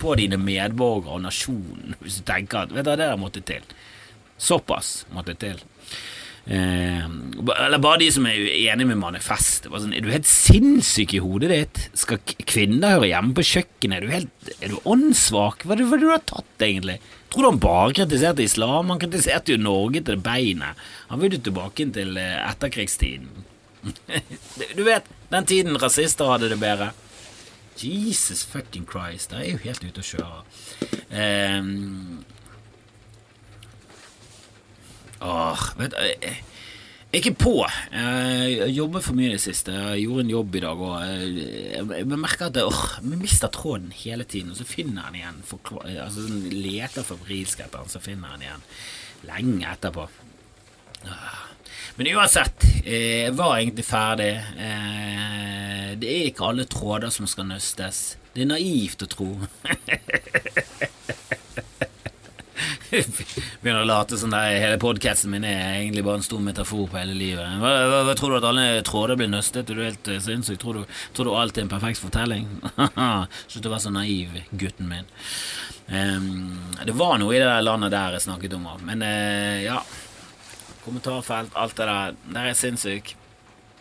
på 0.00 0.14
dine 0.18 0.38
medborgere 0.40 1.18
og 1.18 1.26
nasjonen, 1.26 1.94
hvis 2.00 2.16
du 2.18 2.24
tenker 2.28 2.64
at 2.64 2.72
Vet 2.72 2.88
du 2.88 2.94
det 2.94 3.04
der 3.04 3.20
måtte 3.20 3.44
til. 3.44 3.66
Såpass 4.40 5.04
måtte 5.14 5.36
til. 5.38 5.60
Eh, 6.46 7.04
eller 7.64 7.80
bare 7.80 8.02
de 8.02 8.10
som 8.12 8.26
er 8.28 8.36
uenige 8.36 8.88
med 8.90 9.00
manifestet. 9.00 9.70
Sånn, 9.72 9.94
er 9.96 10.04
du 10.04 10.10
helt 10.12 10.28
sinnssyk 10.28 11.16
i 11.16 11.22
hodet 11.24 11.50
ditt? 11.52 11.82
Skal 11.96 12.20
kvinner 12.44 12.98
høre 12.98 13.08
hjemme 13.14 13.36
på 13.38 13.46
kjøkkenet? 13.54 13.96
Er 13.96 14.04
du, 14.04 14.12
helt, 14.12 14.50
er 14.58 14.74
du 14.74 14.90
åndssvak? 14.90 15.64
Hva 15.64 15.76
er 15.76 15.80
det, 15.80 15.88
hva 15.88 15.96
er 15.96 16.02
det 16.02 16.10
du 16.10 16.12
har 16.12 16.26
tatt, 16.28 16.66
egentlig? 16.66 16.98
Tror 17.32 17.46
du 17.46 17.48
han 17.48 17.62
bare 17.62 17.96
kritiserte 17.96 18.44
islam? 18.44 18.92
Han 18.92 19.00
kritiserte 19.02 19.54
jo 19.54 19.62
Norge 19.62 20.04
til 20.04 20.20
beinet. 20.22 20.84
Han 21.08 21.22
vil 21.22 21.38
jo 21.38 21.46
tilbake 21.48 21.88
til 21.96 22.20
eh, 22.20 22.36
etterkrigstiden. 22.50 23.32
du 24.78 24.84
vet, 24.84 25.08
den 25.32 25.48
tiden 25.48 25.80
rasister 25.80 26.28
hadde 26.30 26.52
det 26.52 26.60
bedre. 26.60 26.92
Jesus 27.80 28.44
fucking 28.46 28.84
Christ, 28.86 29.32
det 29.32 29.40
er 29.40 29.48
jo 29.50 29.62
helt 29.64 29.82
ute 29.82 30.04
å 30.04 30.06
kjøre. 30.06 30.44
Um, 31.10 32.22
Åh, 35.24 35.68
vet 35.78 35.94
du 35.94 36.02
jeg, 36.04 36.34
jeg 37.14 37.20
er 37.20 37.30
ikke 37.30 37.44
på. 37.44 37.54
Jeg 37.94 38.72
jobber 38.74 39.02
for 39.04 39.14
mye 39.14 39.28
i 39.28 39.34
det 39.36 39.42
siste. 39.44 39.70
Jeg 39.70 40.02
gjorde 40.02 40.24
en 40.24 40.32
jobb 40.32 40.56
i 40.58 40.62
dag, 40.64 40.80
og 40.82 40.94
jeg, 41.06 41.84
jeg 41.94 42.08
merker 42.10 42.48
at 42.48 42.58
åh, 42.58 42.80
vi 43.04 43.18
mister 43.20 43.52
tråden 43.54 43.92
hele 43.94 44.26
tiden. 44.26 44.50
Og 44.50 44.58
så 44.58 44.66
finner 44.66 45.04
jeg 45.04 45.12
den 45.12 45.20
igjen. 45.20 45.38
For, 45.46 45.78
altså, 45.86 46.26
leter 46.50 47.06
febrilsk 47.06 47.62
etter 47.62 47.84
den, 47.84 47.92
så 47.94 48.02
finner 48.02 48.34
jeg 48.34 48.40
den 48.40 48.48
igjen 48.48 48.66
lenge 49.24 49.70
etterpå. 49.70 50.08
Men 51.94 52.10
uansett, 52.16 52.66
jeg 52.82 53.34
var 53.38 53.60
egentlig 53.60 53.86
ferdig. 53.86 54.32
Eh, 54.58 55.94
det 56.00 56.10
er 56.10 56.28
ikke 56.32 56.50
alle 56.50 56.66
tråder 56.66 57.14
som 57.14 57.30
skal 57.30 57.46
nøstes. 57.52 58.02
Det 58.34 58.42
er 58.42 58.50
naivt 58.50 59.06
å 59.06 59.10
tro. 59.14 59.30
Begynner 63.62 63.82
å 63.82 63.88
late 63.88 64.18
som 64.20 64.32
der 64.32 64.58
hele 64.62 64.78
podkasten 64.82 65.32
min 65.32 65.46
er 65.48 65.80
egentlig 65.80 66.04
bare 66.06 66.20
en 66.20 66.26
stor 66.26 66.42
metafor 66.44 66.86
på 66.90 66.98
hele 67.00 67.16
livet. 67.18 67.56
Hva, 67.62 67.72
hva, 67.90 68.02
hva 68.08 68.14
Tror 68.18 68.34
du 68.34 68.38
at 68.38 68.48
alle 68.48 68.66
tråder 68.86 69.18
blir 69.18 69.30
nøstet? 69.32 69.70
Er 69.70 69.78
du 69.78 69.84
helt 69.84 70.10
uh, 70.10 70.20
sinnssyk? 70.22 70.60
Tror 70.62 70.80
du, 70.80 70.94
tror 71.16 71.28
du 71.28 71.34
alt 71.38 71.58
er 71.58 71.66
en 71.66 71.72
perfekt 71.72 72.02
fortelling? 72.02 72.46
Slutt 73.50 73.66
å 73.66 73.74
være 73.74 73.84
så 73.86 73.92
naiv, 73.94 74.38
gutten 74.52 74.90
min. 74.90 75.10
Um, 75.88 76.54
det 76.86 76.94
var 76.96 77.18
noe 77.20 77.34
i 77.34 77.42
det 77.42 77.50
der 77.50 77.66
landet 77.66 77.92
der 77.92 78.16
jeg 78.16 78.26
snakket 78.28 78.56
om, 78.56 78.70
men 78.86 79.04
uh, 79.04 79.58
ja. 79.64 79.82
Kommentarfelt, 80.84 81.54
alt 81.56 81.78
det 81.78 81.88
der. 81.88 82.18
Der 82.36 82.50
er 82.50 82.58
sinnssyk. 82.58 83.14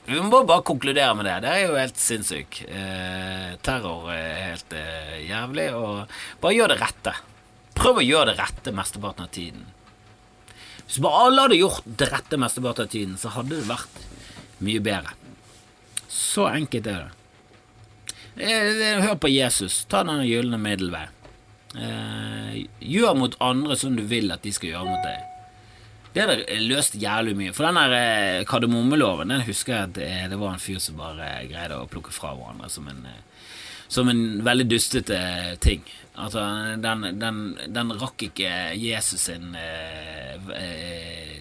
Vi 0.03 0.19
må 0.19 0.41
bare 0.43 0.63
konkludere 0.67 1.13
med 1.15 1.27
det. 1.27 1.35
Det 1.45 1.51
er 1.51 1.61
jo 1.63 1.75
helt 1.79 1.99
sinnssyk. 1.99 2.57
Eh, 2.67 3.53
terror 3.63 4.09
er 4.11 4.41
helt 4.49 4.75
eh, 4.75 5.21
jævlig. 5.29 5.69
Og 5.79 6.41
bare 6.43 6.55
gjør 6.57 6.73
det 6.73 6.79
rette. 6.81 7.13
Prøv 7.83 7.99
å 7.99 8.05
gjøre 8.05 8.31
det 8.31 8.39
rette 8.39 8.71
mesteparten 8.75 9.25
av 9.25 9.33
tiden. 9.35 9.65
Hvis 10.85 11.01
bare 11.03 11.25
alle 11.25 11.43
hadde 11.47 11.57
gjort 11.59 11.87
det 11.99 12.07
rette 12.13 12.37
mesteparten 12.39 12.87
av 12.87 12.93
tiden, 12.93 13.17
så 13.19 13.33
hadde 13.35 13.57
det 13.57 13.67
vært 13.67 13.97
mye 14.63 14.83
bedre. 14.83 15.17
Så 16.07 16.47
enkelt 16.47 16.87
er 16.87 17.09
det. 17.09 17.19
Hør 19.03 19.17
på 19.19 19.31
Jesus. 19.33 19.81
Ta 19.91 20.05
denne 20.07 20.23
gylne 20.23 20.59
middelvei. 20.61 21.03
Eh, 21.73 22.63
gjør 22.79 23.17
mot 23.17 23.35
andre 23.41 23.75
som 23.75 23.97
du 23.97 24.03
vil 24.07 24.31
at 24.31 24.45
de 24.45 24.53
skal 24.53 24.71
gjøre 24.71 24.87
mot 24.87 25.03
deg. 25.03 25.29
Det 26.13 26.23
har 26.23 26.43
løst 26.61 26.95
jævlig 27.01 27.33
mye. 27.37 27.53
For 27.57 27.65
den 27.67 27.97
eh, 27.97 28.45
kardemommeloven 28.47 29.33
den 29.33 29.45
husker 29.47 29.75
jeg 29.75 29.89
at 29.89 30.31
det, 30.31 30.39
var 30.39 30.53
en 30.53 30.61
fyr 30.61 30.79
som 30.81 31.01
bare 31.01 31.33
greide 31.49 31.81
å 31.81 31.89
plukke 31.89 32.13
fra 32.13 32.35
hverandre 32.37 32.69
som 32.71 32.87
en, 32.91 33.03
eh, 33.09 33.51
som 33.91 34.07
en 34.07 34.23
veldig 34.45 34.69
dustete 34.71 35.19
ting. 35.65 35.83
Altså, 36.13 36.43
den, 36.77 37.07
den, 37.17 37.41
den 37.73 37.93
rakk 37.97 38.27
ikke 38.27 38.49
Jesus 38.77 39.25
sin 39.31 39.55
eh, 39.57 40.35
eh, 40.53 41.39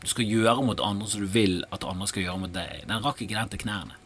du 0.00 0.08
skal 0.08 0.28
gjøre 0.28 0.64
mot 0.64 0.80
andre 0.84 1.08
som 1.08 1.24
du 1.24 1.28
vil 1.28 1.60
at 1.72 1.84
andre 1.84 2.08
skal 2.08 2.24
gjøre 2.24 2.42
mot 2.42 2.52
deg. 2.52 2.84
Den 2.88 3.04
rakk 3.04 3.20
ikke 3.24 3.36
den 3.36 3.52
til 3.52 3.62
knærne. 3.64 3.96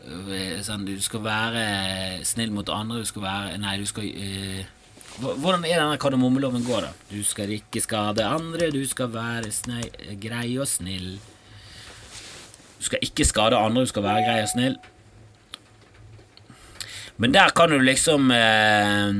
Eh, 0.00 0.60
sånn, 0.64 0.86
du 0.88 0.94
skal 1.04 1.24
være 1.24 1.64
snill 2.28 2.52
mot 2.56 2.68
andre, 2.72 3.02
du 3.02 3.08
skal 3.08 3.24
være 3.24 3.56
Nei, 3.60 3.74
du 3.76 3.84
skal 3.84 4.06
eh, 4.08 4.62
Hvordan 5.20 5.66
er 5.68 5.76
denne 5.82 5.98
kardemommeloven 6.00 6.64
går, 6.64 6.86
da? 6.86 6.92
Du 7.10 7.20
skal 7.26 7.52
ikke 7.52 7.82
skade 7.84 8.24
andre, 8.24 8.70
du 8.72 8.80
skal 8.88 9.10
være 9.12 9.50
snei, 9.52 9.82
grei 10.22 10.54
og 10.56 10.68
snill. 10.70 11.18
Du 12.78 12.86
skal 12.88 13.04
ikke 13.04 13.26
skade 13.28 13.58
andre, 13.58 13.84
du 13.84 13.90
skal 13.90 14.06
være 14.06 14.24
grei 14.24 14.38
og 14.46 14.48
snill. 14.54 14.78
Men 17.20 17.34
der 17.36 17.52
kan 17.52 17.70
du 17.70 17.78
liksom 17.84 18.30
eh, 18.32 19.12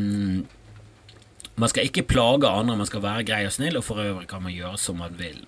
Man 1.60 1.68
skal 1.68 1.84
ikke 1.84 2.06
plage 2.08 2.48
andre, 2.48 2.78
man 2.80 2.88
skal 2.88 3.02
være 3.04 3.26
grei 3.28 3.44
og 3.44 3.52
snill, 3.52 3.76
og 3.76 3.84
for 3.84 4.00
øvrig 4.00 4.28
kan 4.30 4.40
man 4.42 4.54
gjøre 4.54 4.78
som 4.80 4.96
man 5.02 5.12
vil. 5.18 5.42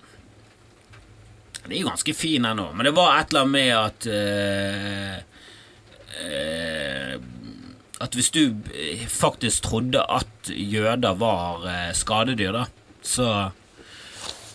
Det 1.63 1.71
er 1.71 1.79
jo 1.79 1.89
ganske 1.89 2.13
fin 2.13 2.45
ennå, 2.45 2.67
men 2.75 2.85
det 2.85 2.93
var 2.93 3.17
et 3.17 3.31
eller 3.31 3.47
annet 3.47 3.55
med 3.55 3.71
at 3.79 4.07
eh, 4.11 5.15
eh, 6.27 7.15
At 8.03 8.13
hvis 8.19 8.29
du 8.35 8.41
faktisk 9.07 9.63
trodde 9.63 10.03
at 10.11 10.49
jøder 10.51 11.13
var 11.15 11.63
uh, 11.63 11.93
skadedyr, 11.95 12.51
da, 12.51 12.63
så, 13.01 13.27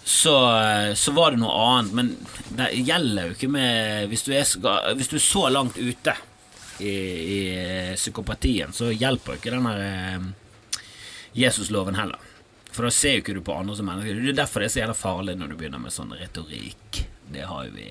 så 0.05 0.35
så, 0.95 1.15
var 1.17 1.33
det 1.33 1.41
noe 1.41 1.55
annet. 1.79 1.95
Men 1.97 2.11
det 2.59 2.69
gjelder 2.85 3.31
jo 3.31 3.37
ikke 3.39 3.49
med 3.49 4.11
Hvis 4.13 4.27
du 4.27 4.35
er, 4.37 4.45
hvis 4.99 5.09
du 5.09 5.17
er 5.17 5.25
så 5.25 5.49
langt 5.49 5.81
ute 5.81 6.13
i, 6.81 6.95
i 7.37 7.41
psykopatien, 7.97 8.73
så 8.73 8.91
hjelper 8.93 9.35
jo 9.35 9.41
ikke 9.43 9.55
den 9.55 9.69
der 9.69 10.29
Jesusloven 11.39 11.99
heller. 11.99 12.19
For 12.73 12.87
da 12.87 12.93
ser 12.95 13.17
jo 13.17 13.23
ikke 13.25 13.35
du 13.35 13.43
på 13.43 13.57
andre 13.59 13.75
som 13.75 13.89
mennesker. 13.89 14.21
Det 14.23 14.33
er 14.33 14.43
derfor 14.43 14.63
det 14.63 14.69
er 14.69 14.75
så 14.75 14.83
jævla 14.85 14.95
farlig 14.95 15.35
når 15.39 15.51
du 15.51 15.59
begynner 15.59 15.83
med 15.83 15.95
sånn 15.95 16.15
retorikk. 16.15 17.03
Det 17.29 17.47
har 17.49 17.67
jo 17.67 17.75
vi 17.75 17.89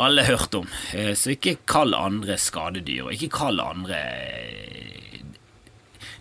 alle 0.00 0.24
hørt 0.24 0.54
om. 0.54 0.68
Eh, 0.94 1.12
så 1.18 1.34
ikke 1.34 1.58
kall 1.68 1.94
andre 1.98 2.38
skadedyr, 2.40 3.08
og 3.08 3.14
ikke 3.14 3.30
kall 3.34 3.60
andre 3.60 3.98
eh, 3.98 5.18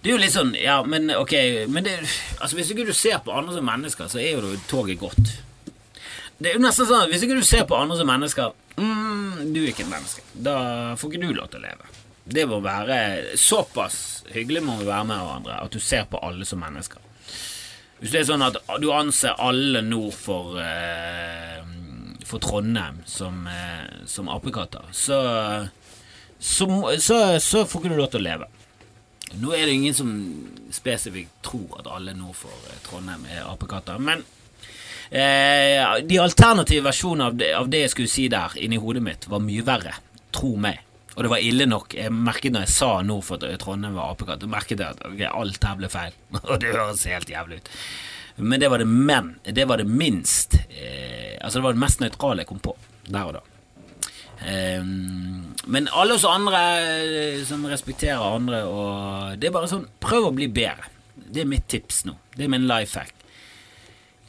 Det 0.01 0.09
er 0.09 0.15
jo 0.15 0.21
litt 0.21 0.33
sånn 0.33 0.53
Ja, 0.57 0.77
men 0.87 1.11
ok 1.11 1.33
Men 1.67 1.83
det, 1.85 1.97
altså 2.39 2.55
hvis 2.57 2.71
ikke 2.71 2.87
du 2.87 2.93
ser 2.95 3.19
på 3.23 3.35
andre 3.35 3.57
som 3.57 3.67
mennesker, 3.67 4.09
så 4.11 4.21
er 4.21 4.39
jo 4.39 4.55
toget 4.71 4.99
gått. 4.99 5.35
Det 6.39 6.51
er 6.51 6.57
jo 6.57 6.63
nesten 6.63 6.87
sånn 6.87 7.05
at 7.05 7.13
hvis 7.13 7.25
ikke 7.27 7.39
du 7.39 7.45
ser 7.45 7.65
på 7.69 7.77
andre 7.77 7.99
som 7.99 8.09
mennesker 8.09 8.55
mm, 8.79 9.53
Du 9.53 9.61
er 9.61 9.71
ikke 9.71 9.85
et 9.85 9.91
menneske. 9.91 10.23
Da 10.33 10.55
får 10.99 11.13
ikke 11.13 11.27
du 11.27 11.35
lov 11.37 11.51
til 11.51 11.61
å 11.61 11.67
leve. 11.67 11.91
Det 12.29 12.45
må 12.45 12.59
være 12.61 13.37
Såpass 13.39 14.23
hyggelig 14.33 14.61
må 14.65 14.75
vi 14.79 14.89
være 14.89 15.07
med 15.09 15.21
hverandre 15.21 15.61
at 15.63 15.73
du 15.73 15.79
ser 15.81 16.05
på 16.09 16.19
alle 16.21 16.45
som 16.45 16.61
mennesker. 16.61 17.01
Hvis 17.99 18.13
det 18.13 18.21
er 18.21 18.29
sånn 18.29 18.45
at 18.45 18.59
du 18.79 18.91
anser 18.95 19.35
alle 19.43 19.81
nord 19.83 20.13
for, 20.15 20.55
eh, 20.63 21.59
for 22.27 22.39
Trondheim 22.39 23.01
som, 23.09 23.41
eh, 23.47 24.05
som 24.07 24.29
apekatter, 24.31 24.85
så, 24.95 25.19
så, 26.39 26.67
så, 26.95 27.17
så, 27.43 27.65
får 27.65 27.81
ikke 27.81 27.91
du 27.91 27.99
lov 27.99 28.11
til 28.13 28.21
å 28.21 28.27
leve. 28.29 28.47
Nå 29.41 29.51
er 29.53 29.67
det 29.67 29.75
ingen 29.75 29.97
som 29.97 30.13
spesifikt 30.73 31.41
tror 31.45 31.81
at 31.81 31.91
alle 31.91 32.15
nord 32.15 32.37
for 32.39 32.69
eh, 32.69 32.79
Trondheim 32.87 33.27
er 33.27 33.49
apekatter, 33.49 33.99
men 33.99 34.23
de 35.09 36.19
alternative 36.21 36.85
versjonene 36.85 37.31
av 37.31 37.63
av 37.63 37.71
det 37.73 37.79
jeg 37.81 37.93
skulle 37.95 38.11
si 38.11 38.27
der 38.29 38.53
inni 38.61 38.77
hodet 38.77 39.01
mitt, 39.01 39.25
var 39.31 39.41
mye 39.41 39.63
verre. 39.65 39.95
Tro 40.35 40.53
meg. 40.61 40.83
Og 41.19 41.25
det 41.25 41.31
var 41.33 41.43
ille 41.43 41.65
nok. 41.67 41.97
Jeg 41.97 42.13
merket 42.15 42.53
når 42.55 42.63
jeg 42.63 42.71
sa 42.77 42.91
nord 43.03 43.25
for 43.27 43.41
Trondheim 43.59 43.97
var 43.97 44.13
apekatt, 44.13 44.45
merket 44.47 44.79
at 44.85 45.01
okay, 45.03 45.27
alt 45.27 45.65
her 45.67 45.75
ble 45.75 45.89
feil. 45.91 46.15
Og 46.45 46.61
det 46.61 46.71
høres 46.71 47.03
helt 47.11 47.33
jævlig 47.33 47.59
ut. 47.59 47.71
Men 48.39 48.61
det 48.61 48.69
var 48.71 48.79
det, 48.79 48.87
men, 48.87 49.33
det, 49.43 49.65
var 49.67 49.81
det 49.81 49.83
minst 49.83 50.55
eh, 50.55 51.35
Altså 51.43 51.59
det 51.59 51.63
var 51.65 51.73
det 51.75 51.81
mest 51.81 51.99
nøytrale 51.99 52.45
jeg 52.45 52.47
kom 52.47 52.61
på 52.63 52.71
der 53.09 53.27
og 53.27 53.35
da. 53.35 53.41
Eh, 54.47 54.85
men 55.75 55.89
alle 55.91 56.15
oss 56.15 56.23
andre 56.29 56.61
eh, 56.85 57.41
som 57.43 57.67
respekterer 57.67 58.23
andre 58.23 58.61
og 58.69 59.35
Det 59.41 59.49
er 59.49 59.55
bare 59.57 59.67
sånn 59.67 59.89
Prøv 59.99 60.29
å 60.29 60.35
bli 60.37 60.47
bedre. 60.47 60.87
Det 61.19 61.43
er 61.43 61.51
mitt 61.51 61.67
tips 61.67 62.05
nå. 62.07 62.15
Det 62.37 62.47
er 62.47 62.53
min 62.55 62.69
life 62.69 62.95
hack. 62.95 63.18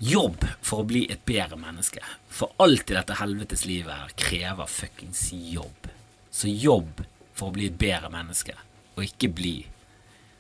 Jobb 0.01 0.47
for 0.65 0.81
å 0.81 0.89
bli 0.89 1.03
et 1.13 1.21
bedre 1.29 1.59
menneske. 1.61 2.01
For 2.33 2.55
alt 2.63 2.89
i 2.89 2.97
dette 2.97 3.19
helvetes 3.21 3.67
livet 3.69 3.93
her 3.93 4.15
krever 4.17 4.71
fuckings 4.71 5.27
jobb. 5.53 5.91
Så 6.33 6.49
jobb 6.49 7.03
for 7.37 7.51
å 7.51 7.57
bli 7.57 7.67
et 7.69 7.77
bedre 7.81 8.09
menneske, 8.13 8.55
og 8.97 9.05
ikke 9.05 9.29
bli 9.37 9.57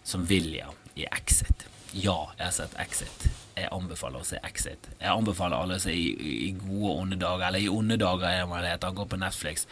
som 0.06 0.24
William 0.30 0.72
i 0.96 1.04
Exit. 1.10 1.66
Ja, 1.92 2.30
jeg 2.38 2.46
har 2.46 2.54
sett 2.54 2.76
Exit. 2.80 3.26
Jeg 3.58 3.68
anbefaler 3.74 4.22
å 4.22 4.26
se 4.26 4.40
Exit. 4.46 4.88
Jeg 4.96 5.10
anbefaler 5.12 5.58
alle 5.58 5.76
å 5.76 5.82
se 5.82 5.92
i, 5.92 6.06
i 6.48 6.52
gode 6.56 6.94
onde 7.02 7.18
dager, 7.20 7.48
eller 7.50 7.64
i 7.64 7.68
onde 7.68 7.98
dager, 8.00 8.30
er 8.30 8.46
det 8.46 8.62
det 8.62 8.74
heter. 8.76 8.94
Gå 8.96 9.06
på 9.10 9.18
Netflix. 9.20 9.66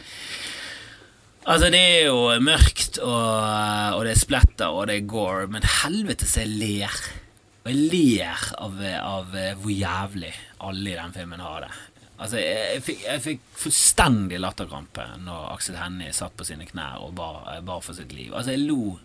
Altså, 1.47 1.71
det 1.73 1.79
er 1.79 2.09
jo 2.11 2.19
mørkt, 2.43 2.99
og, 3.01 3.95
og 3.95 4.03
det 4.05 4.13
er 4.13 4.21
splatter, 4.21 4.69
og 4.69 4.89
det 4.91 4.99
er 4.99 5.09
gore, 5.09 5.47
men 5.49 5.65
helvete 5.79 6.27
så 6.29 6.43
jeg 6.43 6.59
ler. 6.59 7.01
Og 7.69 7.75
jeg 7.75 7.89
ler 7.93 8.45
av, 8.57 8.79
av 8.97 9.35
hvor 9.61 9.69
jævlig 9.69 10.31
alle 10.65 10.89
i 10.89 10.95
den 10.97 11.11
filmen 11.13 11.41
har 11.43 11.67
det. 11.67 11.73
Altså, 12.17 12.39
jeg, 12.41 12.63
jeg, 12.73 12.81
fikk, 12.87 13.03
jeg 13.05 13.21
fikk 13.21 13.43
fullstendig 13.61 14.39
latterkrampe 14.41 15.05
når 15.21 15.43
Aksel 15.51 15.77
Hennie 15.77 16.15
satt 16.15 16.33
på 16.39 16.47
sine 16.47 16.65
knær 16.65 17.03
og 17.05 17.13
bar, 17.19 17.45
bar 17.67 17.83
for 17.85 17.93
sitt 17.93 18.09
liv. 18.15 18.33
Altså, 18.33 18.55
jeg 18.55 18.65
lo. 18.65 18.95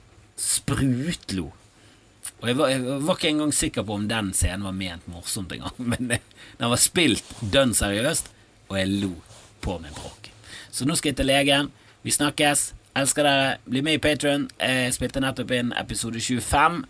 Sprutlo. 0.41 1.51
Og 2.41 2.49
jeg 2.49 2.57
var, 2.57 2.73
jeg 2.73 2.87
var, 2.89 3.19
ikke 3.19 3.35
engang 3.35 3.53
sikker 3.53 3.85
på 3.85 3.99
om 3.99 4.09
den 4.09 4.33
scenen 4.33 4.65
var 4.65 4.79
ment 4.81 5.13
morsomt 5.13 5.53
engang, 5.53 5.77
men 5.93 6.09
den 6.09 6.73
var 6.73 6.81
spilt 6.81 7.37
dønn 7.53 7.77
seriøst, 7.77 8.33
og 8.71 8.81
jeg 8.81 8.95
lo 9.05 9.13
på 9.61 9.77
min 9.85 9.93
brokk. 9.93 10.33
Så 10.73 10.89
nå 10.89 10.97
skal 10.97 11.13
jeg 11.13 11.21
til 11.21 11.29
legen. 11.29 11.69
Vi 12.01 12.17
snakkes. 12.17 12.71
Elsker 12.97 13.29
dere. 13.29 13.55
Bli 13.69 13.85
med 13.85 14.01
i 14.01 14.03
Patron. 14.09 14.49
Jeg 14.57 14.97
spilte 14.97 15.21
nettopp 15.21 15.53
inn 15.53 15.77
episode 15.77 16.25
25. 16.25 16.81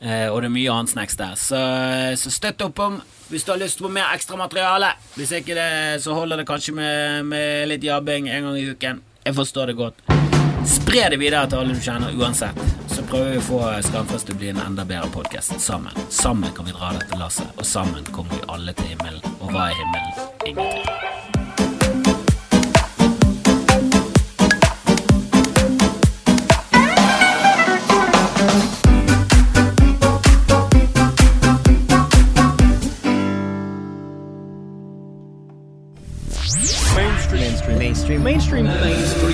Eh, 0.00 0.28
og 0.28 0.42
det 0.42 0.50
er 0.50 0.54
mye 0.54 0.72
annet 0.74 0.92
snacks 0.92 1.16
der. 1.16 1.34
Så, 1.40 1.60
så, 2.20 2.32
støtt 2.32 2.62
opp 2.66 2.80
om 2.82 3.00
hvis 3.30 3.46
du 3.46 3.54
har 3.54 3.60
lyst 3.60 3.80
på 3.80 3.90
mer 3.92 4.12
ekstramateriale. 4.14 4.92
Hvis 5.16 5.32
ikke 5.38 5.56
det, 5.56 6.02
så 6.04 6.16
holder 6.16 6.42
det 6.42 6.48
kanskje 6.48 6.74
med, 6.76 7.24
med, 7.30 7.68
litt 7.70 7.84
jabbing 7.84 8.28
en 8.28 8.50
gang 8.50 8.58
i 8.60 8.68
uken. 8.70 9.02
Jeg 9.24 9.36
forstår 9.38 9.72
det 9.72 9.78
godt. 9.80 10.04
Spre 10.68 11.08
det 11.12 11.18
videre 11.20 11.46
til 11.48 11.60
alle 11.60 11.76
du 11.76 11.80
kjenner, 11.84 12.12
uansett. 12.16 12.60
Så 12.92 13.04
prøver 13.08 13.34
vi 13.34 13.40
å 13.40 13.44
få 13.44 13.60
Skamfest 13.84 14.28
til 14.28 14.36
å 14.36 14.40
bli 14.40 14.52
en 14.52 14.62
enda 14.64 14.84
bedre 14.88 15.10
podkast 15.12 15.56
sammen. 15.60 15.96
Sammen 16.12 16.52
kan 16.56 16.68
vi 16.68 16.76
dra 16.76 16.94
dette 16.96 17.20
lasset, 17.20 17.52
og 17.56 17.68
sammen 17.68 18.04
kommer 18.12 18.36
vi 18.36 18.48
alle 18.48 18.76
til 18.76 18.94
himmelen. 18.94 19.24
Og 19.40 19.52
hva 19.52 19.70
er 19.70 19.80
himmelen? 19.80 20.32
Ingenting. 20.52 21.24
Mainstream 38.04 38.22
mainstream 38.22 38.66
mainstream 38.66 38.66
mainstream 38.66 39.33